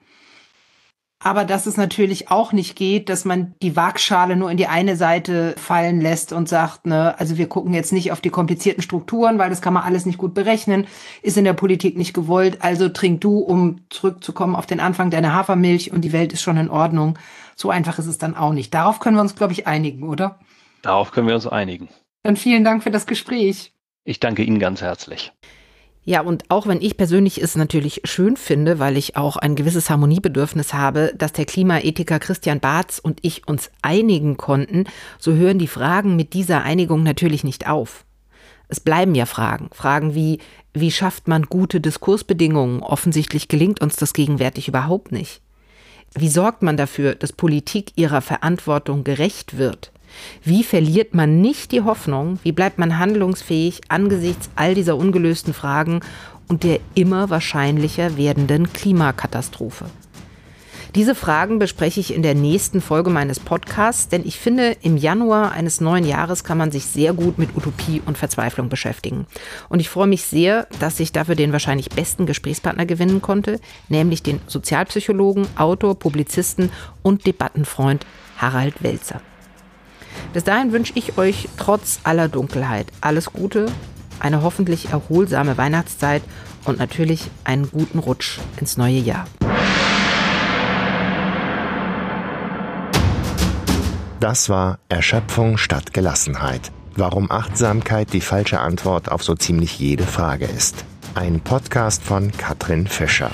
[1.25, 4.95] aber dass es natürlich auch nicht geht, dass man die Waagschale nur in die eine
[4.95, 9.39] Seite fallen lässt und sagt, ne, also wir gucken jetzt nicht auf die komplizierten Strukturen,
[9.39, 10.85] weil das kann man alles nicht gut berechnen,
[11.23, 15.33] ist in der Politik nicht gewollt, also trink du, um zurückzukommen auf den Anfang deine
[15.33, 17.17] Hafermilch und die Welt ist schon in Ordnung.
[17.55, 18.71] So einfach ist es dann auch nicht.
[18.75, 20.37] Darauf können wir uns, glaube ich, einigen, oder?
[20.83, 21.89] Darauf können wir uns einigen.
[22.21, 23.73] Dann vielen Dank für das Gespräch.
[24.03, 25.33] Ich danke Ihnen ganz herzlich.
[26.07, 29.89] Ja, und auch wenn ich persönlich es natürlich schön finde, weil ich auch ein gewisses
[29.89, 34.85] Harmoniebedürfnis habe, dass der Klimaethiker Christian Barz und ich uns einigen konnten,
[35.17, 38.05] so hören die Fragen mit dieser Einigung natürlich nicht auf.
[38.67, 39.69] Es bleiben ja Fragen.
[39.71, 40.39] Fragen wie,
[40.73, 42.83] wie schafft man gute Diskursbedingungen?
[42.83, 45.41] Offensichtlich gelingt uns das gegenwärtig überhaupt nicht.
[46.13, 49.91] Wie sorgt man dafür, dass Politik ihrer Verantwortung gerecht wird?
[50.43, 52.39] Wie verliert man nicht die Hoffnung?
[52.43, 56.01] Wie bleibt man handlungsfähig angesichts all dieser ungelösten Fragen
[56.47, 59.85] und der immer wahrscheinlicher werdenden Klimakatastrophe?
[60.95, 65.51] Diese Fragen bespreche ich in der nächsten Folge meines Podcasts, denn ich finde, im Januar
[65.51, 69.27] eines neuen Jahres kann man sich sehr gut mit Utopie und Verzweiflung beschäftigen.
[69.67, 73.59] Und ich freue mich sehr, dass ich dafür den wahrscheinlich besten Gesprächspartner gewinnen konnte,
[73.89, 76.71] nämlich den Sozialpsychologen, Autor, Publizisten
[77.03, 78.05] und Debattenfreund
[78.37, 79.19] Harald Welzer.
[80.33, 83.67] Bis dahin wünsche ich euch trotz aller Dunkelheit alles Gute,
[84.19, 86.23] eine hoffentlich erholsame Weihnachtszeit
[86.65, 89.25] und natürlich einen guten Rutsch ins neue Jahr.
[94.19, 96.71] Das war Erschöpfung statt Gelassenheit.
[96.95, 100.85] Warum Achtsamkeit die falsche Antwort auf so ziemlich jede Frage ist.
[101.13, 103.31] Ein Podcast von Katrin Fischer.